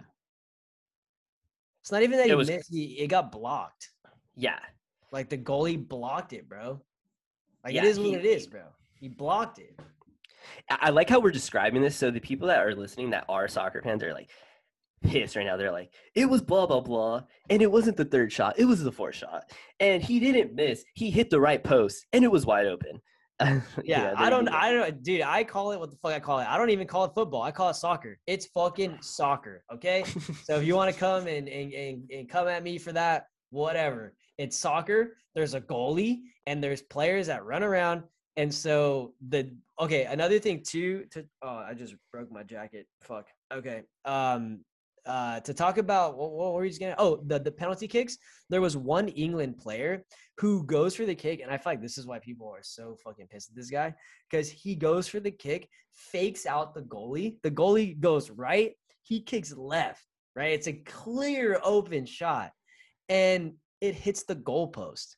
It's 1.82 1.92
not 1.92 2.02
even 2.02 2.16
that 2.18 2.26
It 2.26 2.30
he 2.30 2.34
was- 2.34 2.48
missed; 2.48 2.70
he, 2.72 2.98
it 3.00 3.08
got 3.08 3.30
blocked. 3.30 3.90
yeah, 4.34 4.58
Like 5.10 5.28
the 5.28 5.36
goalie 5.36 5.76
blocked 5.86 6.32
it, 6.32 6.48
bro. 6.48 6.80
Like 7.64 7.74
Yeah, 7.74 7.82
it 7.84 7.88
is 7.88 7.98
what 7.98 8.06
he- 8.08 8.14
it 8.14 8.24
is, 8.24 8.46
bro. 8.46 8.62
He 8.98 9.08
blocked 9.08 9.58
it. 9.58 9.78
I 10.70 10.78
I 10.82 10.90
like 10.90 11.08
how 11.10 11.20
we're 11.20 11.30
describing 11.32 11.82
this. 11.82 11.94
So 11.96 12.10
the 12.10 12.20
people 12.20 12.48
that 12.48 12.64
are 12.64 12.74
listening 12.74 13.10
that 13.10 13.24
are 13.28 13.46
soccer 13.48 13.82
fans 13.82 14.02
are 14.02 14.12
like 14.14 14.30
pissed 15.02 15.34
right 15.36 15.44
now. 15.44 15.56
They're 15.56 15.72
like, 15.72 15.92
it 16.14 16.26
was 16.26 16.40
blah 16.40 16.66
blah 16.66 16.80
blah, 16.80 17.24
and 17.50 17.60
it 17.62 17.70
wasn't 17.70 17.96
the 17.96 18.04
third 18.04 18.32
shot. 18.32 18.58
It 18.58 18.64
was 18.64 18.82
the 18.82 18.92
fourth 18.92 19.16
shot, 19.16 19.50
and 19.80 20.02
he 20.02 20.18
didn't 20.20 20.54
miss. 20.54 20.84
He 20.94 21.10
hit 21.10 21.30
the 21.30 21.40
right 21.40 21.62
post, 21.62 22.06
and 22.12 22.24
it 22.24 22.30
was 22.32 22.46
wide 22.46 22.66
open. 22.66 23.00
You 23.76 23.82
Yeah, 23.84 24.14
I 24.16 24.30
don't, 24.30 24.48
I 24.48 24.72
don't, 24.72 25.02
dude. 25.02 25.22
I 25.22 25.44
call 25.44 25.72
it 25.72 25.80
what 25.80 25.90
the 25.90 25.96
fuck 25.96 26.12
I 26.12 26.20
call 26.20 26.40
it. 26.40 26.46
I 26.48 26.56
don't 26.56 26.70
even 26.70 26.86
call 26.86 27.04
it 27.04 27.12
football. 27.14 27.42
I 27.42 27.50
call 27.50 27.68
it 27.70 27.74
soccer. 27.74 28.18
It's 28.26 28.46
fucking 28.46 28.98
soccer. 29.00 29.64
Okay. 29.72 30.04
so 30.44 30.56
if 30.56 30.64
you 30.64 30.74
want 30.74 30.92
to 30.92 30.98
come 30.98 31.26
and, 31.26 31.48
and 31.48 31.72
and 31.72 32.10
and 32.10 32.28
come 32.28 32.48
at 32.48 32.62
me 32.62 32.78
for 32.78 32.92
that, 32.92 33.26
whatever. 33.50 34.14
It's 34.38 34.56
soccer. 34.56 35.16
There's 35.34 35.54
a 35.54 35.60
goalie 35.60 36.20
and 36.46 36.62
there's 36.62 36.82
players 36.82 37.26
that 37.28 37.44
run 37.44 37.62
around. 37.62 38.02
And 38.36 38.52
so 38.52 39.14
the 39.28 39.54
okay, 39.80 40.04
another 40.04 40.38
thing 40.38 40.62
too. 40.66 41.04
To 41.12 41.24
oh, 41.42 41.64
I 41.68 41.74
just 41.74 41.94
broke 42.12 42.32
my 42.32 42.42
jacket. 42.42 42.86
Fuck. 43.02 43.26
Okay. 43.52 43.82
Um. 44.04 44.60
Uh, 45.04 45.40
to 45.40 45.52
talk 45.52 45.78
about 45.78 46.16
what, 46.16 46.30
what 46.30 46.52
were 46.52 46.60
we 46.62 46.68
just 46.68 46.80
gonna? 46.80 46.94
Oh, 46.96 47.20
the 47.26 47.40
the 47.40 47.50
penalty 47.50 47.88
kicks. 47.88 48.16
There 48.50 48.60
was 48.60 48.76
one 48.76 49.08
England 49.08 49.58
player 49.58 50.04
who 50.38 50.64
goes 50.64 50.94
for 50.94 51.06
the 51.06 51.14
kick, 51.14 51.40
and 51.40 51.50
I 51.50 51.56
feel 51.56 51.72
like 51.72 51.82
this 51.82 51.98
is 51.98 52.06
why 52.06 52.20
people 52.20 52.48
are 52.48 52.62
so 52.62 52.96
fucking 53.04 53.26
pissed 53.26 53.50
at 53.50 53.56
this 53.56 53.70
guy 53.70 53.94
because 54.30 54.48
he 54.48 54.76
goes 54.76 55.08
for 55.08 55.18
the 55.18 55.30
kick, 55.30 55.68
fakes 55.92 56.46
out 56.46 56.74
the 56.74 56.82
goalie. 56.82 57.38
The 57.42 57.50
goalie 57.50 57.98
goes 57.98 58.30
right, 58.30 58.72
he 59.02 59.20
kicks 59.20 59.56
left. 59.56 60.04
Right, 60.36 60.52
it's 60.52 60.68
a 60.68 60.72
clear 60.72 61.60
open 61.62 62.06
shot, 62.06 62.52
and 63.08 63.54
it 63.80 63.96
hits 63.96 64.22
the 64.22 64.36
goalpost. 64.36 65.16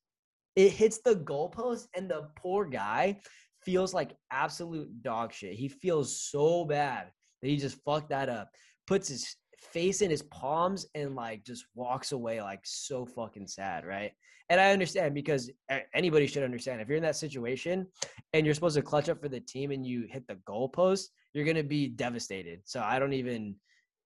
It 0.57 0.71
hits 0.71 1.01
the 1.05 1.17
goalpost, 1.17 1.89
and 1.95 2.09
the 2.09 2.29
poor 2.37 2.65
guy 2.65 3.21
feels 3.65 3.93
like 3.93 4.17
absolute 4.31 5.03
dog 5.03 5.33
shit. 5.33 5.55
He 5.55 5.69
feels 5.69 6.21
so 6.21 6.65
bad 6.65 7.11
that 7.43 7.49
he 7.49 7.57
just 7.57 7.83
fucked 7.85 8.11
that 8.11 8.29
up. 8.29 8.51
Puts 8.87 9.09
his 9.09 9.37
face 9.73 10.03
in 10.03 10.11
his 10.11 10.23
palms 10.23 10.87
and 10.95 11.15
like 11.15 11.45
just 11.45 11.67
walks 11.75 12.13
away 12.13 12.41
like 12.41 12.61
so 12.65 13.05
fucking 13.05 13.47
sad, 13.47 13.85
right? 13.85 14.13
And 14.51 14.61
I 14.61 14.73
understand 14.73 15.15
because 15.15 15.51
anybody 15.95 16.27
should 16.27 16.43
understand 16.43 16.81
if 16.81 16.89
you're 16.89 16.99
in 16.99 17.03
that 17.03 17.17
situation 17.17 17.87
and 18.33 18.45
you're 18.45 18.55
supposed 18.55 18.77
to 18.77 18.83
clutch 18.83 19.09
up 19.09 19.21
for 19.21 19.29
the 19.29 19.41
team 19.41 19.71
and 19.71 19.87
you 19.87 20.07
hit 20.09 20.27
the 20.27 20.37
goalpost, 20.49 21.07
you're 21.33 21.47
gonna 21.47 21.63
be 21.63 21.89
devastated. 21.89 22.61
So 22.65 22.81
I 22.81 22.99
don't 22.99 23.15
even 23.15 23.57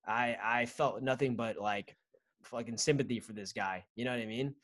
I 0.06 0.36
I 0.42 0.66
felt 0.66 1.02
nothing 1.02 1.34
but 1.34 1.58
like 1.58 1.94
fucking 2.44 2.78
sympathy 2.78 3.18
for 3.20 3.32
this 3.32 3.52
guy. 3.52 3.84
You 3.96 4.04
know 4.04 4.12
what 4.12 4.20
I 4.20 4.26
mean? 4.26 4.54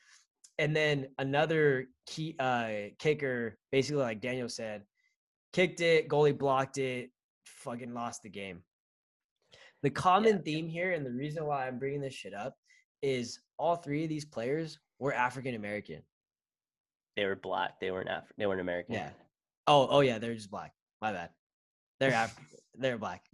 And 0.57 0.73
then 0.73 1.07
another 1.19 1.87
key 2.07 2.35
uh 2.39 2.89
kicker, 2.97 3.57
basically 3.71 4.01
like 4.01 4.21
Daniel 4.21 4.47
said, 4.47 4.83
kicked 5.51 5.81
it, 5.81 6.07
goalie 6.07 6.37
blocked 6.37 6.77
it, 6.77 7.11
fucking 7.45 7.93
lost 7.93 8.23
the 8.23 8.29
game. 8.29 8.63
The 9.85 9.91
common 9.91 10.41
theme 10.41 10.67
here, 10.67 10.93
and 10.93 11.05
the 11.05 11.11
reason 11.11 11.45
why 11.45 11.67
I'm 11.67 11.77
bringing 11.77 12.01
this 12.01 12.15
shit 12.15 12.33
up, 12.33 12.57
is 13.03 13.39
all 13.59 13.75
three 13.75 14.01
of 14.01 14.09
these 14.09 14.25
players 14.25 14.79
were 14.97 15.13
African 15.13 15.53
American. 15.53 16.01
they 17.15 17.23
were 17.25 17.35
black. 17.35 17.79
They 17.79 17.91
weren't 17.91 18.09
Af- 18.09 18.33
They 18.35 18.47
weren't 18.47 18.61
American. 18.61 18.95
Yeah. 18.95 19.11
Oh, 19.67 19.87
oh 19.91 19.99
yeah, 19.99 20.17
they're 20.17 20.33
just 20.33 20.49
black. 20.49 20.73
My 21.03 21.11
bad. 21.11 21.29
They're 21.99 22.15
Af- 22.15 22.35
they're 22.79 22.97
black. 22.97 23.25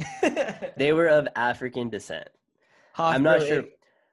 They 0.75 0.91
were 0.97 1.07
of 1.07 1.25
African 1.37 1.89
descent. 1.89 2.27
Half 2.95 3.15
I'm 3.15 3.23
not 3.23 3.43
sure- 3.43 3.63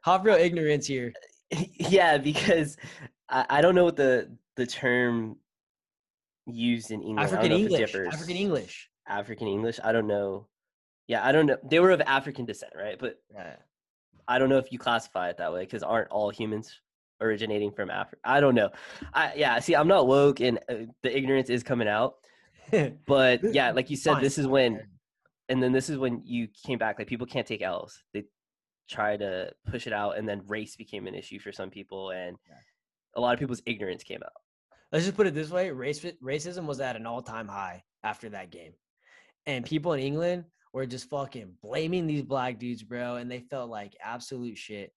Half 0.03 0.25
real 0.25 0.37
ignorance 0.37 0.87
here. 0.87 1.13
yeah, 1.51 2.19
because 2.19 2.77
I, 3.29 3.47
I 3.51 3.61
don't 3.63 3.75
know 3.75 3.85
what 3.85 3.97
the 3.97 4.31
the 4.55 4.65
term 4.65 5.39
used 6.47 6.93
in 6.93 7.03
England. 7.03 7.19
African 7.19 7.51
know 7.51 7.57
if 7.57 7.63
it 7.63 7.73
English. 7.73 8.15
African 8.15 8.37
English. 8.37 8.91
African 9.09 9.49
English. 9.49 9.81
I 9.83 9.91
don't 9.91 10.07
know. 10.07 10.47
Yeah, 11.09 11.27
I 11.27 11.33
don't 11.33 11.47
know. 11.47 11.57
They 11.65 11.81
were 11.81 11.91
of 11.91 12.01
African 12.03 12.45
descent, 12.45 12.73
right? 12.77 12.99
But 12.99 13.21
Yeah. 13.33 13.57
I 14.29 14.39
don't 14.39 14.51
know 14.51 14.59
if 14.59 14.71
you 14.71 14.79
classify 14.79 15.31
it 15.31 15.39
that 15.39 15.53
way 15.53 15.61
because 15.61 15.83
aren't 15.83 16.11
all 16.11 16.29
humans 16.31 16.81
originating 17.21 17.73
from 17.73 17.91
Africa? 17.91 18.21
I 18.25 18.41
don't 18.41 18.55
know. 18.55 18.69
I 19.15 19.33
yeah. 19.35 19.59
See, 19.59 19.75
I'm 19.75 19.89
not 19.89 20.07
woke, 20.07 20.41
and 20.41 20.59
uh, 20.69 20.75
the 21.03 21.17
ignorance 21.17 21.49
is 21.51 21.63
coming 21.63 21.89
out. 21.89 22.17
But 23.07 23.41
yeah, 23.55 23.71
like 23.73 23.89
you 23.89 23.97
said, 23.97 24.15
Fine, 24.15 24.23
this 24.23 24.37
is 24.39 24.47
when 24.47 24.87
and 25.49 25.63
then 25.63 25.73
this 25.73 25.89
is 25.89 25.97
when 25.97 26.21
you 26.25 26.47
came 26.67 26.79
back 26.79 26.99
like 26.99 27.09
people 27.09 27.27
can't 27.27 27.47
take 27.47 27.63
l's 27.63 28.03
they 28.13 28.25
try 28.89 29.17
to 29.17 29.51
push 29.67 29.87
it 29.87 29.93
out 29.93 30.19
and 30.19 30.29
then 30.29 30.43
race 30.47 30.77
became 30.77 31.07
an 31.07 31.15
issue 31.15 31.39
for 31.39 31.53
some 31.53 31.71
people 31.71 32.11
and 32.11 32.37
Yeah. 32.47 32.55
a 33.17 33.21
lot 33.21 33.33
of 33.35 33.41
people's 33.41 33.63
ignorance 33.67 34.03
came 34.03 34.21
out 34.23 34.33
let's 34.93 35.05
just 35.05 35.17
put 35.17 35.27
it 35.27 35.35
this 35.35 35.51
way 35.51 35.71
race 35.71 36.05
racism 36.23 36.67
was 36.67 36.81
at 36.81 36.97
an 36.97 37.07
all-time 37.07 37.49
high 37.49 37.85
after 38.03 38.29
that 38.31 38.51
game 38.51 38.73
and 39.47 39.65
people 39.65 39.93
in 39.95 40.01
england 40.01 40.45
were 40.79 40.87
just 40.87 41.11
fucking 41.11 41.53
blaming 41.61 42.07
these 42.07 42.23
black 42.23 42.57
dudes 42.57 42.85
bro 42.85 43.17
and 43.17 43.29
they 43.29 43.41
felt 43.41 43.69
like 43.69 43.97
absolute 44.01 44.57
shit. 44.57 44.93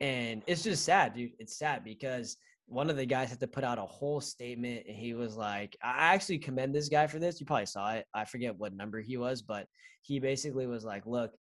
And 0.00 0.42
it's 0.46 0.62
just 0.62 0.82
sad 0.84 1.14
dude. 1.14 1.32
It's 1.38 1.58
sad 1.58 1.84
because 1.84 2.38
one 2.66 2.88
of 2.88 2.96
the 2.96 3.04
guys 3.04 3.28
had 3.28 3.40
to 3.40 3.46
put 3.46 3.62
out 3.62 3.78
a 3.78 3.82
whole 3.82 4.20
statement 4.22 4.86
and 4.88 4.96
he 4.96 5.12
was 5.14 5.36
like 5.36 5.76
i 5.82 6.14
actually 6.14 6.38
commend 6.38 6.74
this 6.74 6.88
guy 6.88 7.06
for 7.06 7.18
this. 7.18 7.38
You 7.38 7.44
probably 7.44 7.66
saw 7.66 7.92
it. 7.92 8.06
I 8.14 8.24
forget 8.24 8.56
what 8.56 8.72
number 8.74 9.00
he 9.00 9.18
was 9.18 9.42
but 9.42 9.66
he 10.00 10.18
basically 10.20 10.66
was 10.66 10.84
like 10.84 11.04
look 11.06 11.32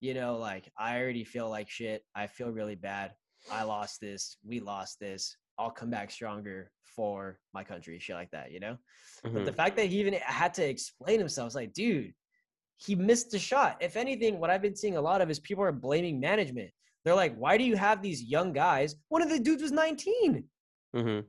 you 0.00 0.14
know 0.14 0.36
like 0.36 0.68
i 0.76 0.98
already 0.98 1.22
feel 1.24 1.48
like 1.48 1.70
shit. 1.70 2.02
I 2.14 2.26
feel 2.26 2.50
really 2.50 2.74
bad. 2.74 3.12
I 3.52 3.62
lost 3.62 4.00
this. 4.00 4.36
We 4.44 4.58
lost 4.58 4.98
this. 4.98 5.36
I'll 5.58 5.70
come 5.70 5.90
back 5.90 6.10
stronger 6.10 6.72
for 6.96 7.38
my 7.52 7.62
country 7.62 8.00
shit 8.00 8.16
like 8.16 8.32
that 8.32 8.50
you 8.50 8.58
know? 8.58 8.76
But 9.22 9.44
the 9.44 9.52
Mhm. 9.52 9.56
fact 9.56 9.76
that 9.76 9.86
he 9.86 10.00
even 10.00 10.14
had 10.14 10.54
to 10.54 10.68
explain 10.68 11.20
himself 11.20 11.48
is 11.50 11.54
like 11.54 11.72
dude 11.72 12.12
he 12.76 12.94
missed 12.94 13.30
the 13.30 13.38
shot 13.38 13.76
if 13.80 13.96
anything 13.96 14.38
what 14.38 14.50
i've 14.50 14.62
been 14.62 14.76
seeing 14.76 14.96
a 14.96 15.00
lot 15.00 15.20
of 15.20 15.30
is 15.30 15.38
people 15.40 15.64
are 15.64 15.72
blaming 15.72 16.18
management 16.20 16.70
they're 17.04 17.14
like 17.14 17.34
why 17.36 17.56
do 17.56 17.64
you 17.64 17.76
have 17.76 18.02
these 18.02 18.22
young 18.22 18.52
guys 18.52 18.96
one 19.08 19.22
of 19.22 19.28
the 19.28 19.38
dudes 19.38 19.62
was 19.62 19.72
19 19.72 20.44
Mhm. 20.94 21.24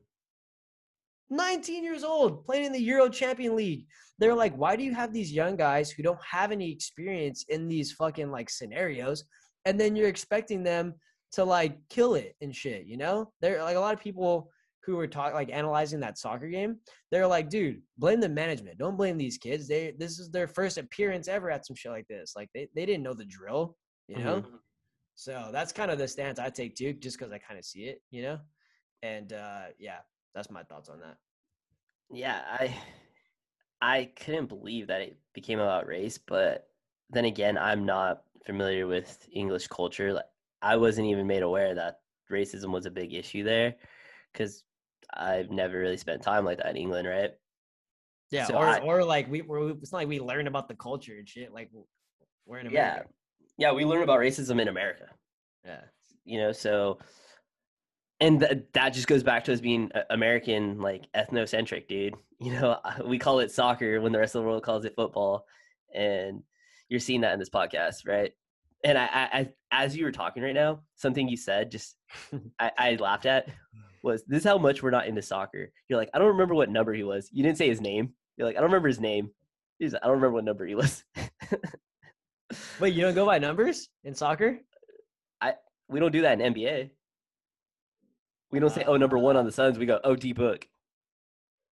19 1.29 1.83
years 1.83 2.03
old 2.03 2.45
playing 2.45 2.65
in 2.65 2.71
the 2.71 2.81
Euro 2.83 3.09
Champion 3.09 3.55
League. 3.55 3.87
They're 4.19 4.35
like, 4.35 4.55
why 4.55 4.75
do 4.75 4.83
you 4.83 4.93
have 4.93 5.11
these 5.11 5.31
young 5.31 5.55
guys 5.55 5.89
who 5.89 6.03
don't 6.03 6.23
have 6.23 6.51
any 6.51 6.71
experience 6.71 7.45
in 7.49 7.67
these 7.67 7.91
fucking 7.93 8.31
like 8.31 8.49
scenarios? 8.49 9.25
And 9.65 9.79
then 9.79 9.95
you're 9.95 10.07
expecting 10.07 10.63
them 10.63 10.93
to 11.31 11.43
like 11.43 11.77
kill 11.89 12.13
it 12.13 12.35
and 12.41 12.55
shit, 12.55 12.85
you 12.85 12.97
know? 12.97 13.31
They're 13.41 13.63
like 13.63 13.75
a 13.75 13.79
lot 13.79 13.93
of 13.93 13.99
people 13.99 14.51
who 14.85 14.95
were 14.95 15.07
talking 15.07 15.33
like 15.33 15.51
analyzing 15.51 15.99
that 16.01 16.17
soccer 16.17 16.47
game. 16.47 16.77
They're 17.11 17.27
like, 17.27 17.49
dude, 17.49 17.81
blame 17.97 18.19
the 18.19 18.29
management. 18.29 18.77
Don't 18.77 18.97
blame 18.97 19.17
these 19.17 19.37
kids. 19.37 19.67
They 19.67 19.93
this 19.97 20.19
is 20.19 20.29
their 20.29 20.47
first 20.47 20.77
appearance 20.77 21.27
ever 21.27 21.49
at 21.49 21.65
some 21.65 21.75
shit 21.75 21.91
like 21.91 22.07
this. 22.07 22.33
Like 22.35 22.49
they, 22.53 22.67
they 22.75 22.85
didn't 22.85 23.03
know 23.03 23.13
the 23.13 23.25
drill, 23.25 23.75
you 24.07 24.17
know? 24.19 24.41
Mhm. 24.41 24.59
So 25.15 25.49
that's 25.51 25.71
kind 25.71 25.91
of 25.91 25.97
the 25.97 26.07
stance 26.07 26.39
I 26.39 26.49
take 26.49 26.75
too, 26.75 26.93
just 26.93 27.17
because 27.17 27.31
I 27.31 27.37
kind 27.39 27.57
of 27.57 27.65
see 27.65 27.85
it, 27.85 28.01
you 28.11 28.21
know? 28.21 28.39
And 29.01 29.33
uh 29.33 29.65
yeah, 29.79 29.99
that's 30.33 30.51
my 30.51 30.63
thoughts 30.63 30.89
on 30.89 30.99
that. 30.99 31.17
yeah 32.11 32.41
i 32.51 32.75
i 33.81 34.09
couldn't 34.15 34.47
believe 34.47 34.87
that 34.87 35.01
it 35.01 35.17
became 35.33 35.59
about 35.59 35.87
race 35.87 36.17
but 36.17 36.67
then 37.09 37.25
again 37.25 37.57
i'm 37.57 37.85
not 37.85 38.23
familiar 38.45 38.85
with 38.87 39.27
english 39.31 39.67
culture 39.67 40.13
like 40.13 40.25
i 40.61 40.75
wasn't 40.75 41.05
even 41.07 41.25
made 41.25 41.41
aware 41.43 41.73
that 41.73 42.01
racism 42.31 42.71
was 42.71 42.85
a 42.85 42.91
big 42.91 43.13
issue 43.13 43.43
there 43.43 43.75
because 44.31 44.63
i've 45.13 45.49
never 45.51 45.77
really 45.79 45.97
spent 45.97 46.21
time 46.21 46.45
like 46.45 46.57
that 46.57 46.69
in 46.71 46.77
england 46.77 47.07
right 47.07 47.31
Yeah, 48.31 48.45
So 48.47 48.55
or 48.55 48.65
I- 48.65 48.79
or 48.79 49.03
like 49.03 49.29
we 49.29 49.41
we're, 49.41 49.69
it's 49.71 49.91
not 49.91 49.99
like 49.99 50.07
we 50.07 50.19
learn 50.19 50.47
about 50.47 50.67
the 50.67 50.75
culture 50.75 51.15
and 51.17 51.27
shit. 51.29 51.53
Like 51.53 51.69
we're 52.45 52.59
in 52.59 52.67
America. 52.67 53.05
yeah 53.57 53.67
yeah, 53.69 53.71
we 53.73 53.85
learn 53.85 54.03
about 54.03 54.19
racism 54.19 54.59
in 54.61 54.67
america 54.67 55.05
Yeah. 55.65 55.81
you 56.25 56.39
know, 56.39 56.51
so 56.51 56.99
and 58.19 58.39
th- 58.39 58.63
that 58.73 58.89
just 58.89 59.07
goes 59.07 59.23
back 59.23 59.43
to 59.45 59.53
us 59.53 59.59
being 59.59 59.91
uh, 59.93 60.03
American, 60.09 60.79
like 60.79 61.03
ethnocentric, 61.15 61.87
dude. 61.87 62.15
You 62.39 62.51
know, 62.51 62.77
we 63.05 63.17
call 63.17 63.39
it 63.39 63.49
soccer 63.51 64.01
when 64.01 64.11
the 64.11 64.19
rest 64.19 64.35
of 64.35 64.41
the 64.41 64.47
world 64.47 64.61
calls 64.61 64.83
it 64.83 64.93
football, 64.97 65.45
and 65.93 66.43
you're 66.89 66.99
seeing 66.99 67.21
that 67.21 67.31
in 67.31 67.39
this 67.39 67.49
podcast, 67.49 68.05
right? 68.05 68.33
And 68.83 68.97
I, 68.97 69.05
I, 69.05 69.29
I 69.39 69.49
as 69.71 69.95
you 69.95 70.03
were 70.03 70.11
talking 70.11 70.43
right 70.43 70.53
now, 70.53 70.81
something 70.95 71.29
you 71.29 71.37
said 71.37 71.71
just 71.71 71.95
I, 72.59 72.71
I 72.77 72.95
laughed 72.95 73.25
at 73.25 73.47
was 74.05 74.23
this 74.25 74.39
is 74.39 74.45
how 74.45 74.57
much 74.57 74.81
we're 74.81 74.91
not 74.91 75.07
into 75.07 75.21
soccer. 75.21 75.71
You're 75.89 75.99
like, 75.99 76.09
I 76.13 76.19
don't 76.19 76.29
remember 76.29 76.55
what 76.55 76.69
number 76.69 76.93
he 76.93 77.03
was. 77.03 77.29
You 77.33 77.43
didn't 77.43 77.57
say 77.57 77.67
his 77.67 77.81
name. 77.81 78.13
You're 78.37 78.47
like, 78.47 78.55
I 78.55 78.59
don't 78.59 78.69
remember 78.69 78.87
his 78.87 78.99
name. 78.99 79.31
He's 79.79 79.93
like, 79.93 80.03
I 80.03 80.07
don't 80.07 80.15
remember 80.15 80.35
what 80.35 80.45
number 80.45 80.65
he 80.65 80.75
was. 80.75 81.03
Wait, 82.79 82.93
you 82.93 83.01
don't 83.01 83.15
go 83.15 83.25
by 83.25 83.39
numbers 83.39 83.89
in 84.03 84.13
soccer? 84.13 84.59
I 85.41 85.55
we 85.89 85.99
don't 85.99 86.11
do 86.11 86.21
that 86.21 86.39
in 86.39 86.53
NBA. 86.53 86.91
We 88.51 88.59
don't 88.59 88.69
say, 88.69 88.85
oh, 88.87 88.95
number 88.95 89.17
one 89.17 89.35
on 89.35 89.45
the 89.45 89.51
Suns. 89.51 89.77
We 89.77 89.85
go, 89.85 89.99
oh, 90.03 90.15
D 90.15 90.31
book. 90.31 90.65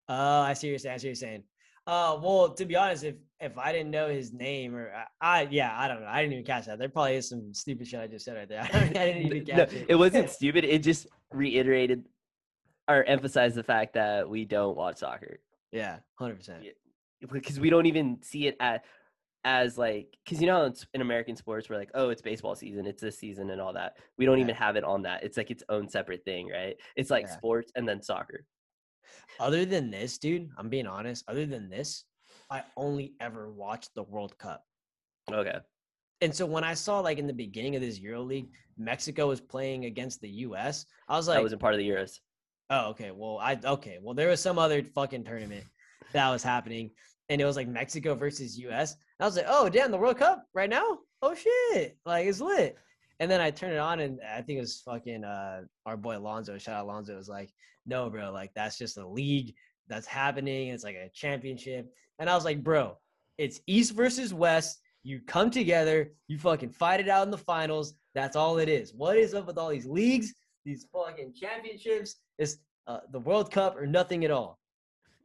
Oh, 0.10 0.42
I 0.42 0.54
see 0.54 0.68
what 0.68 0.72
you're 0.72 0.80
saying. 0.80 0.96
I 0.96 0.98
see 0.98 1.08
what 1.08 1.10
you're 1.10 1.16
saying. 1.16 1.44
Uh, 1.86 2.18
well, 2.22 2.50
to 2.54 2.66
be 2.66 2.76
honest, 2.76 3.04
if 3.04 3.16
if 3.40 3.58
I 3.58 3.72
didn't 3.72 3.92
know 3.92 4.08
his 4.10 4.34
name 4.34 4.74
or 4.76 4.92
I, 5.22 5.42
I 5.42 5.48
yeah, 5.52 5.74
I 5.78 5.88
don't 5.88 6.02
know. 6.02 6.08
I 6.08 6.22
didn't 6.22 6.34
even 6.34 6.46
catch 6.46 6.66
that. 6.66 6.80
There 6.80 6.90
probably 6.90 7.16
is 7.16 7.30
some 7.30 7.54
stupid 7.54 7.88
shit 7.88 8.00
I 8.00 8.08
just 8.08 8.26
said 8.26 8.36
right 8.38 8.50
there. 8.50 8.62
I 8.74 8.88
didn't 8.88 9.24
even 9.24 9.46
catch 9.46 9.58
No, 9.72 9.80
it. 9.80 9.86
it 9.90 9.96
wasn't 9.96 10.30
stupid. 10.38 10.64
It 10.64 10.80
just 10.82 11.08
reiterated 11.32 12.06
or 12.88 13.04
emphasize 13.04 13.56
the 13.56 13.64
fact 13.64 13.94
that 13.94 14.30
we 14.30 14.46
don't 14.46 14.76
watch 14.76 14.98
soccer 14.98 15.40
Yeah, 15.72 16.00
hundred 16.16 16.38
percent. 16.38 16.64
Because 17.32 17.60
we 17.60 17.70
don't 17.70 17.86
even 17.86 18.22
see 18.22 18.48
it 18.48 18.58
at 18.60 18.84
as 19.46 19.78
like 19.78 20.18
because 20.24 20.40
you 20.40 20.48
know 20.48 20.66
it's 20.66 20.86
in 20.94 21.02
American 21.02 21.36
sports 21.36 21.70
we're 21.70 21.78
like 21.78 21.92
oh 21.96 22.10
it's 22.10 22.22
baseball 22.22 22.56
season 22.56 22.86
it's 22.86 23.02
this 23.02 23.18
season 23.20 23.50
and 23.50 23.60
all 23.60 23.74
that 23.74 23.98
we 24.18 24.26
don't 24.26 24.38
Yeah. 24.38 24.44
even 24.46 24.56
have 24.56 24.78
it 24.78 24.86
on 24.86 25.02
that 25.02 25.22
it's 25.24 25.36
like 25.36 25.52
its 25.52 25.64
own 25.68 25.90
separate 25.90 26.24
thing 26.24 26.48
right 26.50 26.78
it's 26.96 27.10
like 27.10 27.26
Yeah. 27.28 27.36
sports 27.38 27.70
and 27.76 27.88
then 27.88 28.02
soccer 28.02 28.46
Other 29.40 29.66
than 29.66 29.92
this, 29.92 30.18
dude, 30.18 30.48
I'm 30.58 30.70
being 30.70 30.88
honest. 30.88 31.26
Other 31.28 31.46
than 31.46 31.70
this, 31.70 32.06
I 32.50 32.64
only 32.78 33.16
ever 33.20 33.52
watched 33.52 33.94
the 33.96 34.04
World 34.04 34.38
Cup. 34.38 34.64
okay 35.32 35.60
And 36.22 36.34
so 36.34 36.46
when 36.46 36.64
I 36.64 36.74
saw 36.74 37.02
like 37.02 37.18
in 37.18 37.28
the 37.28 37.34
beginning 37.34 37.76
of 37.76 37.82
this 37.82 38.00
Euro 38.00 38.22
League, 38.24 38.50
Mexico 38.78 39.28
was 39.28 39.42
playing 39.42 39.86
against 39.86 40.22
the 40.22 40.30
U.S. 40.48 40.86
I 41.10 41.18
was 41.18 41.28
like, 41.28 41.36
that 41.38 41.44
wasn't 41.44 41.62
part 41.62 41.74
of 41.74 41.80
the 41.80 41.88
Euros 41.90 42.20
Oh, 42.70 42.90
okay. 42.90 43.12
Well, 43.12 43.40
I 43.42 43.60
okay. 43.64 44.00
Well, 44.02 44.16
there 44.16 44.30
was 44.30 44.42
some 44.42 44.58
other 44.58 44.84
fucking 44.84 45.24
tournament 45.26 45.64
that 46.14 46.30
was 46.30 46.44
happening, 46.44 46.92
and 47.30 47.42
it 47.42 47.46
was 47.46 47.56
like 47.56 47.68
Mexico 47.68 48.16
versus 48.16 48.58
US. 48.60 48.96
I 49.20 49.26
was 49.26 49.36
like, 49.36 49.46
oh 49.48 49.70
damn, 49.70 49.92
the 49.92 49.98
World 49.98 50.18
Cup 50.18 50.46
right 50.54 50.70
now. 50.70 51.00
Oh 51.22 51.36
shit, 51.36 51.98
like 52.06 52.26
it's 52.26 52.42
lit. 52.42 52.78
And 53.20 53.30
then 53.30 53.42
I 53.42 53.52
turned 53.52 53.74
it 53.74 53.80
on, 53.80 54.00
and 54.00 54.20
I 54.22 54.42
think 54.42 54.58
it 54.58 54.62
was 54.62 54.82
fucking 54.82 55.24
uh, 55.24 55.62
our 55.86 55.96
boy 55.98 56.18
Alonzo. 56.18 56.58
Shout 56.58 56.76
out 56.76 56.86
Alonzo. 56.86 57.16
Was 57.16 57.30
like, 57.30 57.52
no, 57.86 58.10
bro, 58.10 58.32
like 58.32 58.52
that's 58.56 58.78
just 58.78 58.98
a 58.98 59.08
league 59.08 59.54
that's 59.88 60.08
happening. 60.08 60.70
It's 60.70 60.84
like 60.84 60.96
a 60.96 61.10
championship. 61.14 61.92
And 62.20 62.30
I 62.30 62.36
was 62.36 62.46
like, 62.46 62.64
bro, 62.64 62.98
it's 63.38 63.60
East 63.68 63.94
versus 63.94 64.34
West. 64.34 64.80
You 65.04 65.20
come 65.28 65.52
together, 65.52 66.12
you 66.28 66.38
fucking 66.38 66.72
fight 66.72 67.02
it 67.02 67.10
out 67.10 67.26
in 67.26 67.32
the 67.32 67.38
finals. 67.38 67.96
That's 68.16 68.36
all 68.36 68.58
it 68.60 68.70
is. 68.70 68.94
What 68.94 69.18
is 69.18 69.34
up 69.34 69.48
with 69.48 69.58
all 69.58 69.70
these 69.70 69.86
leagues, 69.86 70.34
these 70.64 70.86
fucking 70.94 71.34
championships? 71.34 72.16
It's 72.38 72.58
uh, 72.88 73.00
the 73.12 73.20
World 73.20 73.52
Cup 73.52 73.78
or 73.78 73.86
nothing 73.86 74.26
at 74.26 74.32
all. 74.32 74.60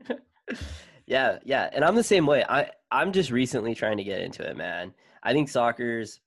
yeah 1.06 1.38
yeah 1.44 1.68
and 1.72 1.84
i'm 1.84 1.96
the 1.96 2.02
same 2.02 2.26
way. 2.26 2.44
I 2.48 2.70
i'm 2.90 3.12
just 3.12 3.30
recently 3.30 3.74
trying 3.74 3.96
to 3.96 4.04
get 4.04 4.20
into 4.20 4.48
it 4.48 4.56
man. 4.56 4.94
I 5.22 5.32
think 5.32 5.48
soccer's 5.48 6.20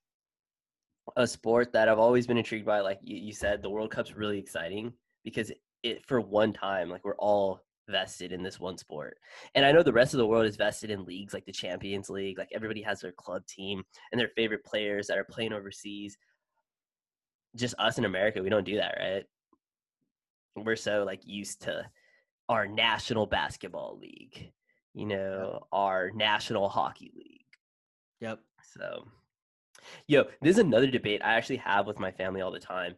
a 1.16 1.26
sport 1.26 1.74
that 1.74 1.90
i've 1.90 2.00
always 2.00 2.28
been 2.28 2.38
intrigued 2.38 2.66
by 2.66 2.80
like 2.80 3.00
you, 3.02 3.18
you 3.18 3.34
said 3.34 3.62
the 3.62 3.70
world 3.70 3.90
cup's 3.90 4.16
really 4.16 4.38
exciting 4.38 4.94
because 5.24 5.52
it 5.84 6.06
for 6.06 6.22
one 6.22 6.54
time 6.54 6.90
like 6.90 7.04
we're 7.04 7.16
all 7.16 7.62
vested 7.90 8.32
in 8.32 8.44
this 8.44 8.60
one 8.60 8.78
sport. 8.78 9.18
And 9.56 9.66
i 9.66 9.72
know 9.72 9.84
the 9.84 9.94
rest 9.94 10.14
of 10.14 10.20
the 10.20 10.28
world 10.28 10.46
is 10.46 10.56
vested 10.56 10.90
in 10.90 11.06
leagues 11.06 11.34
like 11.34 11.46
the 11.46 11.52
champions 11.52 12.10
league 12.10 12.38
like 12.38 12.50
everybody 12.54 12.82
has 12.82 13.02
their 13.02 13.12
club 13.12 13.46
team 13.46 13.84
and 14.12 14.20
their 14.20 14.30
favorite 14.36 14.64
players 14.64 15.08
that 15.08 15.18
are 15.18 15.26
playing 15.26 15.54
overseas. 15.54 16.18
Just 17.56 17.76
us 17.80 17.98
in 17.98 18.06
america 18.06 18.42
we 18.42 18.50
don't 18.50 18.66
do 18.66 18.78
that 18.78 18.98
right 19.00 19.26
we're 20.56 20.76
so 20.76 21.04
like 21.04 21.22
used 21.26 21.62
to 21.64 21.86
our 22.50 22.68
national 22.68 23.26
basketball 23.26 23.98
league 24.00 24.52
you 24.94 25.06
know, 25.06 25.68
our 25.72 26.12
National 26.12 26.68
Hockey 26.68 27.12
League. 27.16 27.46
Yep. 28.20 28.40
So, 28.74 29.08
yo, 30.08 30.26
this 30.42 30.58
is 30.58 30.60
another 30.60 30.88
debate 30.88 31.22
I 31.24 31.36
actually 31.36 31.58
have 31.58 31.88
with 31.88 32.00
my 32.00 32.12
family 32.12 32.42
all 32.42 32.52
the 32.52 32.60
time. 32.60 32.96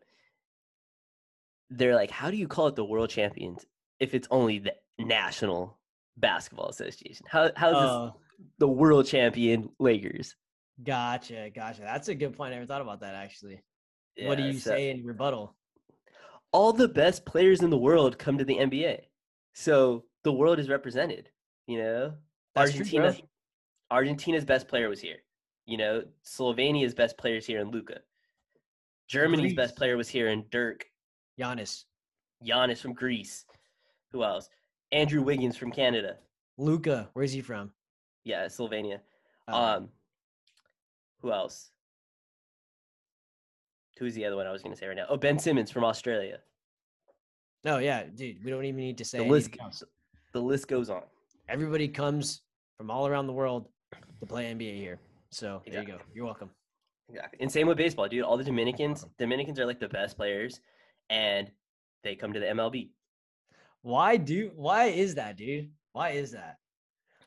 They're 1.69 1.95
like, 1.95 2.11
how 2.11 2.29
do 2.31 2.37
you 2.37 2.47
call 2.47 2.67
it 2.67 2.75
the 2.75 2.83
World 2.83 3.09
Champions 3.09 3.65
if 3.99 4.13
it's 4.13 4.27
only 4.31 4.59
the 4.59 4.73
National 4.99 5.77
Basketball 6.17 6.69
Association? 6.69 7.25
How 7.29 7.51
how's 7.55 7.75
Oh, 7.75 8.05
this 8.05 8.47
the 8.59 8.67
World 8.67 9.05
Champion 9.05 9.69
Lakers? 9.79 10.35
gotcha, 10.83 11.51
gotcha. 11.55 11.81
That's 11.81 12.07
a 12.07 12.15
good 12.15 12.35
point. 12.35 12.53
I 12.53 12.55
never 12.55 12.65
thought 12.65 12.81
about 12.81 13.01
that 13.01 13.15
actually. 13.15 13.63
what 14.23 14.37
do 14.37 14.43
you 14.43 14.53
so 14.53 14.71
say 14.71 14.89
in 14.89 15.05
rebuttal? 15.05 15.55
All 16.53 16.71
the 16.71 16.87
best 16.87 17.25
players 17.25 17.61
in 17.61 17.69
the 17.69 17.77
world 17.77 18.17
come 18.17 18.37
to 18.37 18.45
the 18.45 18.55
NBA, 18.57 18.99
so 19.53 20.05
the 20.23 20.31
world 20.31 20.59
is 20.59 20.69
represented. 20.69 21.29
You 21.67 21.79
know, 21.79 22.13
That's 22.55 22.71
true. 22.71 22.81
Argentina, 22.81 23.15
Argentina's 23.91 24.45
best 24.45 24.67
player 24.67 24.87
was 24.87 25.01
here. 25.01 25.17
You 25.65 25.77
know, 25.77 26.03
Slovenia's 26.25 26.93
best 26.93 27.17
player 27.17 27.37
is 27.37 27.45
here 27.45 27.59
in 27.59 27.71
Luka. 27.71 27.99
Germany's 29.07 29.53
best 29.53 29.75
player 29.75 29.97
was 29.97 30.07
here 30.07 30.29
in 30.29 30.45
Dirk. 30.49 30.85
Giannis, 31.39 31.85
Giannis 32.45 32.79
from 32.79 32.93
Greece. 32.93 33.45
Who 34.11 34.23
else? 34.23 34.49
Andrew 34.91 35.23
Wiggins 35.23 35.57
from 35.57 35.71
Canada. 35.71 36.17
Luka, 36.57 37.09
where's 37.13 37.31
he 37.31 37.41
from? 37.41 37.71
Yeah, 38.23 38.45
Slovenia. 38.45 38.99
Oh, 39.47 39.53
Um, 39.77 39.89
who 41.19 41.31
else? 41.31 41.71
Who's 44.03 44.15
the 44.15 44.25
other 44.25 44.35
one 44.35 44.45
I 44.45 44.51
was 44.51 44.61
going 44.61 44.73
to 44.73 44.77
say 44.77 44.85
right 44.87 44.97
now? 44.97 45.05
Oh, 45.07 45.15
Ben 45.15 45.39
Simmons 45.39 45.71
from 45.71 45.85
Australia. 45.85 46.39
no, 47.63 47.77
yeah, 47.77 48.03
dude. 48.03 48.43
We 48.43 48.51
don't 48.51 48.65
even 48.65 48.81
need 48.81 48.97
to 48.97 49.05
say 49.05 49.19
The 49.19 49.23
list, 49.23 49.51
else. 49.61 49.81
the 50.33 50.41
list 50.41 50.67
goes 50.67 50.89
on. 50.89 51.03
Everybody 51.47 51.87
comes 51.87 52.41
from 52.77 52.91
all 52.91 53.07
around 53.07 53.27
the 53.27 53.33
world 53.33 53.69
to 54.19 54.25
play 54.25 54.53
NBA 54.53 54.75
here. 54.75 54.99
So 55.29 55.61
there 55.65 55.83
you 55.83 55.87
go. 55.87 55.99
You're 56.13 56.25
welcome. 56.25 56.49
Exactly. 57.07 57.39
And 57.39 57.49
same 57.49 57.65
with 57.65 57.77
baseball, 57.77 58.09
dude. 58.09 58.23
All 58.23 58.35
the 58.35 58.43
Dominicans, 58.43 59.05
Dominicans 59.17 59.57
are 59.57 59.65
like 59.65 59.79
the 59.79 59.87
best 59.87 60.17
players, 60.17 60.59
and 61.09 61.49
they 62.03 62.13
come 62.13 62.33
to 62.33 62.41
the 62.41 62.47
MLB. 62.47 62.89
Why 63.83 64.17
do? 64.17 64.51
Why 64.53 64.87
is 64.87 65.15
that, 65.15 65.37
dude? 65.37 65.69
Why 65.93 66.09
is 66.09 66.33
that? 66.33 66.57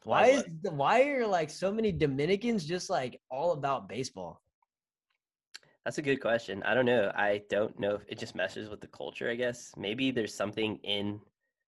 Why 0.04 0.26
is 0.26 0.44
why 0.60 1.04
are 1.08 1.26
like 1.26 1.48
so 1.48 1.72
many 1.72 1.90
Dominicans 1.90 2.66
just 2.66 2.90
like 2.90 3.18
all 3.30 3.52
about 3.52 3.88
baseball? 3.88 4.42
That's 5.86 5.98
a 5.98 6.02
good 6.02 6.20
question. 6.20 6.64
I 6.64 6.74
don't 6.74 6.84
know. 6.84 7.12
I 7.14 7.42
don't 7.48 7.78
know 7.78 7.94
if 7.94 8.02
it 8.08 8.18
just 8.18 8.34
meshes 8.34 8.68
with 8.68 8.80
the 8.80 8.88
culture, 8.88 9.30
I 9.30 9.36
guess. 9.36 9.72
Maybe 9.76 10.10
there's 10.10 10.34
something 10.34 10.80
in 10.82 11.20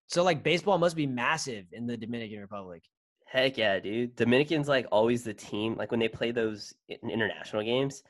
So 0.08 0.24
like 0.24 0.42
baseball 0.42 0.76
must 0.76 0.96
be 0.96 1.06
massive 1.06 1.66
in 1.70 1.86
the 1.86 1.96
Dominican 1.96 2.40
Republic. 2.40 2.82
heck 3.26 3.56
yeah, 3.56 3.78
dude. 3.78 4.16
Dominicans 4.16 4.66
like 4.66 4.88
always 4.90 5.22
the 5.22 5.34
team. 5.34 5.76
Like 5.76 5.92
when 5.92 6.00
they 6.00 6.08
play 6.08 6.32
those 6.32 6.74
international 6.88 7.62
games, 7.62 8.02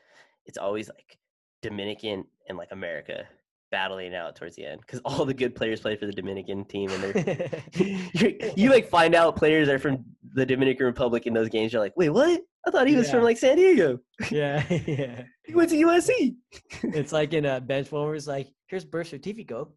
it's 0.46 0.56
always 0.56 0.88
like 0.88 1.18
Dominican 1.60 2.24
and 2.48 2.56
like 2.56 2.72
America 2.72 3.26
battling 3.70 4.14
out 4.14 4.36
towards 4.36 4.56
the 4.56 4.64
end 4.64 4.80
because 4.80 5.00
all 5.04 5.24
the 5.24 5.34
good 5.34 5.54
players 5.54 5.80
play 5.80 5.96
for 5.96 6.06
the 6.06 6.12
Dominican 6.12 6.64
team 6.64 6.90
and 6.90 7.02
they're 7.02 7.62
you 8.56 8.70
like 8.70 8.88
find 8.88 9.14
out 9.14 9.36
players 9.36 9.68
are 9.68 9.78
from 9.78 10.04
the 10.34 10.46
Dominican 10.46 10.86
Republic 10.86 11.26
in 11.26 11.34
those 11.34 11.48
games. 11.48 11.72
You're 11.72 11.82
like, 11.82 11.96
wait, 11.96 12.10
what? 12.10 12.40
I 12.66 12.70
thought 12.70 12.86
he 12.86 12.96
was 12.96 13.10
from 13.10 13.22
like 13.22 13.38
San 13.38 13.56
Diego. 13.56 13.98
yeah, 14.30 14.62
yeah. 14.86 15.22
He 15.44 15.54
went 15.54 15.70
to 15.70 15.76
USC. 15.76 16.36
It's 16.82 17.12
like 17.12 17.32
in 17.32 17.46
a 17.46 17.60
bench 17.60 17.90
warmer. 17.90 18.14
It's 18.14 18.26
like 18.26 18.48
here's 18.66 18.84
birth 18.84 19.08
certificate, 19.08 19.68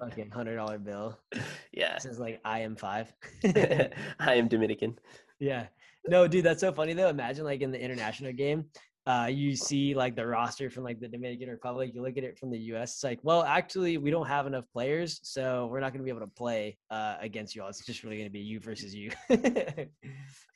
fucking 0.00 0.30
hundred 0.30 0.56
dollar 0.56 0.78
bill. 0.78 1.18
yeah, 1.72 1.96
It 1.96 2.02
says 2.02 2.18
like 2.18 2.40
I 2.44 2.60
am 2.60 2.74
five. 2.74 3.12
I 3.44 4.34
am 4.34 4.48
Dominican. 4.48 4.98
Yeah. 5.38 5.66
No, 6.08 6.26
dude, 6.26 6.44
that's 6.44 6.60
so 6.60 6.72
funny 6.72 6.94
though. 6.94 7.08
Imagine 7.08 7.44
like 7.44 7.60
in 7.60 7.70
the 7.70 7.80
international 7.80 8.32
game, 8.32 8.64
uh, 9.08 9.26
you 9.26 9.56
see 9.56 9.94
like 9.94 10.14
the 10.14 10.26
roster 10.26 10.70
from 10.70 10.84
like 10.84 11.00
the 11.00 11.08
Dominican 11.08 11.48
Republic. 11.48 11.92
You 11.94 12.02
look 12.02 12.16
at 12.16 12.24
it 12.24 12.38
from 12.38 12.50
the 12.50 12.58
U.S. 12.58 12.94
It's 12.94 13.04
like, 13.04 13.18
well, 13.22 13.42
actually, 13.42 13.98
we 13.98 14.10
don't 14.10 14.28
have 14.28 14.46
enough 14.46 14.64
players, 14.72 15.18
so 15.22 15.66
we're 15.66 15.80
not 15.80 15.92
going 15.92 16.00
to 16.00 16.04
be 16.04 16.10
able 16.10 16.26
to 16.26 16.32
play 16.32 16.78
uh, 16.90 17.16
against 17.20 17.56
you 17.56 17.62
all. 17.62 17.68
It's 17.68 17.84
just 17.84 18.04
really 18.04 18.16
going 18.16 18.28
to 18.28 18.32
be 18.32 18.40
you 18.40 18.60
versus 18.60 18.94
you. 18.94 19.10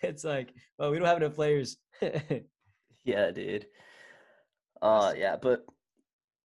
it's 0.03 0.23
like, 0.23 0.53
well, 0.79 0.91
we 0.91 0.99
don't 0.99 1.07
have 1.07 1.17
enough 1.17 1.35
players. 1.35 1.77
Yeah, 3.05 3.31
dude. 3.31 3.67
Uh, 4.81 5.13
yeah, 5.17 5.37
but 5.41 5.65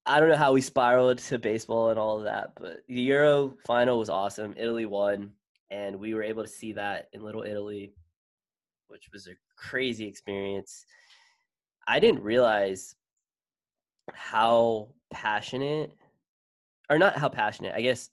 I 0.06 0.20
don't 0.20 0.30
know 0.30 0.38
how 0.38 0.54
we 0.54 0.62
spiraled 0.62 1.20
to 1.20 1.38
baseball 1.38 1.90
and 1.90 2.00
all 2.00 2.18
of 2.18 2.24
that, 2.24 2.54
but 2.60 2.78
the 2.88 3.02
Euro 3.02 3.56
final 3.66 4.00
was 4.00 4.10
awesome. 4.10 4.54
Italy 4.58 4.86
won, 4.86 5.32
and 5.70 5.98
we 5.98 6.14
were 6.14 6.24
able 6.24 6.44
to 6.44 6.50
see 6.50 6.74
that 6.74 7.10
in 7.14 7.22
Little 7.24 7.44
Italy, 7.44 7.94
which 8.88 9.10
was 9.14 9.28
a 9.28 9.32
crazy 9.56 10.08
experience. 10.08 10.86
I 11.88 12.00
didn't 12.00 12.22
realize 12.24 12.96
how 14.14 14.90
passionate, 15.12 15.92
or 16.90 16.98
not 16.98 17.18
how 17.18 17.30
passionate, 17.30 17.74
I 17.76 17.82
guess, 17.82 18.10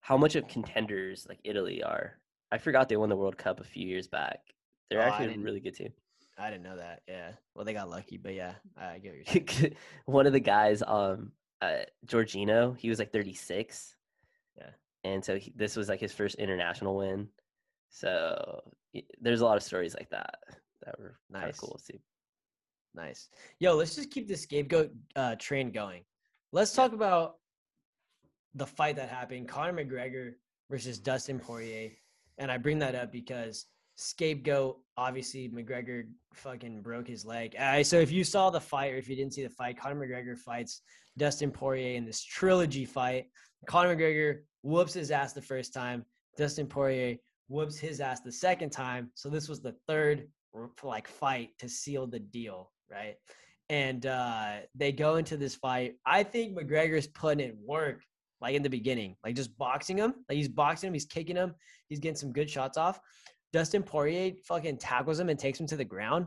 how 0.00 0.16
much 0.16 0.36
of 0.36 0.48
contenders 0.48 1.26
like 1.28 1.38
Italy 1.44 1.82
are. 1.82 2.18
I 2.52 2.58
forgot 2.58 2.88
they 2.88 2.96
won 2.96 3.08
the 3.08 3.16
World 3.16 3.36
Cup 3.36 3.60
a 3.60 3.64
few 3.64 3.86
years 3.86 4.06
back. 4.06 4.40
They're 4.90 5.00
Oh, 5.00 5.04
actually 5.04 5.34
a 5.34 5.38
really 5.38 5.60
good 5.60 5.74
team. 5.74 5.92
I 6.38 6.50
didn't 6.50 6.62
know 6.64 6.76
that. 6.76 7.02
Yeah. 7.08 7.32
Well, 7.54 7.64
they 7.64 7.72
got 7.72 7.88
lucky, 7.90 8.16
but 8.16 8.34
yeah, 8.34 8.54
I 8.76 8.98
get 8.98 9.14
what 9.14 9.34
you're 9.34 9.46
saying. 9.58 9.76
One 10.06 10.26
of 10.26 10.32
the 10.32 10.40
guys, 10.40 10.82
um, 10.86 11.32
uh, 11.62 11.82
Giorgino, 12.06 12.76
he 12.76 12.88
was 12.88 12.98
like 12.98 13.12
36. 13.12 13.94
Yeah. 14.58 14.64
And 15.04 15.24
so 15.24 15.38
he, 15.38 15.52
this 15.56 15.76
was 15.76 15.88
like 15.88 16.00
his 16.00 16.12
first 16.12 16.34
international 16.36 16.96
win. 16.96 17.28
So 17.88 18.62
there's 19.20 19.40
a 19.40 19.44
lot 19.44 19.56
of 19.56 19.62
stories 19.62 19.94
like 19.94 20.10
that 20.10 20.38
that 20.84 20.98
were 20.98 21.16
kind 21.32 21.44
Nice. 21.46 21.54
of 21.54 21.60
cool 21.60 21.80
too. 21.88 21.98
Nice. 22.94 23.28
Yo, 23.58 23.74
let's 23.74 23.96
just 23.96 24.10
keep 24.10 24.28
the 24.28 24.36
scapegoat 24.36 24.90
uh, 25.16 25.34
train 25.36 25.72
going. 25.72 26.02
Let's 26.52 26.72
talk 26.72 26.92
about 26.92 27.34
the 28.54 28.66
fight 28.66 28.96
that 28.96 29.08
happened 29.08 29.48
Conor 29.48 29.84
McGregor 29.84 30.32
versus 30.70 30.98
Dustin 30.98 31.40
Poirier. 31.40 31.90
And 32.38 32.50
I 32.50 32.58
bring 32.58 32.78
that 32.80 32.94
up 32.94 33.12
because 33.12 33.66
scapegoat, 33.96 34.78
obviously, 34.96 35.48
McGregor 35.48 36.04
fucking 36.34 36.82
broke 36.82 37.08
his 37.08 37.24
leg. 37.24 37.54
Uh, 37.58 37.82
so 37.82 37.98
if 37.98 38.12
you 38.12 38.24
saw 38.24 38.50
the 38.50 38.60
fight 38.60 38.92
or 38.92 38.96
if 38.96 39.08
you 39.08 39.16
didn't 39.16 39.34
see 39.34 39.42
the 39.42 39.50
fight, 39.50 39.78
Conor 39.78 40.06
McGregor 40.06 40.38
fights 40.38 40.82
Dustin 41.16 41.50
Poirier 41.50 41.96
in 41.96 42.04
this 42.04 42.22
trilogy 42.22 42.84
fight. 42.84 43.26
Conor 43.66 43.96
McGregor 43.96 44.40
whoops 44.62 44.94
his 44.94 45.10
ass 45.10 45.32
the 45.32 45.42
first 45.42 45.72
time. 45.72 46.04
Dustin 46.36 46.66
Poirier 46.66 47.16
whoops 47.48 47.78
his 47.78 48.00
ass 48.00 48.20
the 48.20 48.32
second 48.32 48.70
time. 48.70 49.10
So 49.14 49.28
this 49.28 49.48
was 49.48 49.60
the 49.60 49.74
third 49.86 50.28
like 50.82 51.08
fight 51.08 51.50
to 51.58 51.68
seal 51.68 52.06
the 52.06 52.20
deal, 52.20 52.70
right? 52.90 53.16
And 53.68 54.06
uh, 54.06 54.56
they 54.74 54.92
go 54.92 55.16
into 55.16 55.36
this 55.36 55.54
fight. 55.54 55.94
I 56.04 56.22
think 56.22 56.56
McGregor's 56.56 57.06
putting 57.06 57.48
in 57.48 57.56
work, 57.64 58.02
like 58.40 58.54
in 58.54 58.62
the 58.62 58.70
beginning, 58.70 59.16
like 59.24 59.36
just 59.36 59.56
boxing 59.56 59.96
him. 59.96 60.14
Like 60.28 60.36
he's 60.36 60.48
boxing 60.48 60.88
him, 60.88 60.94
he's 60.94 61.06
kicking 61.06 61.36
him, 61.36 61.54
he's 61.88 62.00
getting 62.00 62.16
some 62.16 62.32
good 62.32 62.50
shots 62.50 62.76
off. 62.76 63.00
Dustin 63.52 63.82
Poirier 63.82 64.32
fucking 64.46 64.78
tackles 64.78 65.20
him 65.20 65.28
and 65.28 65.38
takes 65.38 65.60
him 65.60 65.66
to 65.68 65.76
the 65.76 65.84
ground. 65.84 66.26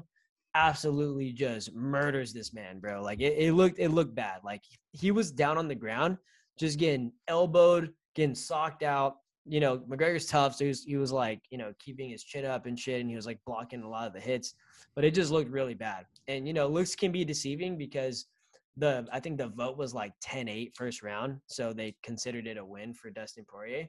Absolutely 0.56 1.34
just 1.34 1.76
murders 1.76 2.34
this 2.34 2.54
man, 2.54 2.80
bro. 2.80 3.02
Like 3.02 3.20
it, 3.20 3.38
it 3.38 3.54
looked 3.54 3.80
it 3.80 3.90
looked 3.90 4.16
bad. 4.16 4.40
Like 4.44 4.64
he 4.94 5.12
was 5.12 5.32
down 5.32 5.58
on 5.58 5.68
the 5.68 5.76
ground, 5.76 6.18
just 6.58 6.80
getting 6.80 7.12
elbowed, 7.28 7.92
getting 8.16 8.34
socked 8.34 8.82
out. 8.82 9.18
You 9.48 9.60
know, 9.60 9.80
McGregor's 9.80 10.26
tough, 10.26 10.56
so 10.56 10.66
he 10.66 10.70
was, 10.70 10.84
he 10.84 10.98
was 10.98 11.12
like, 11.12 11.42
you 11.50 11.58
know, 11.58 11.74
keeping 11.80 12.10
his 12.10 12.24
chin 12.24 12.46
up 12.46 12.66
and 12.66 12.78
shit, 12.78 13.02
and 13.02 13.10
he 13.10 13.16
was 13.16 13.26
like 13.26 13.40
blocking 13.46 13.84
a 13.84 13.90
lot 13.90 14.08
of 14.08 14.14
the 14.14 14.20
hits, 14.20 14.56
but 14.96 15.06
it 15.06 15.14
just 15.14 15.32
looked 15.32 15.52
really 15.52 15.74
bad. 15.74 16.06
And 16.28 16.48
you 16.48 16.54
know, 16.54 16.68
looks 16.68 16.96
can 16.96 17.12
be 17.12 17.24
deceiving 17.24 17.78
because 17.78 18.26
the 18.78 19.08
I 19.12 19.20
think 19.20 19.38
the 19.38 19.48
vote 19.48 19.78
was 19.78 19.94
like 19.94 20.14
10-8 20.22 20.76
first 20.76 21.02
round, 21.04 21.40
so 21.48 21.74
they 21.74 21.96
considered 22.04 22.48
it 22.48 22.58
a 22.58 22.66
win 22.66 22.94
for 22.94 23.10
Dustin 23.10 23.46
Poirier. 23.48 23.88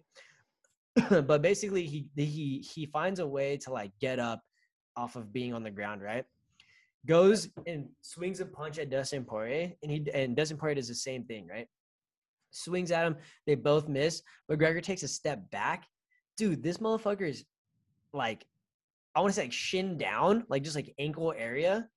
but 1.11 1.43
basically, 1.43 1.87
he 1.87 2.09
he 2.17 2.65
he 2.75 2.87
finds 2.87 3.21
a 3.21 3.27
way 3.27 3.57
to 3.59 3.73
like 3.73 3.93
get 4.01 4.19
up 4.19 4.43
off 4.97 5.17
of 5.17 5.33
being 5.33 5.55
on 5.55 5.63
the 5.63 5.71
ground, 5.71 6.03
right? 6.03 6.25
Goes 7.07 7.49
and 7.67 7.89
swings 8.03 8.41
a 8.41 8.47
punch 8.47 8.79
at 8.79 8.91
Dustin 8.91 9.25
Poirier, 9.25 9.73
and 9.83 9.93
he 9.93 10.07
and 10.13 10.35
Dustin 10.35 10.57
Poirier 10.57 10.75
does 10.75 10.89
the 10.89 10.95
same 10.95 11.25
thing, 11.25 11.47
right? 11.47 11.69
Swings 12.51 12.91
at 12.91 13.07
him, 13.07 13.17
they 13.47 13.55
both 13.55 13.89
miss. 13.89 14.23
McGregor 14.51 14.83
takes 14.83 15.03
a 15.03 15.09
step 15.09 15.51
back. 15.51 15.87
Dude, 16.37 16.63
this 16.63 16.79
motherfucker 16.79 17.29
is 17.29 17.45
like, 18.13 18.47
I 19.15 19.21
want 19.21 19.31
to 19.31 19.35
say 19.35 19.43
like 19.43 19.53
shin 19.53 19.99
down, 19.99 20.45
like 20.49 20.63
just 20.63 20.77
like 20.77 20.95
ankle 20.99 21.35
area, 21.37 21.89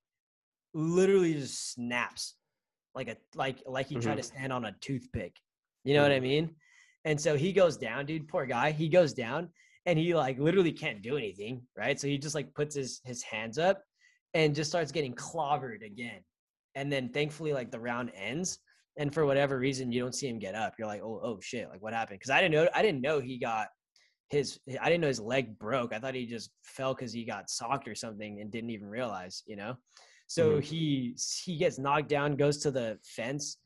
literally 0.74 1.34
just 1.34 1.74
snaps, 1.74 2.36
like 2.95 3.08
a 3.08 3.18
like 3.36 3.62
like 3.66 3.88
he 3.88 3.95
tried 3.95 4.16
to 4.16 4.22
mm-hmm. 4.22 4.38
stand 4.38 4.54
on 4.54 4.66
a 4.66 4.76
toothpick. 4.82 5.36
You 5.84 5.93
know 5.93 6.02
what 6.02 6.12
I 6.12 6.16
mm-hmm. 6.16 6.24
mean? 6.24 6.56
And 7.06 7.20
so 7.20 7.36
he 7.36 7.54
goes 7.54 7.78
down, 7.78 8.06
dude. 8.06 8.28
Poor 8.28 8.45
guy. 8.45 8.72
He 8.72 8.89
goes 8.89 9.14
down, 9.14 9.49
and 9.86 9.97
he 9.97 10.14
like 10.14 10.39
literally 10.39 10.72
can't 10.72 11.02
do 11.02 11.18
anything, 11.18 11.62
right? 11.76 11.99
So 11.99 12.08
he 12.08 12.18
just 12.18 12.36
like 12.36 12.54
puts 12.54 12.76
his 12.76 13.02
his 13.04 13.24
hands 13.24 13.58
up, 13.58 13.84
and 14.34 14.56
just 14.56 14.70
starts 14.70 14.91
getting 14.91 15.14
clobbered 15.14 15.86
again. 15.86 16.22
And 16.76 16.91
then 16.91 17.10
thankfully, 17.10 17.54
like 17.54 17.72
the 17.72 17.80
round 17.80 18.12
ends, 18.16 18.60
and 18.98 19.14
for 19.14 19.26
whatever 19.26 19.58
reason, 19.58 19.92
you 19.92 20.02
don't 20.02 20.16
see 20.16 20.28
him 20.28 20.39
get 20.39 20.56
up. 20.56 20.74
You're 20.78 20.88
like, 20.88 21.02
oh, 21.02 21.22
oh 21.24 21.39
shit, 21.42 21.70
like 21.70 21.82
what 21.82 21.94
happened? 21.94 22.20
Because 22.20 22.30
I 22.32 22.42
didn't 22.42 22.54
know, 22.54 22.70
I 22.74 22.82
didn't 22.82 23.02
know 23.02 23.20
he 23.20 23.38
got 23.38 23.68
his, 24.30 24.60
I 24.82 24.86
didn't 24.86 25.02
know 25.02 25.08
his 25.08 25.20
leg 25.20 25.58
broke. 25.60 25.94
I 25.94 26.00
thought 26.00 26.16
he 26.16 26.26
just 26.26 26.52
fell 26.64 26.94
because 26.94 27.14
he 27.14 27.26
got 27.26 27.50
socked 27.50 27.88
or 27.88 27.96
something 27.96 28.39
and 28.42 28.52
didn't 28.52 28.70
even 28.70 28.88
realize, 28.88 29.44
you 29.46 29.56
know. 29.56 29.76
So 30.28 30.60
Mhm. 30.60 30.64
he 30.64 31.18
he 31.44 31.58
gets 31.58 31.78
knocked 31.78 32.08
down, 32.08 32.36
goes 32.38 32.58
to 32.60 32.72
the 32.72 32.98
fence, 33.04 33.58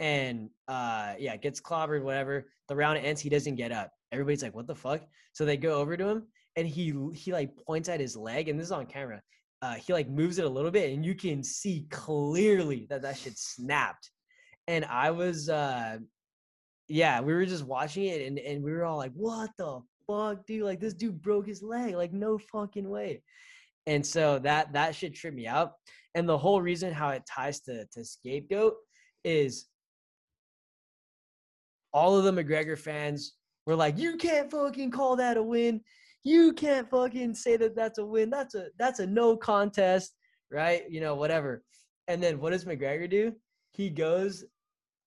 and 0.00 0.48
uh 0.68 1.14
yeah, 1.18 1.36
gets 1.36 1.60
clobbered. 1.60 2.02
Whatever. 2.02 2.50
The 2.68 2.76
round 2.76 2.98
ends. 2.98 3.20
He 3.20 3.28
doesn't 3.28 3.56
get 3.56 3.72
up. 3.72 3.90
Everybody's 4.12 4.42
like, 4.42 4.54
what 4.54 4.66
the 4.66 4.74
fuck? 4.74 5.02
So 5.34 5.44
they 5.44 5.58
go 5.58 5.74
over 5.74 5.96
to 5.96 6.08
him, 6.08 6.28
and 6.56 6.66
he 6.66 6.94
he 7.14 7.32
like 7.32 7.54
points 7.66 7.88
at 7.90 8.00
his 8.00 8.16
leg, 8.16 8.48
and 8.48 8.58
this 8.58 8.66
is 8.66 8.72
on 8.72 8.86
camera. 8.86 9.20
Uh, 9.60 9.74
he 9.74 9.92
like 9.92 10.08
moves 10.08 10.38
it 10.38 10.44
a 10.46 10.48
little 10.48 10.70
bit, 10.70 10.92
and 10.94 11.04
you 11.04 11.14
can 11.14 11.42
see 11.42 11.86
clearly 11.90 12.86
that 12.88 13.02
that 13.02 13.18
shit 13.18 13.36
snapped. 13.36 14.10
And 14.66 14.84
I 14.86 15.10
was, 15.10 15.48
uh, 15.48 15.98
yeah, 16.88 17.20
we 17.20 17.32
were 17.32 17.46
just 17.46 17.64
watching 17.64 18.04
it, 18.04 18.26
and 18.26 18.38
and 18.38 18.62
we 18.62 18.72
were 18.72 18.84
all 18.84 18.96
like, 18.96 19.12
"What 19.14 19.50
the 19.58 19.80
fuck, 20.06 20.46
dude? 20.46 20.62
Like 20.62 20.80
this 20.80 20.94
dude 20.94 21.22
broke 21.22 21.46
his 21.46 21.62
leg. 21.62 21.94
Like 21.94 22.12
no 22.12 22.38
fucking 22.38 22.88
way." 22.88 23.22
And 23.86 24.04
so 24.04 24.38
that 24.40 24.72
that 24.72 24.94
should 24.94 25.14
trip 25.14 25.34
me 25.34 25.46
out. 25.46 25.72
And 26.14 26.28
the 26.28 26.38
whole 26.38 26.62
reason 26.62 26.92
how 26.92 27.10
it 27.10 27.26
ties 27.26 27.60
to 27.60 27.86
to 27.92 28.04
scapegoat 28.04 28.74
is 29.24 29.66
all 31.92 32.16
of 32.16 32.24
the 32.24 32.32
McGregor 32.32 32.78
fans 32.78 33.34
were 33.66 33.76
like, 33.76 33.98
"You 33.98 34.16
can't 34.16 34.50
fucking 34.50 34.90
call 34.90 35.16
that 35.16 35.36
a 35.36 35.42
win. 35.42 35.80
You 36.22 36.52
can't 36.54 36.88
fucking 36.88 37.34
say 37.34 37.56
that 37.58 37.76
that's 37.76 37.98
a 37.98 38.04
win. 38.04 38.30
That's 38.30 38.54
a 38.54 38.68
that's 38.78 39.00
a 39.00 39.06
no 39.06 39.36
contest, 39.36 40.14
right? 40.50 40.90
You 40.90 41.00
know, 41.00 41.14
whatever." 41.14 41.62
And 42.08 42.22
then 42.22 42.40
what 42.40 42.50
does 42.50 42.64
McGregor 42.64 43.08
do? 43.08 43.32
He 43.72 43.90
goes 43.90 44.44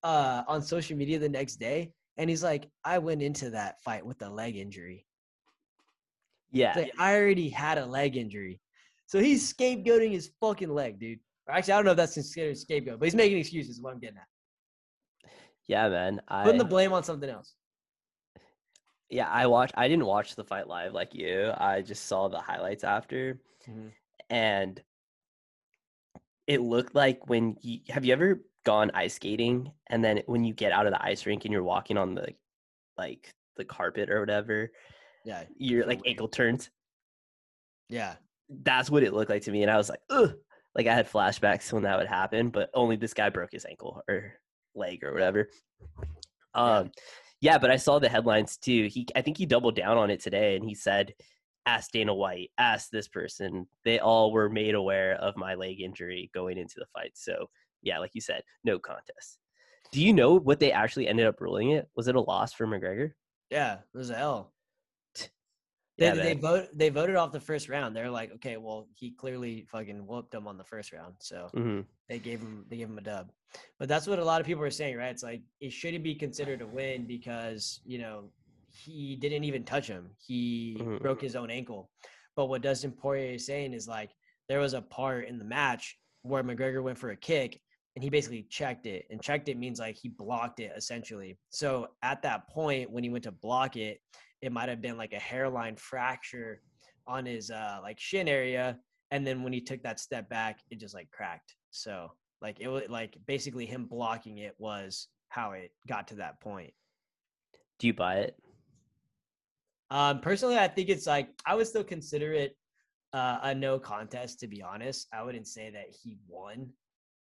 uh, 0.04 0.44
on 0.48 0.62
social 0.62 0.98
media 0.98 1.20
the 1.20 1.30
next 1.30 1.58
day 1.58 1.92
and 2.18 2.30
he's 2.30 2.44
like, 2.44 2.70
"I 2.84 2.98
went 2.98 3.22
into 3.22 3.52
that 3.52 3.82
fight 3.82 4.06
with 4.06 4.22
a 4.22 4.30
leg 4.30 4.56
injury. 4.58 5.06
Yeah. 6.52 6.74
Like, 6.76 6.92
I 6.98 7.16
already 7.16 7.50
had 7.50 7.78
a 7.78 7.86
leg 7.86 8.18
injury." 8.18 8.60
So 9.06 9.20
he's 9.20 9.54
scapegoating 9.54 10.12
his 10.12 10.32
fucking 10.42 10.70
leg, 10.70 11.00
dude. 11.00 11.20
Or 11.48 11.54
actually, 11.54 11.74
I 11.74 11.76
don't 11.78 11.86
know 11.86 11.92
if 11.92 11.98
that's 11.98 12.16
considered 12.16 12.58
scapegoat, 12.58 13.00
but 13.00 13.06
he's 13.06 13.16
making 13.16 13.38
excuses. 13.38 13.76
Is 13.78 13.82
what 13.82 13.94
I'm 13.94 14.00
getting 14.00 14.18
at. 14.18 14.28
Yeah, 15.68 15.90
man. 15.90 16.22
I 16.28 16.44
Putting 16.44 16.58
the 16.58 16.66
blame 16.66 16.94
on 16.94 17.04
something 17.04 17.30
else. 17.30 17.54
yeah, 19.10 19.30
I 19.30 19.48
watched 19.48 19.74
I 19.78 19.88
didn't 19.88 20.06
watch 20.06 20.36
the 20.36 20.44
fight 20.44 20.68
live 20.68 20.94
like 20.94 21.14
you. 21.14 21.52
I 21.56 21.82
just 21.82 22.06
saw 22.06 22.28
the 22.28 22.40
highlights 22.40 22.84
after 22.84 23.40
Mhm. 23.68 23.92
and 24.30 24.82
it 26.48 26.62
looked 26.62 26.96
like 26.96 27.28
when 27.30 27.58
you 27.62 27.80
have 27.90 28.06
you 28.06 28.14
ever 28.14 28.42
gone 28.68 28.92
ice 28.94 29.14
skating 29.16 29.72
and 29.90 30.04
then 30.04 30.22
when 30.26 30.44
you 30.44 30.54
get 30.54 30.74
out 30.74 30.86
of 30.86 30.92
the 30.92 31.02
ice 31.02 31.26
rink 31.26 31.46
and 31.46 31.54
you're 31.54 31.64
walking 31.64 31.98
on 31.98 32.14
the 32.14 32.28
like 32.98 33.32
the 33.56 33.64
carpet 33.64 34.10
or 34.10 34.20
whatever, 34.20 34.70
Yeah, 35.24 35.44
your 35.58 35.86
like 35.86 36.02
ankle 36.06 36.28
turns. 36.28 36.70
yeah, 37.90 38.16
That's 38.50 38.90
what 38.90 39.04
it 39.04 39.14
looked 39.14 39.30
like 39.30 39.44
to 39.44 39.52
me 39.52 39.62
and 39.64 39.72
I 39.72 39.78
was 39.78 39.90
like, 39.90 40.02
"Ugh." 40.10 40.34
Like 40.76 40.86
I 40.88 40.94
had 40.94 41.10
flashbacks 41.10 41.72
when 41.74 41.84
that 41.84 41.98
would 41.98 42.08
happen, 42.08 42.50
but 42.50 42.70
only 42.74 42.98
this 42.98 43.14
guy 43.14 43.30
broke 43.30 43.52
his 43.52 43.66
ankle 43.66 44.02
or 44.10 44.34
leg 44.76 45.04
or 45.04 45.14
whatever. 45.14 45.50
Yeah. 46.56 46.62
Um 46.80 46.92
yeah, 47.40 47.58
but 47.58 47.72
I 47.72 47.78
saw 47.78 48.00
the 48.00 48.10
headlines 48.10 48.58
too. 48.58 48.88
He 48.92 49.08
I 49.16 49.22
think 49.22 49.38
he 49.38 49.46
doubled 49.46 49.76
down 49.76 49.98
on 49.98 50.10
it 50.10 50.22
today 50.22 50.56
and 50.58 50.66
he 50.66 50.76
said 50.76 51.14
ask 51.66 51.92
Dana 51.92 52.14
White, 52.14 52.52
ask 52.58 52.90
this 52.90 53.08
person. 53.08 53.68
They 53.86 54.00
all 54.00 54.32
were 54.32 54.50
made 54.50 54.76
aware 54.76 55.16
of 55.16 55.36
my 55.38 55.54
leg 55.56 55.82
injury 55.82 56.30
going 56.34 56.58
into 56.58 56.76
the 56.78 56.86
fight. 56.94 57.12
So, 57.16 57.50
yeah, 57.82 58.00
like 58.00 58.12
you 58.14 58.22
said, 58.22 58.42
no 58.64 58.80
contest. 58.80 59.40
Do 59.92 60.02
you 60.04 60.14
know 60.14 60.34
what 60.36 60.60
they 60.60 60.72
actually 60.72 61.08
ended 61.08 61.28
up 61.28 61.40
ruling 61.40 61.72
it? 61.72 61.88
Was 61.96 62.08
it 62.08 62.16
a 62.16 62.22
loss 62.22 62.54
for 62.54 62.68
McGregor? 62.68 63.12
yeah. 63.50 63.76
It 63.94 63.98
was 63.98 64.10
a 64.10 64.18
L. 64.20 64.54
They, 65.98 66.06
Yeah, 66.06 66.14
they 66.16 66.34
vote 66.36 66.68
they 66.76 66.90
voted 66.90 67.16
off 67.16 67.32
the 67.32 67.40
first 67.40 67.70
round. 67.70 67.96
They're 67.96 68.12
like, 68.12 68.32
okay, 68.36 68.58
well, 68.58 68.88
he 68.94 69.12
clearly 69.12 69.66
fucking 69.72 70.06
whooped 70.06 70.34
him 70.34 70.48
on 70.48 70.58
the 70.58 70.64
first 70.64 70.94
round, 70.94 71.16
so 71.20 71.50
hmm 71.56 71.82
they 72.08 72.20
gave 72.20 72.40
him 72.40 72.66
they 72.70 72.78
gave 72.78 72.88
him 72.88 73.00
a 73.00 73.02
dub. 73.02 73.32
But 73.80 73.90
that's 73.90 74.06
what 74.06 74.20
a 74.20 74.24
lot 74.24 74.40
of 74.40 74.46
people 74.46 74.64
are 74.64 74.70
saying, 74.70 74.96
right? 74.96 75.10
It's 75.10 75.24
like 75.24 75.42
it 75.60 75.72
shouldn't 75.74 76.04
be 76.04 76.14
considered 76.14 76.62
a 76.62 76.68
win 76.68 77.08
because 77.08 77.82
you 77.84 77.98
know 77.98 78.30
he 78.70 79.16
didn't 79.16 79.44
even 79.46 79.64
touch 79.64 79.88
him. 79.88 80.12
He 80.20 80.78
Mhm. 80.80 81.02
broke 81.02 81.22
his 81.22 81.36
own 81.36 81.50
ankle. 81.50 81.90
But 82.36 82.46
what 82.46 82.62
Dustin 82.62 82.92
Poirier 82.92 83.34
is 83.34 83.48
saying 83.48 83.74
is 83.74 83.88
like 83.88 84.12
there 84.50 84.60
was 84.60 84.74
a 84.76 84.82
part 84.84 85.28
in 85.28 85.40
the 85.40 85.46
match 85.46 85.98
where 86.22 86.44
McGregor 86.44 86.84
went 86.84 87.00
for 87.00 87.10
a 87.10 87.18
kick 87.18 87.60
and 87.98 88.04
he 88.04 88.12
basically 88.12 88.46
checked 88.48 88.86
it. 88.86 89.08
And 89.10 89.20
checked 89.20 89.50
it 89.50 89.58
means 89.58 89.80
like 89.80 89.96
he 89.96 90.10
blocked 90.10 90.60
it 90.60 90.72
essentially. 90.78 91.40
So 91.50 91.88
at 92.04 92.22
that 92.22 92.48
point 92.48 92.92
when 92.92 93.04
he 93.04 93.10
went 93.10 93.24
to 93.24 93.32
block 93.32 93.76
it, 93.76 94.02
it 94.44 94.52
might 94.52 94.70
have 94.70 94.84
been 94.84 94.98
like 94.98 95.14
a 95.14 95.20
hairline 95.20 95.76
fracture 95.78 96.62
on 97.08 97.26
his 97.26 97.50
uh 97.50 97.80
like 97.82 98.00
shin 98.00 98.28
area 98.28 98.78
and 99.10 99.26
then 99.26 99.42
when 99.42 99.52
he 99.52 99.62
took 99.62 99.82
that 99.82 100.00
step 100.00 100.30
back 100.30 100.60
it 100.70 100.80
just 100.80 100.94
like 100.94 101.10
cracked 101.10 101.56
so 101.72 102.12
Like 102.40 102.60
it 102.60 102.68
was 102.68 102.84
like 102.88 103.18
basically 103.26 103.66
him 103.66 103.86
blocking 103.86 104.38
it 104.38 104.54
was 104.60 105.08
how 105.30 105.54
it 105.54 105.72
got 105.88 106.08
to 106.10 106.16
that 106.18 106.40
point. 106.40 106.74
Do 107.80 107.88
you 107.88 107.96
buy 107.96 108.18
it? 108.18 108.36
Um, 109.90 110.20
personally, 110.20 110.58
I 110.58 110.68
think 110.68 110.90
it's 110.90 111.08
like 111.08 111.30
I 111.48 111.56
would 111.56 111.66
still 111.66 111.84
consider 111.84 112.34
it 112.34 112.56
uh, 113.14 113.40
a 113.42 113.56
no 113.56 113.80
contest. 113.80 114.40
To 114.42 114.48
be 114.48 114.62
honest, 114.62 115.08
I 115.12 115.24
wouldn't 115.24 115.48
say 115.48 115.72
that 115.72 115.96
he 116.04 116.18
won, 116.28 116.70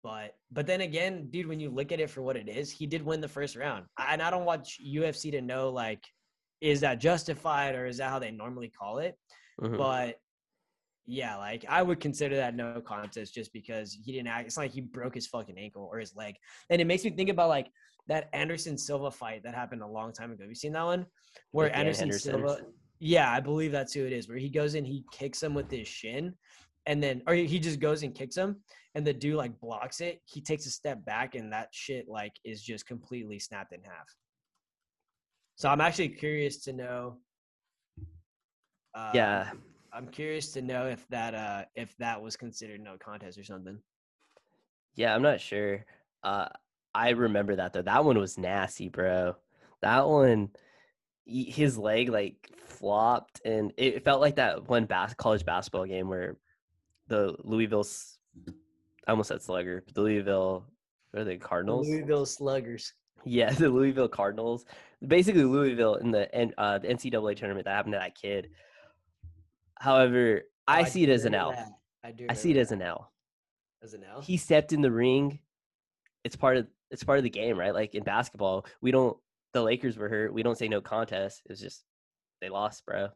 but 0.03 0.35
but 0.51 0.67
then 0.67 0.81
again, 0.81 1.29
dude, 1.31 1.47
when 1.47 1.59
you 1.59 1.69
look 1.69 1.91
at 1.91 1.99
it 1.99 2.09
for 2.09 2.21
what 2.21 2.35
it 2.35 2.49
is, 2.49 2.69
he 2.69 2.85
did 2.85 3.03
win 3.03 3.21
the 3.21 3.27
first 3.27 3.55
round. 3.55 3.85
And 3.97 4.21
I 4.21 4.29
don't 4.29 4.45
watch 4.45 4.79
UFC 4.85 5.31
to 5.31 5.41
know 5.41 5.69
like 5.69 6.03
is 6.61 6.81
that 6.81 6.99
justified 6.99 7.75
or 7.75 7.85
is 7.85 7.97
that 7.97 8.09
how 8.09 8.19
they 8.19 8.31
normally 8.31 8.69
call 8.69 8.99
it? 8.99 9.17
Mhm. 9.61 9.77
But 9.77 10.19
yeah, 11.05 11.37
like 11.37 11.65
I 11.67 11.81
would 11.81 11.99
consider 11.99 12.35
that 12.35 12.55
no 12.55 12.81
contest 12.81 13.33
just 13.33 13.51
because 13.53 13.93
he 13.93 14.11
didn't 14.11 14.27
act. 14.27 14.47
It's 14.47 14.57
like 14.57 14.71
he 14.71 14.81
broke 14.81 15.15
his 15.15 15.27
fucking 15.27 15.57
ankle 15.57 15.89
or 15.91 15.99
his 15.99 16.15
leg, 16.15 16.35
and 16.69 16.81
it 16.81 16.85
makes 16.85 17.03
me 17.03 17.11
think 17.11 17.29
about 17.29 17.49
like 17.49 17.67
that 18.07 18.29
Anderson 18.33 18.77
Silva 18.77 19.11
fight 19.11 19.43
that 19.43 19.55
happened 19.55 19.81
a 19.81 19.87
long 19.87 20.11
time 20.11 20.31
ago. 20.31 20.43
Have 20.43 20.49
you 20.49 20.55
seen 20.55 20.73
that 20.73 20.83
one? 20.83 21.05
Where 21.51 21.65
With 21.65 21.73
Dan 21.73 21.81
Anderson 21.81 22.11
Silva, 22.13 22.61
yeah, 22.99 23.31
I 23.31 23.39
believe 23.39 23.71
that's 23.71 23.93
who 23.93 24.05
it 24.05 24.13
is. 24.13 24.29
Where 24.29 24.37
he 24.37 24.49
goes 24.49 24.75
in, 24.75 24.85
he 24.85 25.03
kicks 25.11 25.43
him 25.43 25.53
with 25.53 25.69
his 25.69 25.87
shin, 25.87 26.33
and 26.85 27.01
then 27.01 27.21
or 27.27 27.33
he 27.33 27.59
just 27.59 27.79
goes 27.79 28.03
and 28.03 28.13
kicks 28.15 28.35
him, 28.35 28.57
and 28.95 29.05
the 29.05 29.13
dude 29.13 29.35
like 29.35 29.59
blocks 29.59 30.01
it. 30.01 30.21
He 30.25 30.41
takes 30.41 30.65
a 30.65 30.71
step 30.71 31.03
back, 31.05 31.35
and 31.35 31.51
that 31.53 31.69
shit 31.71 32.07
like 32.07 32.33
is 32.43 32.61
just 32.61 32.85
completely 32.85 33.39
snapped 33.39 33.73
in 33.73 33.81
half. 33.83 34.07
So 35.55 35.69
I'm 35.69 35.81
actually 35.81 36.09
curious 36.09 36.63
to 36.63 36.73
know. 36.73 37.17
Uh, 38.95 39.11
yeah, 39.13 39.51
I'm 39.93 40.07
curious 40.07 40.51
to 40.53 40.61
know 40.61 40.87
if 40.87 41.07
that 41.09 41.33
uh 41.35 41.65
if 41.75 41.95
that 41.97 42.21
was 42.21 42.35
considered 42.35 42.81
no 42.81 42.97
contest 43.03 43.37
or 43.37 43.43
something. 43.43 43.79
yeah, 44.95 45.15
I'm 45.15 45.21
not 45.21 45.41
sure. 45.41 45.85
Uh, 46.23 46.47
I 46.93 47.09
remember 47.09 47.55
that 47.55 47.73
though. 47.73 47.81
That 47.81 48.05
one 48.05 48.17
was 48.17 48.37
nasty, 48.37 48.89
bro. 48.89 49.35
That 49.81 50.07
one, 50.07 50.49
his 51.25 51.77
leg 51.77 52.09
like 52.09 52.49
flopped, 52.67 53.41
and 53.45 53.73
it 53.77 54.03
felt 54.03 54.21
like 54.21 54.35
that 54.35 54.67
one 54.69 54.85
bas- 54.85 55.15
college 55.15 55.45
basketball 55.45 55.85
game 55.85 56.07
where 56.07 56.37
the 57.13 57.35
Louisville. 57.43 57.85
I 59.07 59.11
almost 59.11 59.27
said 59.27 59.41
Slugger, 59.41 59.83
but 59.85 59.93
the 59.93 60.01
Louisville, 60.01 60.65
what 61.11 61.21
are 61.21 61.23
they, 61.25 61.37
Cardinals? 61.37 61.87
Louisville 61.87 62.25
Sluggers. 62.25 62.93
Yeah, 63.25 63.51
the 63.53 63.69
Louisville 63.69 64.07
Cardinals. 64.07 64.65
Basically, 65.05 65.43
Louisville 65.43 65.95
in 65.95 66.11
the 66.11 66.23
uh, 66.57 66.79
the 66.79 66.87
NCAA 66.87 67.35
tournament 67.37 67.65
that 67.65 67.75
happened 67.75 67.93
to 67.93 67.99
that 67.99 68.15
kid. 68.15 68.49
However, 69.79 70.43
I 70.67 70.81
Oh, 70.81 70.85
see 70.85 71.03
it 71.03 71.09
as 71.09 71.25
an 71.25 71.35
L. 71.35 71.51
that. 71.51 71.67
I 72.03 72.11
do. 72.11 72.25
I 72.29 72.33
see 72.33 72.49
it 72.51 72.53
remember 72.53 72.61
as 72.61 72.71
an. 72.71 72.81
L. 72.81 73.11
As 73.83 73.93
an 73.93 74.03
L. 74.09 74.21
He 74.21 74.37
stepped 74.37 74.71
in 74.73 74.81
the 74.81 74.91
ring. 74.91 75.39
It's 76.23 76.35
part 76.37 76.57
of 76.57 76.67
it's 76.89 77.03
part 77.03 77.17
of 77.17 77.23
the 77.23 77.29
game, 77.29 77.57
right? 77.59 77.73
Like 77.73 77.95
in 77.95 78.03
basketball, 78.03 78.65
we 78.81 78.91
don't. 78.91 79.17
The 79.53 79.61
Lakers 79.61 79.97
were 79.97 80.09
hurt. 80.09 80.33
We 80.33 80.41
don't 80.41 80.57
say 80.57 80.67
no 80.67 80.81
contest. 80.81 81.41
It's 81.49 81.59
just 81.61 81.83
they 82.41 82.49
lost, 82.49 82.85
bro. 82.85 83.09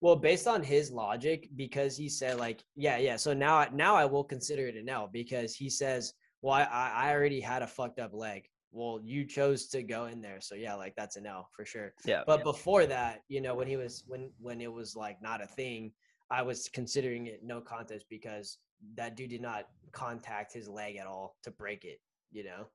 Well, 0.00 0.16
based 0.16 0.46
on 0.46 0.62
his 0.62 0.90
logic, 0.90 1.48
because 1.56 1.96
he 1.96 2.08
said 2.08 2.38
like, 2.38 2.64
yeah, 2.74 2.96
yeah. 2.96 3.16
So 3.16 3.34
now, 3.34 3.66
now 3.72 3.94
I 3.94 4.04
will 4.06 4.24
consider 4.24 4.66
it 4.66 4.76
an 4.76 4.88
L 4.88 5.10
because 5.12 5.54
he 5.54 5.68
says, 5.68 6.14
well, 6.42 6.54
I, 6.54 6.64
I 6.94 7.12
already 7.12 7.40
had 7.40 7.62
a 7.62 7.66
fucked 7.66 7.98
up 7.98 8.14
leg. 8.14 8.48
Well, 8.72 9.00
you 9.02 9.24
chose 9.24 9.66
to 9.68 9.82
go 9.82 10.06
in 10.06 10.22
there, 10.22 10.40
so 10.40 10.54
yeah, 10.54 10.74
like 10.74 10.94
that's 10.96 11.16
an 11.16 11.26
L 11.26 11.48
for 11.54 11.64
sure. 11.64 11.92
Yeah, 12.04 12.22
But 12.24 12.44
before 12.44 12.86
that, 12.86 13.22
you 13.28 13.40
know, 13.40 13.54
when 13.54 13.66
he 13.66 13.76
was 13.76 14.04
when 14.06 14.30
when 14.38 14.60
it 14.60 14.72
was 14.72 14.94
like 14.94 15.20
not 15.20 15.42
a 15.42 15.46
thing, 15.46 15.92
I 16.30 16.42
was 16.42 16.68
considering 16.72 17.26
it 17.26 17.40
no 17.42 17.60
contest 17.60 18.06
because 18.08 18.58
that 18.94 19.16
dude 19.16 19.30
did 19.30 19.42
not 19.42 19.64
contact 19.92 20.52
his 20.54 20.68
leg 20.68 20.96
at 20.96 21.06
all 21.06 21.36
to 21.42 21.50
break 21.50 21.84
it. 21.84 22.00
You 22.30 22.44
know. 22.44 22.66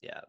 yeah. 0.00 0.20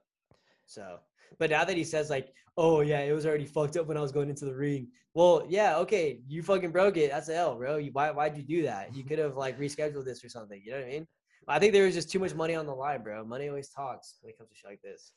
So, 0.74 0.99
but 1.39 1.49
now 1.49 1.63
that 1.63 1.78
he 1.78 1.84
says 1.84 2.09
like, 2.09 2.34
"Oh 2.57 2.82
yeah, 2.82 2.99
it 2.99 3.13
was 3.13 3.26
already 3.26 3.45
fucked 3.45 3.78
up 3.78 3.88
when 3.88 3.97
I 3.97 4.01
was 4.01 4.11
going 4.11 4.30
into 4.30 4.45
the 4.45 4.55
ring." 4.55 4.88
Well, 5.13 5.45
yeah, 5.47 5.78
okay, 5.78 6.21
you 6.28 6.41
fucking 6.41 6.71
broke 6.71 6.97
it. 6.97 7.11
That's 7.11 7.30
a 7.30 7.36
L, 7.36 7.55
bro. 7.55 7.78
You, 7.78 7.91
why 7.91 8.11
why'd 8.11 8.36
you 8.36 8.43
do 8.43 8.63
that? 8.63 8.95
You 8.95 9.03
could 9.03 9.19
have 9.19 9.38
like 9.38 9.59
rescheduled 9.59 10.05
this 10.05 10.24
or 10.24 10.30
something. 10.30 10.61
You 10.63 10.71
know 10.71 10.78
what 10.80 10.88
I 10.88 10.91
mean? 10.91 11.07
I 11.47 11.59
think 11.59 11.74
there 11.74 11.86
was 11.86 11.93
just 11.93 12.11
too 12.11 12.19
much 12.19 12.34
money 12.34 12.55
on 12.55 12.65
the 12.65 12.74
line, 12.74 13.03
bro. 13.03 13.24
Money 13.26 13.49
always 13.49 13.69
talks 13.69 14.15
when 14.21 14.32
it 14.32 14.38
comes 14.38 14.49
to 14.49 14.55
shit 14.55 14.69
like 14.69 14.82
this. 14.82 15.11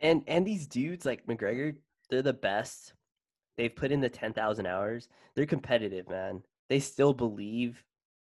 And 0.00 0.22
and 0.26 0.46
these 0.46 0.66
dudes 0.66 1.04
like 1.04 1.26
McGregor, 1.26 1.74
they're 2.10 2.22
the 2.22 2.32
best. 2.32 2.94
They've 3.56 3.74
put 3.74 3.92
in 3.92 4.00
the 4.00 4.08
ten 4.08 4.32
thousand 4.32 4.66
hours. 4.66 5.08
They're 5.34 5.46
competitive, 5.46 6.08
man. 6.08 6.42
They 6.68 6.80
still 6.80 7.12
believe, 7.12 7.84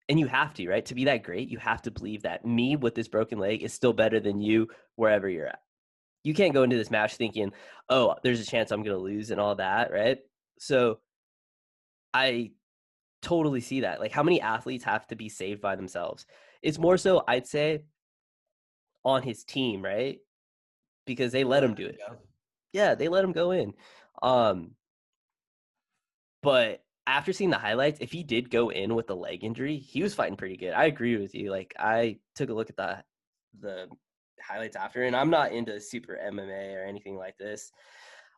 and 0.10 0.20
you 0.20 0.28
have 0.28 0.54
to, 0.56 0.68
right? 0.68 0.86
To 0.86 0.96
be 0.96 1.06
that 1.06 1.24
great, 1.24 1.50
you 1.50 1.58
have 1.60 1.82
to 1.84 1.92
believe 1.92 2.24
that 2.24 2.46
me 2.46 2.76
with 2.76 2.96
this 2.96 3.08
broken 3.08 3.40
leg 3.40 3.64
is 3.64 3.74
still 3.74 3.94
better 3.94 4.20
than 4.20 4.42
you 4.42 4.68
wherever 4.96 5.30
you're 5.30 5.48
at. 5.48 5.60
You 6.26 6.34
can't 6.34 6.54
go 6.54 6.64
into 6.64 6.76
this 6.76 6.92
match 6.92 7.16
thinking, 7.16 7.54
"Oh, 7.90 8.16
there's 8.24 8.42
a 8.42 8.46
chance 8.46 8.72
I'm 8.72 8.84
going 8.84 8.98
to 8.98 9.02
lose" 9.02 9.32
and 9.32 9.40
all 9.40 9.56
that, 9.56 9.92
right? 9.92 10.20
So, 10.60 11.00
I 12.14 12.52
totally 13.22 13.62
see 13.62 13.82
that. 13.82 14.00
Like, 14.00 14.12
how 14.12 14.24
many 14.24 14.42
athletes 14.42 14.84
have 14.86 15.08
to 15.08 15.16
be 15.16 15.30
saved 15.30 15.62
by 15.62 15.76
themselves? 15.76 16.26
It's 16.62 16.80
more 16.80 16.98
so, 16.98 17.24
I'd 17.28 17.48
say, 17.48 17.84
on 19.04 19.22
his 19.22 19.44
team, 19.44 19.84
right? 19.84 20.20
Because 21.06 21.32
they 21.32 21.44
let 21.44 21.64
him 21.64 21.76
do 21.76 21.86
it. 21.86 22.00
Yeah, 22.74 22.96
they 22.96 23.08
let 23.08 23.24
him 23.24 23.32
go 23.32 23.52
in. 23.52 23.74
Um, 24.22 24.72
but 26.42 26.84
after 27.08 27.34
seeing 27.34 27.50
the 27.52 27.58
highlights, 27.58 28.00
if 28.02 28.12
he 28.12 28.24
did 28.24 28.50
go 28.50 28.70
in 28.70 28.96
with 28.96 29.08
the 29.08 29.16
leg 29.16 29.44
injury, 29.44 29.78
he 29.78 30.02
was 30.02 30.16
fighting 30.16 30.38
pretty 30.38 30.58
good. 30.58 30.74
I 30.74 30.86
agree 30.86 31.18
with 31.18 31.36
you. 31.36 31.52
Like 31.52 31.74
I 31.78 32.18
took 32.36 32.50
a 32.50 32.54
look 32.54 32.70
at 32.70 32.78
the 32.78 33.04
the 33.60 33.88
highlights 34.42 34.76
after, 34.76 35.04
and 35.04 35.16
I'm 35.16 35.30
not 35.30 35.52
into 35.52 35.80
super 35.80 36.20
MMA 36.24 36.76
or 36.76 36.86
anything 36.86 37.18
like 37.18 37.38
this. 37.38 37.72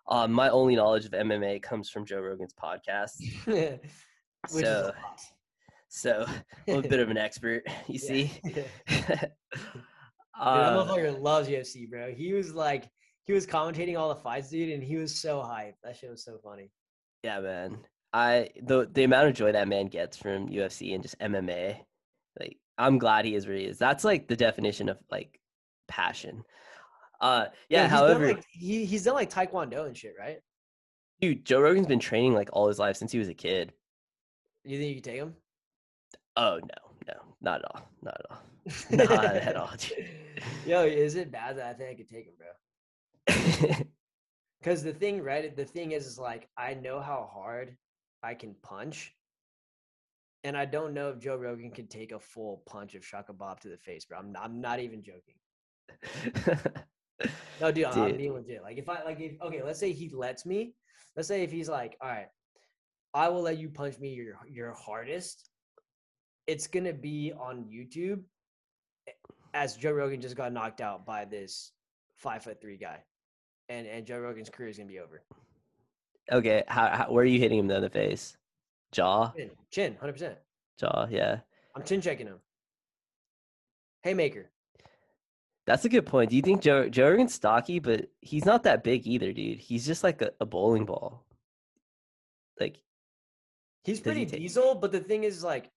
Um, 0.10 0.32
my 0.32 0.50
only 0.50 0.76
knowledge 0.76 1.06
of 1.06 1.12
MMA 1.12 1.62
comes 1.62 1.90
from 1.90 2.06
Joe 2.06 2.22
Rogan's 2.22 2.54
podcast. 2.54 3.16
Which 4.52 4.64
so, 4.64 4.94
so 5.90 6.26
a 6.68 6.82
bit 6.82 7.00
of 7.00 7.10
an 7.10 7.18
expert. 7.18 7.64
You 7.88 8.00
see. 8.00 8.32
Dude, 8.46 8.66
Uh, 10.40 10.76
that 10.76 10.88
motherfucker 10.88 11.20
loves 11.20 11.50
UFC, 11.50 11.90
bro. 11.90 12.14
He 12.14 12.34
was 12.34 12.54
like, 12.54 12.88
he 13.26 13.34
was 13.34 13.48
commentating 13.48 13.98
all 13.98 14.10
the 14.10 14.22
fights, 14.22 14.50
dude, 14.50 14.70
and 14.70 14.84
he 14.84 14.96
was 14.96 15.20
so 15.20 15.40
hyped. 15.40 15.74
That 15.84 15.98
shit 15.98 16.12
was 16.12 16.24
so 16.24 16.38
funny. 16.44 16.72
Yeah, 17.24 17.40
man. 17.42 17.80
I 18.14 18.50
the 18.62 18.88
the 18.92 19.04
amount 19.04 19.28
of 19.28 19.34
joy 19.34 19.52
that 19.52 19.68
man 19.68 19.88
gets 19.88 20.16
from 20.16 20.48
UFC 20.48 20.94
and 20.94 21.04
just 21.04 21.20
MMA, 21.20 21.78
like 22.40 22.58
I'm 22.78 23.00
glad 23.00 23.26
he 23.26 23.36
is 23.36 23.48
where 23.48 23.58
he 23.58 23.66
is. 23.66 23.78
That's 23.78 24.04
like 24.04 24.28
the 24.28 24.36
definition 24.36 24.88
of 24.90 24.98
like 25.12 25.40
passion. 25.88 26.44
Uh 27.20 27.46
yeah, 27.70 27.84
he's 27.84 27.92
done, 27.92 28.00
however, 28.00 28.28
like, 28.28 28.46
he 28.52 28.86
he's 28.86 29.04
done 29.04 29.16
like 29.16 29.32
taekwondo 29.32 29.86
and 29.86 29.98
shit, 29.98 30.14
right? 30.20 30.40
dude, 31.20 31.46
Joe 31.46 31.62
Rogan's 31.62 31.88
been 31.88 32.00
training 32.00 32.34
like 32.34 32.50
all 32.54 32.68
his 32.68 32.80
life 32.80 32.96
since 32.96 33.12
he 33.12 33.20
was 33.20 33.30
a 33.30 33.34
kid. 33.34 33.74
You 34.64 34.78
think 34.78 34.90
you 34.90 34.96
can 35.02 35.04
take 35.04 35.20
him? 35.20 35.36
Oh 36.36 36.60
no, 36.60 36.92
no, 37.08 37.14
not 37.42 37.60
at 37.60 37.66
all. 37.66 37.90
Not 38.02 38.18
at 38.20 38.32
all. 38.32 38.38
Not 38.92 39.24
at 39.24 39.56
all, 39.56 39.72
dude. 39.78 40.10
Yo, 40.66 40.84
is 40.84 41.16
it 41.16 41.32
bad 41.32 41.58
that 41.58 41.68
I 41.68 41.74
think 41.74 41.90
I 41.90 41.94
could 41.94 42.10
take 42.10 42.26
him, 42.26 42.34
bro? 42.38 43.86
Because 44.60 44.84
the 44.84 44.92
thing, 44.92 45.22
right? 45.24 45.56
The 45.56 45.64
thing 45.64 45.92
is, 45.92 46.06
is 46.06 46.20
like 46.20 46.50
I 46.58 46.74
know 46.74 47.00
how 47.00 47.30
hard 47.32 47.78
I 48.24 48.34
can 48.34 48.56
punch, 48.64 49.14
and 50.44 50.58
I 50.58 50.66
don't 50.66 50.94
know 50.94 51.10
if 51.10 51.20
Joe 51.20 51.38
Rogan 51.38 51.72
can 51.72 51.88
take 51.88 52.12
a 52.12 52.20
full 52.20 52.64
punch 52.66 52.96
of 52.96 53.06
Shaka 53.06 53.32
Bob 53.32 53.62
to 53.62 53.70
the 53.70 53.78
face, 53.78 54.04
bro. 54.04 54.18
I'm 54.18 54.34
not, 54.34 54.44
I'm 54.44 54.60
not 54.60 54.80
even 54.82 55.02
joking. 55.04 55.36
No, 57.60 57.72
dude, 57.72 57.86
I'm, 57.86 58.00
I'm 58.00 58.08
Dude. 58.10 58.18
being 58.20 58.34
legit. 58.34 58.62
Like 58.62 58.78
if 58.78 58.88
I 58.88 59.04
like 59.04 59.20
if 59.20 59.42
okay, 59.42 59.64
let's 59.64 59.80
say 59.80 59.92
he 59.92 60.10
lets 60.10 60.46
me. 60.46 60.76
Let's 61.16 61.28
say 61.28 61.42
if 61.42 61.52
he's 61.52 61.68
like, 61.68 61.98
all 62.00 62.08
right, 62.08 62.28
I 63.16 63.30
will 63.30 63.42
let 63.42 63.58
you 63.58 63.70
punch 63.70 63.98
me 63.98 64.10
your 64.14 64.38
your 64.48 64.74
hardest. 64.74 65.50
It's 66.46 66.68
gonna 66.68 66.94
be 66.94 67.34
on 67.36 67.66
YouTube, 67.66 68.22
eh, 69.08 69.12
as 69.56 69.76
Joe 69.76 69.92
Rogan 69.94 70.22
just 70.22 70.36
got 70.36 70.54
knocked 70.54 70.80
out 70.80 71.08
by 71.08 71.26
this 71.26 71.72
five 72.16 72.44
foot 72.44 72.62
three 72.62 72.78
guy, 72.78 73.00
and 73.70 73.88
and 73.88 74.06
Joe 74.06 74.20
Rogan's 74.20 74.52
career 74.52 74.70
is 74.70 74.78
gonna 74.78 74.88
be 74.88 75.00
over. 75.00 75.24
okay, 76.32 76.64
how, 76.68 76.88
how 76.96 77.12
where 77.12 77.24
are 77.24 77.28
you 77.28 77.40
hitting 77.40 77.58
him 77.58 77.66
though 77.66 77.78
in 77.78 77.82
the 77.82 77.90
face? 77.90 78.38
Jaw, 78.92 79.32
Chin, 79.36 79.50
chin, 79.72 79.98
hundred 80.00 80.14
percent. 80.14 80.38
jaw, 80.80 81.08
yeah. 81.10 81.40
I'm 81.76 81.84
chin 81.84 82.00
checking 82.02 82.28
him. 82.28 82.38
Haymaker. 84.04 84.52
That's 85.68 85.86
a 85.86 85.90
good 85.90 86.06
point. 86.06 86.30
Do 86.30 86.36
you 86.38 86.42
think 86.42 86.62
Joe 86.62 86.90
Joe 86.90 87.10
Rogan's 87.10 87.34
stocky, 87.36 87.80
but 87.80 88.08
he's 88.22 88.46
not 88.46 88.64
that 88.64 88.84
big 88.84 89.06
either, 89.06 89.34
dude? 89.34 89.60
He's 89.60 89.86
just 89.86 90.04
like 90.04 90.22
a, 90.22 90.32
a 90.40 90.46
bowling 90.46 90.86
ball. 90.86 91.26
Like 92.60 92.82
He's 93.84 94.00
Does 94.00 94.06
he 94.16 94.26
pretty 94.26 94.26
take- 94.26 94.40
diesel, 94.42 94.76
but 94.76 94.92
the 94.92 95.00
thing 95.00 95.24
is, 95.24 95.44
like, 95.44 95.72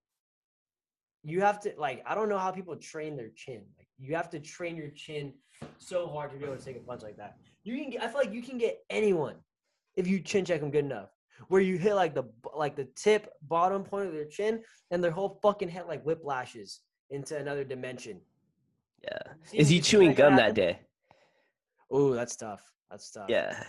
you 1.23 1.41
have 1.43 1.61
to 1.61 1.73
like. 1.77 2.03
I 2.07 2.15
don't 2.15 2.29
know 2.29 2.39
how 2.39 2.51
people 2.51 2.75
train 2.77 3.17
their 3.17 3.31
chin. 3.37 3.63
Like, 3.79 3.87
you 3.99 4.17
have 4.17 4.31
to 4.31 4.41
train 4.41 4.75
your 4.77 4.91
chin 4.91 5.33
so 5.79 6.09
hard 6.09 6.33
to 6.33 6.37
be 6.39 6.45
able 6.45 6.57
to 6.57 6.65
take 6.65 6.77
a 6.77 6.81
punch 6.81 7.03
like 7.03 7.17
that. 7.19 7.37
You 7.63 7.77
can. 7.77 7.91
Get, 7.91 8.03
I 8.03 8.09
feel 8.09 8.19
like 8.19 8.33
you 8.33 8.43
can 8.43 8.59
get 8.59 8.79
anyone 8.91 9.37
if 9.97 10.07
you 10.07 10.19
chin 10.21 10.45
check 10.45 10.61
them 10.61 10.71
good 10.71 10.85
enough. 10.85 11.11
Where 11.49 11.61
you 11.61 11.79
hit 11.79 11.95
like 11.95 12.15
the 12.15 12.25
like 12.55 12.75
the 12.75 12.89
tip 12.97 13.33
bottom 13.43 13.85
point 13.85 14.07
of 14.09 14.13
their 14.13 14.25
chin, 14.27 14.63
and 14.91 15.05
their 15.05 15.11
whole 15.13 15.39
fucking 15.43 15.69
head 15.69 15.87
like 15.87 16.05
whiplashes 16.05 16.79
into 17.11 17.37
another 17.37 17.65
dimension. 17.65 18.21
Yeah. 19.03 19.19
Is 19.53 19.69
he 19.69 19.81
chewing 19.81 20.15
gum 20.15 20.37
that 20.37 20.55
day? 20.55 20.81
Oh, 21.91 22.13
that's 22.13 22.37
tough. 22.37 22.63
That's 22.91 23.11
tough. 23.11 23.29
Yeah. 23.29 23.63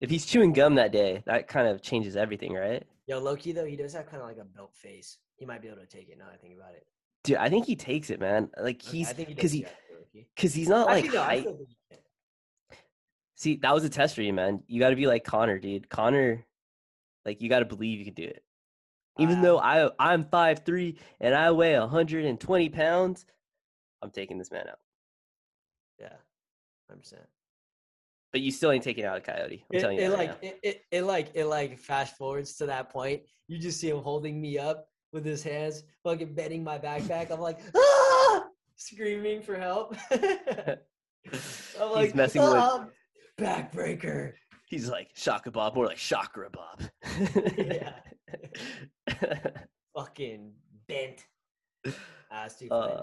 If 0.00 0.10
he's 0.10 0.26
chewing 0.26 0.52
gum 0.52 0.74
that 0.76 0.92
day, 0.92 1.22
that 1.26 1.48
kind 1.48 1.68
of 1.68 1.80
changes 1.82 2.16
everything, 2.16 2.52
right? 2.54 2.82
Yo, 3.06 3.18
Loki 3.20 3.52
though, 3.52 3.64
he 3.64 3.76
does 3.76 3.92
have 3.92 4.06
kind 4.06 4.22
of 4.22 4.28
like 4.28 4.38
a 4.38 4.44
built 4.44 4.74
face. 4.74 5.18
He 5.36 5.44
might 5.46 5.60
be 5.62 5.68
able 5.68 5.78
to 5.80 5.86
take 5.86 6.08
it 6.08 6.18
now. 6.18 6.26
that 6.26 6.34
I 6.34 6.36
think 6.36 6.54
about 6.58 6.72
it. 6.74 6.86
Dude, 7.22 7.36
I 7.36 7.48
think 7.48 7.66
he 7.66 7.76
takes 7.76 8.10
it, 8.10 8.20
man. 8.20 8.50
Like 8.60 8.82
he's 8.82 9.10
think 9.12 9.28
he 9.28 9.34
because 9.34 9.52
he 9.52 9.64
actually, 9.64 10.26
because 10.34 10.54
he's 10.54 10.68
not 10.68 10.86
like 10.86 11.12
no, 11.12 11.22
I 11.22 11.24
hype. 11.24 11.40
still 11.40 11.56
think 11.56 11.68
he 11.68 11.76
can. 11.90 11.98
See, 13.36 13.56
that 13.56 13.74
was 13.74 13.84
a 13.84 13.88
test 13.88 14.14
for 14.14 14.22
you, 14.22 14.32
man. 14.32 14.62
You 14.66 14.78
got 14.80 14.90
to 14.90 14.96
be 14.96 15.06
like 15.06 15.24
Conor, 15.24 15.58
dude. 15.58 15.88
Conor, 15.88 16.44
like 17.24 17.40
you 17.40 17.48
got 17.48 17.60
to 17.60 17.64
believe 17.64 17.98
you 17.98 18.04
can 18.04 18.14
do 18.14 18.24
it. 18.24 18.42
Even 19.18 19.38
Uh, 19.38 19.42
though 19.42 19.58
I 19.58 19.90
I'm 19.98 20.24
five 20.24 20.60
three 20.64 20.98
and 21.20 21.34
I 21.34 21.50
weigh 21.50 21.78
120 21.78 22.68
pounds, 22.70 23.26
I'm 24.02 24.10
taking 24.10 24.38
this 24.38 24.50
man 24.50 24.66
out. 24.68 24.78
Yeah, 25.98 26.12
hundred 26.88 27.02
percent. 27.02 27.22
But 28.32 28.40
you 28.40 28.50
still 28.50 28.72
ain't 28.72 28.82
taking 28.82 29.04
out 29.04 29.16
a 29.16 29.20
coyote. 29.20 29.64
I'm 29.70 29.76
It, 29.76 29.80
telling 29.80 29.96
you 29.96 30.04
it 30.04 30.08
that 30.08 30.18
right 30.18 30.28
like 30.28 30.38
it, 30.42 30.58
it, 30.62 30.82
it 30.90 31.02
like 31.02 31.30
it 31.34 31.44
like 31.46 31.78
fast 31.78 32.16
forwards 32.16 32.56
to 32.56 32.66
that 32.66 32.90
point. 32.90 33.22
You 33.46 33.58
just 33.58 33.80
see 33.80 33.90
him 33.90 33.98
holding 33.98 34.40
me 34.40 34.58
up 34.58 34.88
with 35.12 35.24
his 35.24 35.42
hands, 35.42 35.84
fucking 36.02 36.34
bending 36.34 36.64
my 36.64 36.78
backpack. 36.78 37.30
I'm 37.30 37.40
like, 37.40 37.60
ah! 37.76 38.44
screaming 38.76 39.42
for 39.42 39.56
help. 39.56 39.96
I'm 40.10 41.92
like, 41.92 42.06
he's 42.06 42.14
messing 42.14 42.42
with. 42.42 42.52
"Ah, 42.52 42.86
backbreaker. 43.38 44.32
He's 44.68 44.88
like 44.88 45.10
Shaka 45.14 45.50
Bob, 45.50 45.74
more 45.76 45.86
like 45.86 45.96
Chakra 45.96 46.50
Bob. 46.50 46.82
Yeah. 47.56 47.92
fucking 49.96 50.52
bent. 50.88 51.24
Ah, 52.30 52.48
uh, 52.70 53.02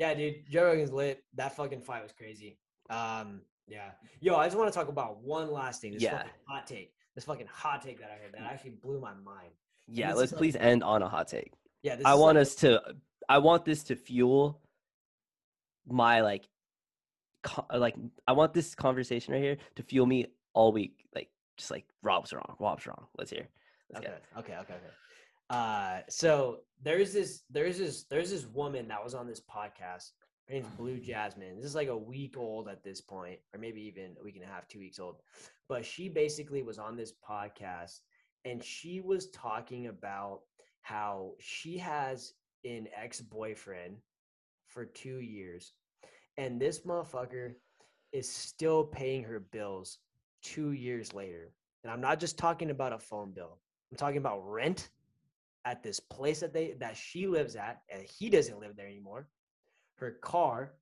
Yeah, 0.00 0.14
dude, 0.14 0.48
Joe 0.50 0.64
Rogan's 0.64 0.90
lit. 0.92 1.22
That 1.34 1.54
fucking 1.54 1.82
fight 1.82 2.02
was 2.02 2.10
crazy. 2.12 2.56
Um, 2.88 3.42
yeah. 3.68 3.90
Yo, 4.22 4.34
I 4.34 4.46
just 4.46 4.56
want 4.56 4.72
to 4.72 4.76
talk 4.76 4.88
about 4.88 5.22
one 5.22 5.52
last 5.52 5.82
thing. 5.82 5.92
This 5.92 6.02
Yeah. 6.02 6.16
fucking 6.16 6.30
hot 6.48 6.66
take. 6.66 6.94
This 7.14 7.26
fucking 7.26 7.48
hot 7.48 7.82
take 7.82 8.00
that 8.00 8.10
I 8.10 8.14
heard 8.14 8.32
that 8.32 8.40
actually 8.40 8.70
blew 8.70 8.98
my 8.98 9.12
mind. 9.12 9.50
yeah, 9.86 10.14
let's 10.14 10.28
is 10.28 10.32
like- 10.32 10.38
please 10.38 10.56
end 10.56 10.82
on 10.82 11.02
a 11.02 11.08
hot 11.08 11.28
take. 11.28 11.52
Yeah, 11.82 11.96
this 11.96 12.06
I 12.06 12.14
want 12.14 12.36
like- 12.36 12.42
us 12.42 12.54
to. 12.56 12.80
I 13.28 13.38
want 13.38 13.64
this 13.66 13.82
to 13.84 13.96
fuel 13.96 14.62
my 15.86 16.22
like, 16.22 16.48
co- 17.42 17.66
like 17.76 17.94
I 18.26 18.32
want 18.32 18.54
this 18.54 18.74
conversation 18.74 19.34
right 19.34 19.42
here 19.42 19.58
to 19.76 19.82
fuel 19.82 20.06
me 20.06 20.28
all 20.54 20.72
week. 20.72 21.04
Like 21.14 21.30
just 21.58 21.70
like 21.70 21.84
Rob's 22.02 22.32
wrong. 22.32 22.56
Rob's 22.58 22.86
wrong. 22.86 23.06
Let's 23.18 23.30
hear. 23.30 23.48
Let's 23.92 24.06
Okay, 24.06 24.14
okay, 24.38 24.52
okay, 24.60 24.74
okay. 24.74 24.94
Uh, 25.50 25.98
so 26.08 26.58
there's 26.80 27.12
this, 27.12 27.42
there's 27.50 27.76
this, 27.76 28.04
there's 28.04 28.30
this 28.30 28.46
woman 28.46 28.86
that 28.88 29.02
was 29.02 29.14
on 29.14 29.26
this 29.26 29.40
podcast. 29.40 30.12
Her 30.48 30.54
name's 30.54 30.68
Blue 30.78 30.98
Jasmine. 30.98 31.56
This 31.56 31.66
is 31.66 31.74
like 31.74 31.88
a 31.88 31.96
week 31.96 32.36
old 32.38 32.68
at 32.68 32.84
this 32.84 33.00
point, 33.00 33.40
or 33.52 33.58
maybe 33.58 33.80
even 33.82 34.16
a 34.20 34.24
week 34.24 34.36
and 34.36 34.44
a 34.44 34.48
half, 34.48 34.68
two 34.68 34.78
weeks 34.78 35.00
old. 35.00 35.16
But 35.68 35.84
she 35.84 36.08
basically 36.08 36.62
was 36.62 36.78
on 36.78 36.96
this 36.96 37.12
podcast, 37.28 37.98
and 38.44 38.62
she 38.62 39.00
was 39.00 39.30
talking 39.30 39.88
about 39.88 40.40
how 40.82 41.32
she 41.40 41.76
has 41.78 42.32
an 42.64 42.86
ex-boyfriend 42.96 43.96
for 44.66 44.84
two 44.84 45.18
years, 45.18 45.72
and 46.38 46.60
this 46.60 46.80
motherfucker 46.80 47.54
is 48.12 48.28
still 48.28 48.84
paying 48.84 49.24
her 49.24 49.40
bills 49.40 49.98
two 50.42 50.72
years 50.72 51.12
later. 51.12 51.52
And 51.82 51.92
I'm 51.92 52.00
not 52.00 52.20
just 52.20 52.38
talking 52.38 52.70
about 52.70 52.92
a 52.92 52.98
phone 52.98 53.32
bill. 53.32 53.58
I'm 53.90 53.96
talking 53.96 54.18
about 54.18 54.48
rent 54.48 54.90
at 55.64 55.82
this 55.82 56.00
place 56.00 56.40
that 56.40 56.52
they 56.52 56.74
that 56.80 56.96
she 56.96 57.26
lives 57.26 57.56
at, 57.56 57.82
and 57.92 58.02
he 58.02 58.30
doesn't 58.30 58.60
live 58.60 58.76
there 58.76 58.86
anymore. 58.86 59.28
Her 59.96 60.12
car, 60.22 60.72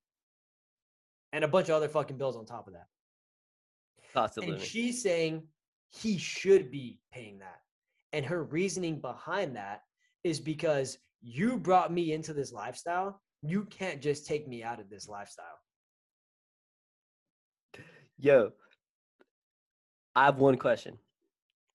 and 1.33 1.45
a 1.45 1.49
bunch 1.49 1.69
of 1.69 1.75
other 1.75 1.89
fucking 1.89 2.19
bills 2.19 2.37
on 2.37 2.47
top 2.47 2.69
of 2.69 2.75
that. 2.75 2.87
Of 4.15 4.37
And 4.39 4.61
she's 4.61 5.03
saying 5.03 5.43
he 5.91 6.19
should 6.19 6.71
be 6.71 6.99
paying 7.13 7.39
that. 7.41 7.61
And 8.13 8.25
her 8.25 8.45
reasoning 8.45 9.01
behind 9.01 9.57
that 9.57 9.83
is 10.25 10.41
because 10.41 10.99
you 11.21 11.59
brought 11.59 11.93
me 11.93 12.13
into 12.13 12.33
this 12.33 12.53
lifestyle. 12.53 13.21
You 13.43 13.65
can't 13.65 14.01
just 14.01 14.27
take 14.27 14.49
me 14.49 14.63
out 14.63 14.81
of 14.81 14.89
this 14.89 15.09
lifestyle. 15.09 15.59
Yo, 18.19 18.51
I 20.17 20.25
have 20.25 20.39
one 20.39 20.57
question. 20.57 20.99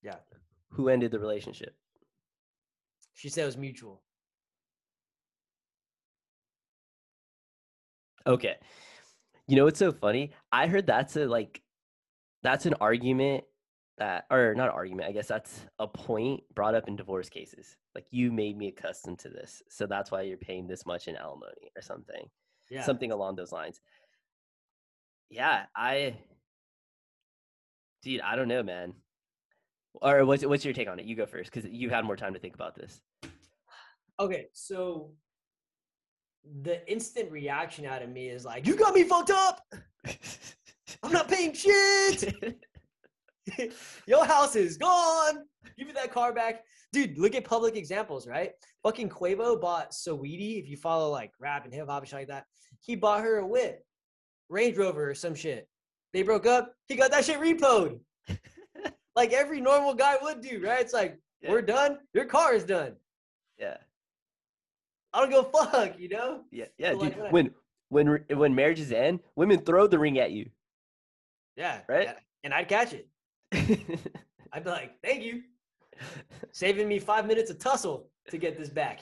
Yeah. 0.02 0.18
Who 0.72 0.90
ended 0.90 1.12
the 1.12 1.20
relationship? 1.20 1.76
She 3.14 3.30
said 3.30 3.44
it 3.44 3.46
was 3.46 3.58
mutual. 3.58 4.02
Okay. 8.26 8.56
You 9.48 9.56
know 9.56 9.66
what's 9.66 9.80
so 9.80 9.92
funny? 9.92 10.32
I 10.52 10.68
heard 10.68 10.88
that's 10.88 11.16
a 11.16 11.26
like 11.26 11.62
that's 12.42 12.66
an 12.66 12.76
argument 12.80 13.44
that 13.98 14.26
or 14.32 14.56
not 14.56 14.70
argument, 14.70 15.10
I 15.10 15.12
guess 15.12 15.28
that's 15.28 15.66
a 15.80 15.88
point 15.88 16.42
brought 16.56 16.76
up 16.76 16.88
in 16.88 16.96
divorce 16.96 17.30
cases. 17.30 17.76
Like 17.94 18.06
you 18.12 18.32
made 18.32 18.58
me 18.58 18.70
accustomed 18.70 19.20
to 19.20 19.30
this. 19.30 19.62
So 19.70 19.86
that's 19.86 20.12
why 20.12 20.22
you're 20.22 20.38
paying 20.38 20.68
this 20.68 20.86
much 20.86 21.08
in 21.08 21.16
alimony 21.16 21.72
or 21.76 21.82
something. 21.82 22.30
Yeah. 22.70 22.84
Something 22.84 23.12
along 23.12 23.36
those 23.36 23.52
lines. 23.52 23.82
Yeah, 25.30 25.66
I 25.76 26.16
Dude, 28.04 28.22
I 28.22 28.36
don't 28.36 28.50
know, 28.50 28.64
man. 28.64 28.94
Or 30.02 30.26
what's 30.26 30.46
what's 30.46 30.66
your 30.66 30.74
take 30.74 30.90
on 30.90 31.00
it? 31.00 31.06
You 31.06 31.16
go 31.16 31.26
first 31.26 31.52
cuz 31.52 31.66
you've 31.66 31.92
had 31.92 32.06
more 32.06 32.16
time 32.16 32.34
to 32.34 32.40
think 32.40 32.56
about 32.56 32.76
this. 32.76 33.02
Okay, 34.20 34.48
so 34.54 35.14
the 36.62 36.86
instant 36.92 37.32
reaction 37.32 37.86
out 37.86 38.02
of 38.02 38.10
me 38.10 38.30
is 38.30 38.46
like, 38.46 38.68
"You 38.68 38.76
got 38.76 38.94
me 38.94 39.04
fucked 39.04 39.32
up. 39.32 39.62
I'm 41.04 41.12
not 41.12 41.28
paying 41.28 41.54
shit. 41.54 42.34
Your 44.08 44.26
house 44.26 44.56
is 44.56 44.78
gone. 44.78 45.44
Give 45.78 45.88
me 45.88 45.94
that 45.94 46.12
car 46.12 46.34
back, 46.34 46.64
dude. 46.92 47.18
Look 47.18 47.36
at 47.36 47.44
public 47.44 47.76
examples, 47.76 48.28
right? 48.28 48.52
Fucking 48.84 49.10
Quavo 49.10 49.60
bought 49.60 49.92
Saweetie. 49.92 50.60
If 50.60 50.70
you 50.70 50.78
follow 50.78 51.10
like 51.10 51.32
rap 51.40 51.66
and 51.66 51.74
hip 51.74 51.88
hop 51.88 52.02
and 52.02 52.10
shit 52.10 52.20
like 52.20 52.28
that, 52.28 52.46
he 52.82 52.96
bought 52.96 53.24
her 53.24 53.38
a 53.38 53.48
whip, 53.48 53.84
Range 54.50 54.78
Rover 54.78 55.10
or 55.10 55.16
some 55.16 55.36
shit. 55.36 55.68
They 56.14 56.22
broke 56.22 56.46
up. 56.46 56.74
He 56.88 56.96
got 56.96 57.12
that 57.12 57.26
shit 57.26 57.40
repoed, 57.40 58.00
like 59.16 59.34
every 59.34 59.62
normal 59.62 59.94
guy 59.94 60.16
would 60.22 60.42
do, 60.42 60.62
right? 60.64 60.82
It's 60.82 60.94
like 60.94 61.20
Yeah. 61.42 61.52
we're 61.52 61.62
done. 61.62 62.00
Your 62.14 62.26
car 62.26 62.54
is 62.54 62.64
done. 62.64 62.96
yeah. 63.58 63.78
I 65.16 65.22
don't 65.22 65.30
go 65.30 65.44
fuck, 65.44 66.00
you 66.00 66.10
know? 66.10 66.42
Yeah, 66.52 66.66
yeah, 66.80 66.94
But, 66.94 67.02
like, 67.02 67.16
dude. 67.16 67.32
when 67.32 67.54
When 67.90 68.08
when 68.08 68.26
when 68.40 68.56
marriages 68.56 68.92
end, 68.92 69.20
women 69.36 69.60
throw 69.60 69.86
the 69.86 70.00
ring 70.00 70.18
at 70.18 70.32
you. 70.32 70.50
Yeah. 71.56 71.82
Right? 71.88 72.06
yeah, 72.08 72.14
And 72.44 72.52
I'd 72.54 72.68
catch 72.68 72.94
it. 72.94 73.08
I'd 74.52 74.64
be 74.64 74.70
like, 74.70 75.00
thank 75.04 75.24
you. 75.24 75.44
Saving 76.52 76.88
me 76.88 76.98
five 76.98 77.28
minutes 77.28 77.52
of 77.52 77.60
tussle 77.60 78.10
to 78.30 78.38
get 78.40 78.58
this 78.58 78.70
back. 78.70 79.02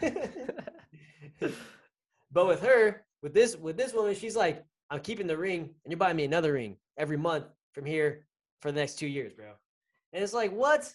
but 2.32 2.46
with 2.46 2.60
her, 2.62 3.04
with 3.22 3.32
this, 3.34 3.56
with 3.56 3.76
this 3.76 3.92
woman, 3.94 4.14
she's 4.14 4.34
like, 4.36 4.64
I'm 4.90 5.00
keeping 5.00 5.26
the 5.28 5.36
ring 5.36 5.60
and 5.84 5.90
you're 5.92 5.98
buying 5.98 6.16
me 6.16 6.24
another 6.24 6.52
ring 6.54 6.76
every 6.96 7.16
month 7.16 7.44
from 7.72 7.84
here 7.84 8.26
for 8.64 8.72
the 8.72 8.80
next 8.80 8.98
two 8.98 9.06
years, 9.06 9.34
bro. 9.34 9.52
And 10.14 10.24
it's 10.24 10.32
like, 10.32 10.50
what? 10.50 10.90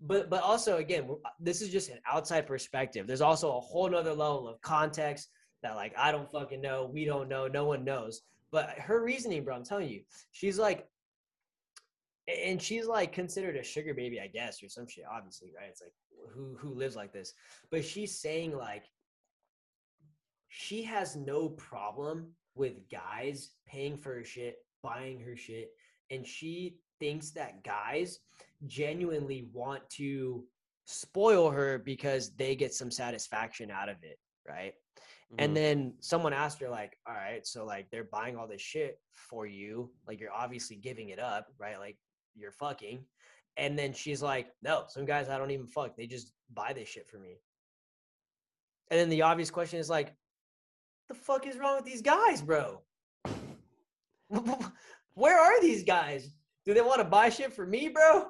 But 0.00 0.30
but 0.30 0.42
also 0.42 0.78
again, 0.78 1.10
this 1.38 1.60
is 1.60 1.68
just 1.68 1.90
an 1.90 1.98
outside 2.10 2.46
perspective. 2.46 3.06
There's 3.06 3.20
also 3.20 3.54
a 3.54 3.60
whole 3.60 3.88
nother 3.90 4.14
level 4.14 4.48
of 4.48 4.58
context 4.62 5.28
that 5.62 5.76
like 5.76 5.92
I 5.96 6.10
don't 6.10 6.32
fucking 6.32 6.62
know, 6.62 6.90
we 6.90 7.04
don't 7.04 7.28
know, 7.28 7.46
no 7.46 7.66
one 7.66 7.84
knows. 7.84 8.22
But 8.50 8.70
her 8.78 9.04
reasoning, 9.04 9.44
bro, 9.44 9.54
I'm 9.54 9.62
telling 9.62 9.90
you, 9.90 10.00
she's 10.30 10.58
like, 10.58 10.88
and 12.26 12.60
she's 12.60 12.86
like 12.86 13.12
considered 13.12 13.56
a 13.56 13.62
sugar 13.62 13.92
baby, 13.92 14.18
I 14.18 14.26
guess, 14.26 14.62
or 14.62 14.70
some 14.70 14.88
shit. 14.88 15.04
Obviously, 15.10 15.50
right? 15.54 15.68
It's 15.68 15.82
like 15.82 15.92
who 16.34 16.56
who 16.58 16.72
lives 16.74 16.96
like 16.96 17.12
this? 17.12 17.34
But 17.70 17.84
she's 17.84 18.18
saying 18.18 18.56
like 18.56 18.84
she 20.48 20.82
has 20.84 21.14
no 21.14 21.50
problem 21.50 22.28
with 22.54 22.90
guys 22.90 23.50
paying 23.66 23.98
for 23.98 24.14
her 24.14 24.24
shit, 24.24 24.56
buying 24.82 25.20
her 25.20 25.36
shit, 25.36 25.72
and 26.10 26.26
she 26.26 26.76
thinks 27.02 27.30
that 27.30 27.64
guys 27.64 28.20
genuinely 28.68 29.48
want 29.52 29.82
to 29.90 30.44
spoil 30.84 31.50
her 31.50 31.78
because 31.80 32.30
they 32.36 32.54
get 32.54 32.72
some 32.72 32.92
satisfaction 32.92 33.72
out 33.72 33.88
of 33.88 33.96
it, 34.04 34.20
right? 34.48 34.74
Mhm. 35.32 35.36
And 35.38 35.56
then 35.56 35.94
someone 35.98 36.32
asked 36.32 36.60
her, 36.60 36.68
like, 36.68 36.96
all 37.04 37.14
right, 37.14 37.44
so 37.44 37.64
like 37.64 37.90
they're 37.90 38.04
buying 38.04 38.36
all 38.36 38.46
this 38.46 38.62
shit 38.62 39.00
for 39.10 39.46
you. 39.46 39.92
Like 40.06 40.20
you're 40.20 40.32
obviously 40.32 40.76
giving 40.76 41.08
it 41.08 41.18
up, 41.18 41.48
right? 41.58 41.76
Like 41.76 41.98
you're 42.36 42.52
fucking. 42.52 43.04
And 43.56 43.76
then 43.76 43.92
she's 43.92 44.22
like, 44.22 44.52
no, 44.62 44.84
some 44.86 45.04
guys 45.04 45.28
I 45.28 45.38
don't 45.38 45.50
even 45.50 45.66
fuck. 45.66 45.96
They 45.96 46.06
just 46.06 46.32
buy 46.54 46.72
this 46.72 46.88
shit 46.88 47.08
for 47.08 47.18
me. 47.18 47.40
And 48.92 49.00
then 49.00 49.08
the 49.08 49.22
obvious 49.22 49.50
question 49.50 49.80
is 49.80 49.90
like, 49.90 50.14
the 51.08 51.14
fuck 51.14 51.48
is 51.48 51.58
wrong 51.58 51.74
with 51.74 51.84
these 51.84 52.02
guys, 52.02 52.40
bro? 52.42 52.80
Where 55.14 55.40
are 55.40 55.60
these 55.60 55.82
guys? 55.82 56.30
Do 56.64 56.74
they 56.74 56.80
want 56.80 57.00
to 57.00 57.04
buy 57.04 57.28
shit 57.28 57.52
for 57.52 57.66
me, 57.66 57.88
bro? 57.88 58.28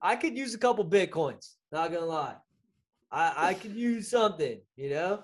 I 0.00 0.16
could 0.16 0.36
use 0.36 0.54
a 0.54 0.58
couple 0.58 0.84
bitcoins. 0.84 1.54
Not 1.70 1.92
gonna 1.92 2.06
lie. 2.06 2.36
I, 3.10 3.50
I 3.50 3.54
could 3.54 3.74
use 3.74 4.08
something, 4.08 4.60
you 4.76 4.90
know? 4.90 5.22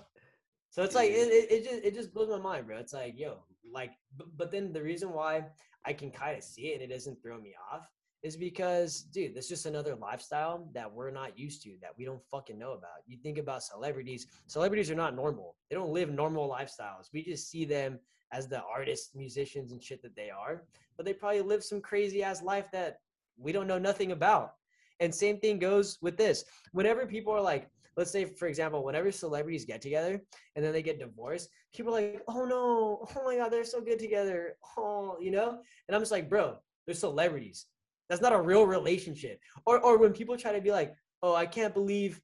So 0.70 0.82
it's 0.82 0.94
like 0.94 1.10
it, 1.10 1.14
it, 1.14 1.50
it 1.50 1.64
just 1.64 1.84
it 1.84 1.94
just 1.94 2.14
blows 2.14 2.28
my 2.28 2.38
mind, 2.38 2.66
bro. 2.66 2.76
It's 2.78 2.92
like 2.92 3.18
yo, 3.18 3.38
like, 3.72 3.92
but, 4.16 4.36
but 4.36 4.50
then 4.50 4.72
the 4.72 4.82
reason 4.82 5.12
why 5.12 5.46
I 5.84 5.92
can 5.92 6.10
kind 6.10 6.36
of 6.36 6.44
see 6.44 6.68
it 6.68 6.80
and 6.80 6.82
it 6.82 6.94
doesn't 6.94 7.20
throw 7.22 7.40
me 7.40 7.54
off 7.72 7.88
is 8.22 8.36
because, 8.36 9.02
dude, 9.02 9.34
that's 9.34 9.48
just 9.48 9.66
another 9.66 9.94
lifestyle 9.94 10.68
that 10.74 10.92
we're 10.92 11.10
not 11.10 11.38
used 11.38 11.62
to, 11.62 11.76
that 11.80 11.92
we 11.96 12.04
don't 12.04 12.22
fucking 12.30 12.58
know 12.58 12.72
about. 12.72 13.02
You 13.06 13.16
think 13.16 13.38
about 13.38 13.62
celebrities, 13.62 14.26
celebrities 14.46 14.90
are 14.90 14.96
not 14.96 15.14
normal. 15.14 15.54
They 15.70 15.76
don't 15.76 15.92
live 15.92 16.10
normal 16.10 16.48
lifestyles. 16.48 17.12
We 17.12 17.22
just 17.22 17.48
see 17.48 17.64
them 17.64 18.00
as 18.32 18.48
the 18.48 18.62
artists, 18.62 19.14
musicians, 19.14 19.72
and 19.72 19.82
shit 19.82 20.02
that 20.02 20.16
they 20.16 20.30
are, 20.30 20.64
but 20.96 21.06
they 21.06 21.12
probably 21.12 21.40
live 21.40 21.64
some 21.64 21.80
crazy 21.80 22.22
ass 22.22 22.42
life 22.42 22.66
that 22.72 22.98
we 23.38 23.52
don't 23.52 23.66
know 23.66 23.78
nothing 23.78 24.12
about. 24.12 24.52
And 25.00 25.14
same 25.14 25.38
thing 25.38 25.58
goes 25.58 25.98
with 26.02 26.16
this. 26.16 26.44
Whenever 26.72 27.06
people 27.06 27.32
are 27.32 27.40
like, 27.40 27.68
let's 27.96 28.10
say, 28.10 28.24
for 28.24 28.46
example, 28.46 28.84
whenever 28.84 29.10
celebrities 29.10 29.64
get 29.64 29.80
together 29.80 30.20
and 30.56 30.64
then 30.64 30.72
they 30.72 30.82
get 30.82 30.98
divorced, 30.98 31.48
people 31.74 31.96
are 31.96 32.00
like, 32.00 32.22
oh 32.28 32.44
no, 32.44 33.06
oh 33.16 33.24
my 33.24 33.36
God, 33.36 33.50
they're 33.50 33.64
so 33.64 33.80
good 33.80 33.98
together. 33.98 34.56
Oh, 34.76 35.16
you 35.20 35.30
know? 35.30 35.60
And 35.88 35.94
I'm 35.94 36.00
just 36.00 36.12
like, 36.12 36.28
bro, 36.28 36.56
they're 36.86 36.94
celebrities. 36.94 37.66
That's 38.08 38.22
not 38.22 38.32
a 38.32 38.40
real 38.40 38.66
relationship. 38.66 39.38
Or, 39.66 39.80
or 39.80 39.98
when 39.98 40.12
people 40.12 40.36
try 40.36 40.52
to 40.52 40.60
be 40.60 40.70
like, 40.70 40.94
oh, 41.22 41.34
I 41.34 41.46
can't 41.46 41.74
believe 41.74 42.20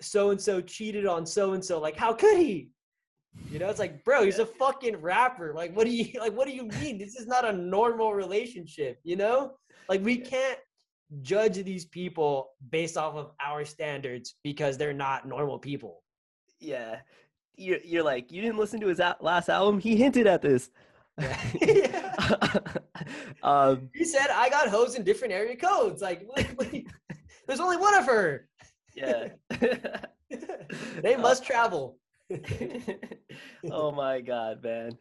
so 0.00 0.30
and 0.30 0.40
so 0.40 0.60
cheated 0.60 1.06
on 1.06 1.26
so 1.26 1.52
and 1.52 1.64
so. 1.64 1.80
Like, 1.80 1.96
how 1.96 2.12
could 2.12 2.38
he? 2.38 2.70
You 3.50 3.58
know, 3.60 3.68
it's 3.68 3.78
like, 3.78 4.04
bro, 4.04 4.24
he's 4.24 4.38
a 4.38 4.46
fucking 4.46 4.96
rapper. 4.96 5.52
Like, 5.54 5.74
what 5.76 5.86
do 5.86 5.92
you 5.92 6.08
like? 6.20 6.32
What 6.34 6.46
do 6.46 6.54
you 6.54 6.64
mean? 6.64 6.98
This 6.98 7.16
is 7.16 7.26
not 7.26 7.44
a 7.44 7.52
normal 7.52 8.12
relationship. 8.12 8.98
You 9.04 9.16
know, 9.16 9.52
like 9.88 10.04
we 10.04 10.16
can't 10.18 10.58
judge 11.22 11.62
these 11.62 11.84
people 11.84 12.50
based 12.70 12.96
off 12.96 13.14
of 13.14 13.30
our 13.44 13.64
standards 13.64 14.34
because 14.42 14.76
they're 14.76 14.92
not 14.92 15.28
normal 15.28 15.58
people. 15.58 16.02
Yeah, 16.60 16.98
you're 17.56 17.78
you're 17.84 18.02
like 18.02 18.32
you 18.32 18.42
didn't 18.42 18.58
listen 18.58 18.80
to 18.80 18.88
his 18.88 19.00
last 19.20 19.48
album. 19.48 19.78
He 19.80 19.96
hinted 19.96 20.26
at 20.26 20.42
this. 20.42 20.70
Yeah. 21.62 22.12
um, 23.42 23.88
he 23.94 24.04
said, 24.04 24.26
"I 24.30 24.50
got 24.50 24.68
hoes 24.68 24.96
in 24.96 25.02
different 25.02 25.32
area 25.32 25.56
codes." 25.56 26.02
Like, 26.02 26.28
there's 27.46 27.60
only 27.60 27.78
one 27.78 27.94
of 27.94 28.04
her. 28.04 28.48
Yeah. 28.94 29.28
they 31.00 31.16
must 31.16 31.44
travel. 31.44 31.96
oh 33.70 33.92
my 33.92 34.20
god, 34.20 34.62
man! 34.62 34.92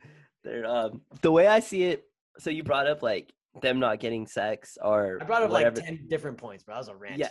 They're 0.44 0.66
um 0.66 1.02
the 1.22 1.32
way 1.32 1.48
I 1.48 1.60
see 1.60 1.84
it. 1.84 2.06
So 2.38 2.50
you 2.50 2.64
brought 2.64 2.88
up 2.88 3.02
like 3.02 3.34
them 3.62 3.80
not 3.80 4.00
getting 4.00 4.28
sex 4.28 4.78
or 4.82 5.20
I 5.22 5.26
brought 5.26 5.44
up 5.44 5.52
whatever. 5.52 5.78
like 5.78 5.86
ten 5.86 6.08
different 6.08 6.38
points, 6.38 6.64
but 6.66 6.74
I 6.74 6.78
was 6.78 6.88
a 6.88 6.96
rant. 6.96 7.18
Yeah, 7.18 7.30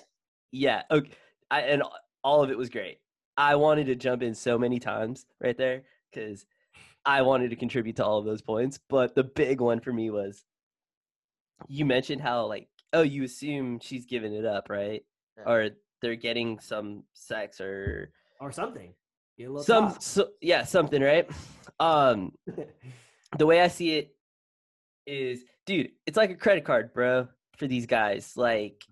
yeah. 0.52 0.82
Okay, 0.90 1.10
I, 1.50 1.60
and 1.62 1.82
all 2.22 2.42
of 2.42 2.50
it 2.50 2.58
was 2.58 2.70
great. 2.70 2.98
I 3.36 3.56
wanted 3.56 3.86
to 3.86 3.94
jump 3.94 4.22
in 4.22 4.34
so 4.34 4.58
many 4.58 4.78
times 4.78 5.26
right 5.40 5.56
there 5.56 5.82
because 6.12 6.46
I 7.04 7.22
wanted 7.22 7.50
to 7.50 7.56
contribute 7.56 7.96
to 7.96 8.04
all 8.04 8.18
of 8.18 8.24
those 8.24 8.42
points. 8.42 8.78
But 8.88 9.14
the 9.14 9.24
big 9.24 9.60
one 9.60 9.80
for 9.80 9.92
me 9.92 10.10
was 10.10 10.44
you 11.68 11.84
mentioned 11.84 12.20
how 12.20 12.46
like 12.46 12.68
oh 12.92 13.02
you 13.02 13.24
assume 13.24 13.78
she's 13.80 14.06
giving 14.06 14.34
it 14.34 14.44
up 14.44 14.68
right 14.68 15.04
yeah. 15.36 15.44
or 15.46 15.70
they're 16.00 16.16
getting 16.16 16.58
some 16.58 17.04
sex 17.12 17.60
or 17.60 18.10
or 18.40 18.52
something 18.52 18.92
some 19.62 19.96
so, 20.00 20.28
yeah 20.40 20.64
something 20.64 21.02
right? 21.02 21.28
Um 21.80 22.32
the 23.38 23.46
way 23.46 23.60
i 23.60 23.68
see 23.68 23.96
it 23.96 24.14
is 25.06 25.44
dude 25.66 25.90
it's 26.06 26.16
like 26.16 26.30
a 26.30 26.34
credit 26.34 26.64
card 26.64 26.92
bro 26.94 27.28
for 27.56 27.66
these 27.66 27.86
guys. 27.86 28.32
Like 28.36 28.84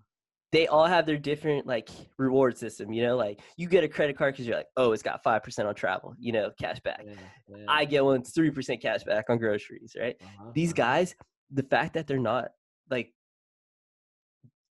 they 0.51 0.67
all 0.67 0.85
have 0.85 1.05
their 1.05 1.17
different 1.17 1.65
like 1.65 1.89
reward 2.17 2.57
system 2.57 2.91
you 2.91 3.03
know? 3.03 3.15
Like 3.15 3.39
you 3.57 3.67
get 3.67 3.83
a 3.83 3.87
credit 3.87 4.17
card 4.17 4.33
because 4.33 4.47
you're 4.47 4.57
like 4.57 4.67
oh 4.77 4.91
it's 4.91 5.03
got 5.03 5.23
5% 5.23 5.65
on 5.65 5.75
travel 5.75 6.13
you 6.17 6.31
know 6.31 6.51
cash 6.59 6.79
back. 6.81 7.03
Yeah, 7.05 7.13
yeah. 7.49 7.65
i 7.67 7.85
get 7.85 8.03
one 8.03 8.23
3% 8.23 8.81
cash 8.81 9.03
back 9.03 9.25
on 9.29 9.37
groceries 9.37 9.95
right? 9.99 10.15
Uh-huh, 10.21 10.51
these 10.53 10.71
uh-huh. 10.71 10.83
guys 10.83 11.15
the 11.51 11.63
fact 11.63 11.93
that 11.93 12.07
they're 12.07 12.17
not 12.17 12.49
like 12.89 13.13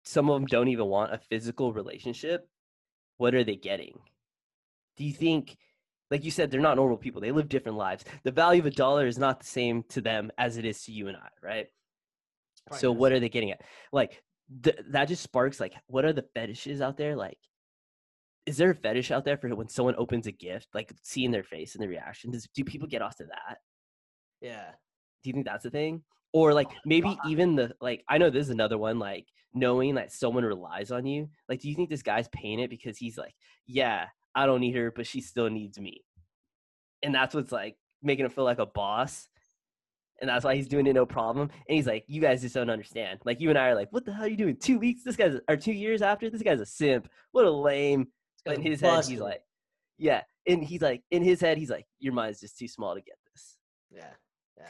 some 0.03 0.29
of 0.29 0.35
them 0.35 0.45
don't 0.45 0.67
even 0.67 0.85
want 0.85 1.13
a 1.13 1.17
physical 1.17 1.73
relationship 1.73 2.47
what 3.17 3.33
are 3.33 3.43
they 3.43 3.55
getting 3.55 3.97
do 4.97 5.03
you 5.03 5.13
think 5.13 5.57
like 6.11 6.23
you 6.23 6.31
said 6.31 6.51
they're 6.51 6.61
not 6.61 6.77
normal 6.77 6.97
people. 6.97 7.21
They 7.21 7.31
live 7.31 7.49
different 7.49 7.77
lives. 7.77 8.05
The 8.23 8.31
value 8.31 8.61
of 8.61 8.67
a 8.67 8.71
dollar 8.71 9.07
is 9.07 9.17
not 9.17 9.39
the 9.39 9.45
same 9.45 9.83
to 9.89 10.01
them 10.01 10.31
as 10.37 10.57
it 10.57 10.65
is 10.65 10.83
to 10.83 10.91
you 10.91 11.07
and 11.07 11.17
i 11.17 11.27
right? 11.41 11.67
So 12.73 12.91
what 12.91 13.11
are 13.11 13.19
they 13.19 13.29
getting 13.29 13.51
at? 13.51 13.61
Like 13.91 14.23
th- 14.63 14.79
that 14.89 15.07
just 15.07 15.23
sparks 15.23 15.59
like 15.59 15.73
what 15.87 16.05
are 16.05 16.13
the 16.13 16.25
fetishes 16.33 16.81
out 16.81 16.97
there? 16.97 17.15
Like 17.15 17.37
is 18.45 18.57
there 18.57 18.71
a 18.71 18.75
fetish 18.75 19.11
out 19.11 19.25
there 19.25 19.37
for 19.37 19.53
when 19.55 19.67
someone 19.67 19.95
opens 19.97 20.27
a 20.27 20.31
gift 20.31 20.67
like 20.73 20.93
seeing 21.01 21.31
their 21.31 21.43
face 21.43 21.75
and 21.75 21.83
the 21.83 21.87
reaction? 21.87 22.31
Does, 22.31 22.47
do 22.53 22.63
people 22.63 22.87
get 22.87 23.01
off 23.01 23.15
to 23.17 23.25
that? 23.25 23.57
Yeah. 24.41 24.71
Do 25.23 25.29
you 25.29 25.33
think 25.33 25.45
that's 25.45 25.65
a 25.65 25.71
thing? 25.71 26.03
Or 26.33 26.53
like 26.53 26.67
oh, 26.69 26.79
maybe 26.85 27.17
even 27.27 27.55
the 27.55 27.73
like 27.79 28.03
i 28.09 28.17
know 28.17 28.29
this 28.29 28.45
is 28.45 28.49
another 28.49 28.77
one 28.77 28.99
like 28.99 29.25
knowing 29.53 29.95
that 29.95 30.11
someone 30.11 30.43
relies 30.43 30.91
on 30.91 31.05
you. 31.05 31.29
Like 31.49 31.61
do 31.61 31.69
you 31.69 31.75
think 31.75 31.89
this 31.89 32.03
guy's 32.03 32.27
paying 32.29 32.59
it 32.59 32.69
because 32.69 32.97
he's 32.97 33.17
like 33.17 33.33
yeah 33.65 34.07
i 34.35 34.45
don't 34.45 34.61
need 34.61 34.75
her 34.75 34.91
but 34.91 35.07
she 35.07 35.21
still 35.21 35.49
needs 35.49 35.79
me 35.79 36.03
and 37.03 37.13
that's 37.13 37.33
what's 37.33 37.51
like 37.51 37.75
making 38.03 38.25
him 38.25 38.31
feel 38.31 38.43
like 38.43 38.59
a 38.59 38.65
boss 38.65 39.27
and 40.21 40.29
that's 40.29 40.45
why 40.45 40.55
he's 40.55 40.67
doing 40.67 40.87
it 40.87 40.93
no 40.93 41.05
problem. 41.05 41.49
And 41.67 41.75
he's 41.75 41.87
like, 41.87 42.05
you 42.07 42.21
guys 42.21 42.41
just 42.41 42.55
don't 42.55 42.69
understand. 42.69 43.19
Like 43.25 43.41
you 43.41 43.49
and 43.49 43.59
I 43.59 43.69
are 43.69 43.75
like, 43.75 43.91
what 43.91 44.05
the 44.05 44.13
hell 44.13 44.25
are 44.25 44.29
you 44.29 44.37
doing? 44.37 44.55
Two 44.57 44.79
weeks? 44.79 45.03
This 45.03 45.15
guy's 45.15 45.39
or 45.49 45.57
two 45.57 45.73
years 45.73 46.01
after? 46.01 46.29
This 46.29 46.41
guy's 46.41 46.61
a 46.61 46.65
simp. 46.65 47.09
What 47.31 47.45
a 47.45 47.51
lame. 47.51 48.07
In 48.45 48.61
his 48.61 48.79
head, 48.79 49.05
he's 49.05 49.19
like, 49.19 49.41
yeah. 49.97 50.21
And 50.47 50.63
he's 50.63 50.81
like, 50.81 51.01
in 51.09 51.23
his 51.23 51.41
head, 51.41 51.57
he's 51.57 51.71
like, 51.71 51.87
your 51.99 52.13
mind's 52.13 52.39
just 52.39 52.59
too 52.59 52.67
small 52.67 52.93
to 52.93 53.01
get 53.01 53.17
this. 53.33 53.57
Yeah, 53.89 54.13
yeah, 54.57 54.67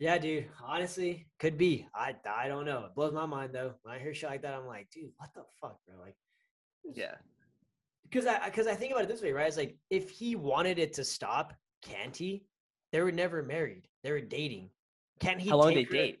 yeah, 0.00 0.18
dude. 0.18 0.46
Honestly, 0.62 1.26
could 1.38 1.56
be. 1.56 1.86
I 1.94 2.16
I 2.28 2.48
don't 2.48 2.64
know. 2.64 2.86
It 2.86 2.94
blows 2.96 3.12
my 3.12 3.26
mind 3.26 3.50
though. 3.52 3.74
When 3.82 3.94
I 3.94 4.00
hear 4.00 4.12
shit 4.12 4.28
like 4.28 4.42
that, 4.42 4.54
I'm 4.54 4.66
like, 4.66 4.88
dude, 4.90 5.12
what 5.18 5.30
the 5.34 5.42
fuck, 5.60 5.78
bro? 5.86 6.04
Like, 6.04 6.16
yeah. 6.92 7.14
Because 8.04 8.26
I 8.26 8.44
because 8.44 8.66
I 8.66 8.74
think 8.74 8.92
about 8.92 9.04
it 9.04 9.08
this 9.08 9.22
way, 9.22 9.32
right? 9.32 9.48
It's 9.48 9.56
like 9.56 9.76
if 9.90 10.10
he 10.10 10.36
wanted 10.36 10.78
it 10.78 10.92
to 10.94 11.04
stop, 11.04 11.52
can't 11.82 12.16
he? 12.16 12.44
They 12.92 13.00
were 13.00 13.12
never 13.12 13.42
married. 13.42 13.88
They 14.02 14.12
were 14.12 14.20
dating. 14.20 14.70
Can 15.18 15.38
he? 15.38 15.50
How 15.50 15.56
long 15.56 15.74
did 15.74 15.88
they 15.88 15.96
date? 15.96 16.20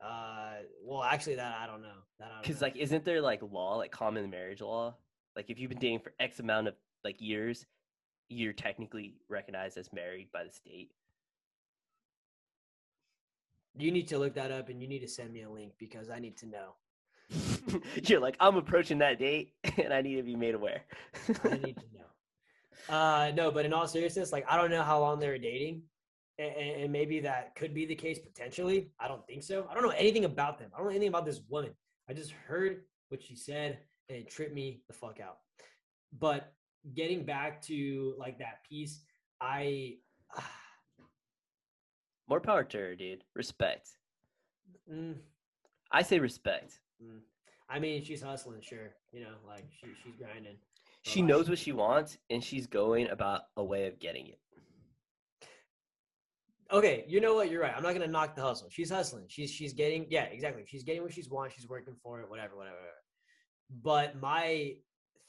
Uh, 0.00 0.54
well, 0.82 1.02
actually, 1.02 1.36
that 1.36 1.58
I 1.60 1.66
don't 1.66 1.82
know. 1.82 1.88
That 2.18 2.42
because 2.42 2.62
like, 2.62 2.76
isn't 2.76 3.04
there 3.04 3.20
like 3.20 3.40
law, 3.42 3.76
like 3.76 3.90
common 3.90 4.28
marriage 4.30 4.60
law? 4.60 4.94
Like, 5.36 5.50
if 5.50 5.58
you've 5.58 5.68
been 5.68 5.78
dating 5.78 6.00
for 6.00 6.12
X 6.18 6.40
amount 6.40 6.68
of 6.68 6.74
like 7.04 7.20
years, 7.20 7.66
you're 8.28 8.52
technically 8.52 9.14
recognized 9.28 9.76
as 9.76 9.92
married 9.92 10.28
by 10.32 10.44
the 10.44 10.50
state. 10.50 10.90
You 13.78 13.92
need 13.92 14.08
to 14.08 14.18
look 14.18 14.34
that 14.34 14.50
up, 14.50 14.68
and 14.68 14.80
you 14.80 14.88
need 14.88 15.00
to 15.00 15.08
send 15.08 15.32
me 15.32 15.42
a 15.42 15.50
link 15.50 15.72
because 15.78 16.10
I 16.10 16.18
need 16.18 16.36
to 16.38 16.46
know. 16.46 16.74
you're 18.04 18.20
like, 18.20 18.36
I'm 18.40 18.56
approaching 18.56 18.98
that 18.98 19.18
date, 19.18 19.52
and 19.78 19.92
I 19.92 20.02
need 20.02 20.16
to 20.16 20.22
be 20.22 20.36
made 20.36 20.54
aware. 20.54 20.82
I 21.44 21.56
need 21.56 21.76
to 21.76 21.84
know. 21.94 22.94
Uh, 22.94 23.32
no, 23.34 23.50
but 23.50 23.64
in 23.64 23.72
all 23.72 23.86
seriousness, 23.86 24.32
like 24.32 24.44
I 24.48 24.56
don't 24.56 24.70
know 24.70 24.82
how 24.82 25.00
long 25.00 25.20
they 25.20 25.28
were 25.28 25.38
dating, 25.38 25.82
and, 26.38 26.54
and, 26.56 26.92
maybe 26.92 27.20
that 27.20 27.54
could 27.54 27.74
be 27.74 27.86
the 27.86 27.94
case 27.94 28.18
potentially. 28.18 28.90
I 28.98 29.06
don't 29.06 29.24
think 29.26 29.42
so. 29.42 29.66
I 29.70 29.74
don't 29.74 29.82
know 29.82 29.90
anything 29.90 30.24
about 30.24 30.58
them. 30.58 30.70
I 30.74 30.78
don't 30.78 30.86
know 30.86 30.90
anything 30.90 31.08
about 31.08 31.24
this 31.24 31.40
woman. 31.48 31.70
I 32.08 32.14
just 32.14 32.32
heard 32.32 32.82
what 33.08 33.22
she 33.22 33.36
said, 33.36 33.78
and 34.08 34.18
it 34.18 34.30
tripped 34.30 34.54
me 34.54 34.82
the 34.88 34.94
fuck 34.94 35.20
out. 35.20 35.38
But 36.18 36.52
getting 36.94 37.24
back 37.24 37.62
to 37.62 38.14
like 38.18 38.38
that 38.38 38.64
piece, 38.68 39.02
I. 39.40 39.96
Uh, 40.36 40.42
More 42.28 42.40
power 42.40 42.64
to 42.64 42.78
her, 42.78 42.94
dude. 42.96 43.24
Respect. 43.34 43.90
Mm, 44.92 45.16
I 45.92 46.02
say 46.02 46.18
respect. 46.18 46.80
Mm. 47.02 47.20
I 47.68 47.78
mean, 47.78 48.02
she's 48.04 48.22
hustling, 48.22 48.60
sure. 48.62 48.94
You 49.12 49.20
know, 49.22 49.34
like 49.46 49.64
she, 49.70 49.86
she's 50.02 50.16
grinding 50.16 50.56
she 51.02 51.22
knows 51.22 51.48
what 51.48 51.58
she 51.58 51.72
wants 51.72 52.18
and 52.28 52.42
she's 52.42 52.66
going 52.66 53.08
about 53.08 53.42
a 53.56 53.64
way 53.64 53.86
of 53.86 53.98
getting 53.98 54.26
it. 54.28 54.38
Okay, 56.72 57.04
you 57.08 57.20
know 57.20 57.34
what? 57.34 57.50
You're 57.50 57.62
right. 57.62 57.72
I'm 57.76 57.82
not 57.82 57.94
gonna 57.94 58.06
knock 58.06 58.36
the 58.36 58.42
hustle. 58.42 58.68
She's 58.70 58.90
hustling. 58.90 59.24
She's 59.28 59.50
she's 59.50 59.72
getting 59.72 60.06
yeah, 60.08 60.24
exactly. 60.24 60.62
She's 60.66 60.84
getting 60.84 61.02
what 61.02 61.12
she's 61.12 61.28
wants. 61.28 61.56
She's 61.56 61.68
working 61.68 61.96
for 62.00 62.20
it. 62.20 62.30
Whatever, 62.30 62.56
whatever, 62.56 62.76
whatever. 62.76 63.82
But 63.82 64.20
my 64.20 64.74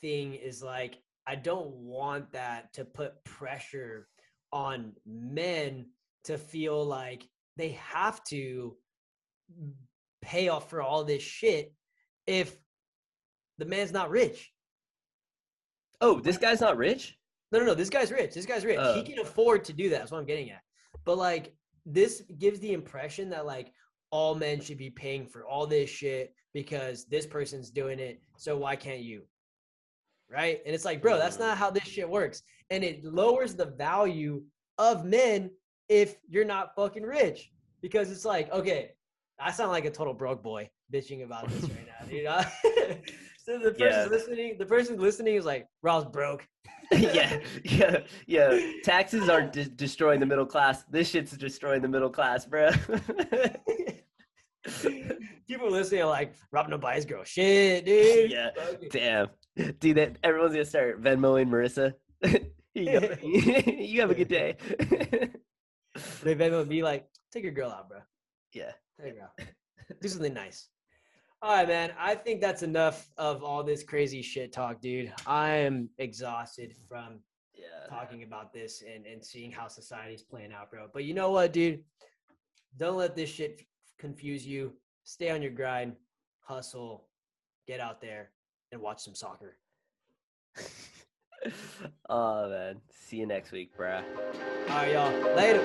thing 0.01 0.35
is 0.35 0.61
like 0.61 0.99
I 1.25 1.35
don't 1.35 1.71
want 1.71 2.31
that 2.33 2.73
to 2.73 2.85
put 2.85 3.23
pressure 3.23 4.07
on 4.51 4.93
men 5.05 5.87
to 6.25 6.37
feel 6.37 6.85
like 6.85 7.27
they 7.57 7.69
have 7.69 8.23
to 8.25 8.75
pay 10.21 10.47
off 10.49 10.69
for 10.69 10.81
all 10.81 11.03
this 11.03 11.23
shit 11.23 11.73
if 12.27 12.55
the 13.57 13.65
man's 13.65 13.91
not 13.91 14.09
rich. 14.09 14.51
Oh, 15.99 16.19
this 16.19 16.37
guy's 16.37 16.61
not 16.61 16.77
rich? 16.77 17.17
No, 17.51 17.59
no, 17.59 17.65
no. 17.65 17.73
This 17.73 17.89
guy's 17.89 18.11
rich. 18.11 18.33
This 18.33 18.45
guy's 18.45 18.65
rich. 18.65 18.79
Uh, 18.79 18.93
he 18.93 19.03
can 19.03 19.19
afford 19.19 19.63
to 19.65 19.73
do 19.73 19.89
that. 19.89 19.99
That's 19.99 20.11
what 20.11 20.19
I'm 20.19 20.25
getting 20.25 20.49
at. 20.51 20.61
But 21.05 21.17
like, 21.17 21.53
this 21.85 22.23
gives 22.39 22.59
the 22.59 22.73
impression 22.73 23.29
that 23.31 23.45
like 23.45 23.71
all 24.09 24.35
men 24.35 24.61
should 24.61 24.77
be 24.77 24.89
paying 24.89 25.25
for 25.25 25.45
all 25.45 25.67
this 25.67 25.89
shit 25.89 26.33
because 26.53 27.05
this 27.05 27.25
person's 27.25 27.69
doing 27.69 27.99
it. 27.99 28.21
So 28.37 28.57
why 28.57 28.75
can't 28.75 29.01
you? 29.01 29.23
right? 30.31 30.61
And 30.65 30.73
it's 30.73 30.85
like, 30.85 31.01
bro, 31.01 31.17
that's 31.17 31.39
not 31.39 31.57
how 31.57 31.69
this 31.69 31.83
shit 31.83 32.09
works. 32.09 32.41
And 32.69 32.83
it 32.83 33.03
lowers 33.03 33.53
the 33.53 33.65
value 33.65 34.43
of 34.77 35.03
men 35.03 35.51
if 35.89 36.15
you're 36.29 36.45
not 36.45 36.73
fucking 36.75 37.03
rich. 37.03 37.51
Because 37.81 38.11
it's 38.11 38.25
like, 38.25 38.51
okay, 38.51 38.91
I 39.41 39.51
sound 39.51 39.71
like 39.71 39.85
a 39.85 39.91
total 39.91 40.13
broke 40.13 40.43
boy 40.43 40.69
bitching 40.93 41.23
about 41.23 41.49
this 41.49 41.63
right 41.63 41.87
now, 41.87 42.05
dude. 42.07 42.27
so 43.45 43.57
the 43.57 43.71
person 43.71 43.77
Yeah. 43.79 44.05
listening, 44.09 44.57
the 44.57 44.65
person 44.65 44.97
listening 44.99 45.35
is 45.35 45.45
like, 45.45 45.67
Ross 45.81 46.05
broke. 46.05 46.47
yeah, 46.91 47.39
yeah, 47.63 47.99
yeah. 48.27 48.59
Taxes 48.83 49.29
are 49.29 49.43
de- 49.43 49.65
destroying 49.69 50.19
the 50.19 50.25
middle 50.25 50.45
class. 50.45 50.83
This 50.83 51.09
shit's 51.09 51.31
destroying 51.31 51.81
the 51.81 51.87
middle 51.87 52.09
class, 52.09 52.45
bro. 52.45 52.69
People 55.47 55.71
listening 55.71 56.01
are 56.01 56.09
like, 56.09 56.33
Rob 56.51 56.69
no 56.69 56.77
buys 56.77 57.05
girl. 57.05 57.23
Shit, 57.23 57.85
dude. 57.85 58.31
Yeah, 58.31 58.49
Damn, 58.91 59.29
dude, 59.79 59.97
that 59.97 60.17
everyone's 60.23 60.53
gonna 60.53 60.65
start 60.65 61.01
Venmoing 61.01 61.47
Marissa. 61.49 61.93
you, 62.73 64.01
have 64.01 64.11
a 64.11 64.15
good 64.15 64.27
day. 64.27 64.57
They 66.23 66.49
would 66.49 66.69
be 66.69 66.83
like, 66.83 67.07
take 67.31 67.43
your 67.43 67.53
girl 67.53 67.71
out, 67.71 67.89
bro. 67.89 67.99
yeah. 68.53 68.71
Take 69.03 69.17
her 69.17 69.23
out. 69.23 69.47
Do 70.01 70.07
something 70.07 70.33
nice. 70.33 70.67
All 71.41 71.55
right, 71.55 71.67
man. 71.67 71.91
I 71.97 72.15
think 72.15 72.39
that's 72.39 72.61
enough 72.63 73.09
of 73.17 73.43
all 73.43 73.63
this 73.63 73.83
crazy 73.83 74.21
shit 74.21 74.53
talk, 74.53 74.79
dude. 74.79 75.11
I 75.25 75.49
am 75.51 75.89
exhausted 75.97 76.75
from 76.87 77.19
Yeah. 77.55 77.87
talking 77.89 78.23
about 78.23 78.53
this 78.53 78.83
and, 78.83 79.05
and 79.05 79.23
seeing 79.25 79.51
how 79.51 79.67
society's 79.67 80.21
playing 80.21 80.51
out, 80.53 80.69
bro. 80.69 80.87
But 80.93 81.03
you 81.05 81.13
know 81.13 81.31
what, 81.31 81.51
dude? 81.51 81.83
Don't 82.77 82.95
let 82.97 83.15
this 83.15 83.29
shit 83.29 83.65
confuse 83.97 84.45
you. 84.45 84.73
Stay 85.03 85.31
on 85.31 85.41
your 85.41 85.51
grind, 85.51 85.95
hustle, 86.41 87.07
get 87.67 87.79
out 87.79 88.01
there, 88.01 88.31
and 88.71 88.79
watch 88.81 89.01
some 89.01 89.15
soccer. 89.15 89.57
oh 92.09 92.49
man. 92.49 92.81
See 92.89 93.17
you 93.17 93.25
next 93.25 93.51
week, 93.51 93.75
bruh. 93.77 94.03
All 94.69 94.75
right, 94.75 94.93
y'all. 94.93 95.35
Later. 95.35 95.61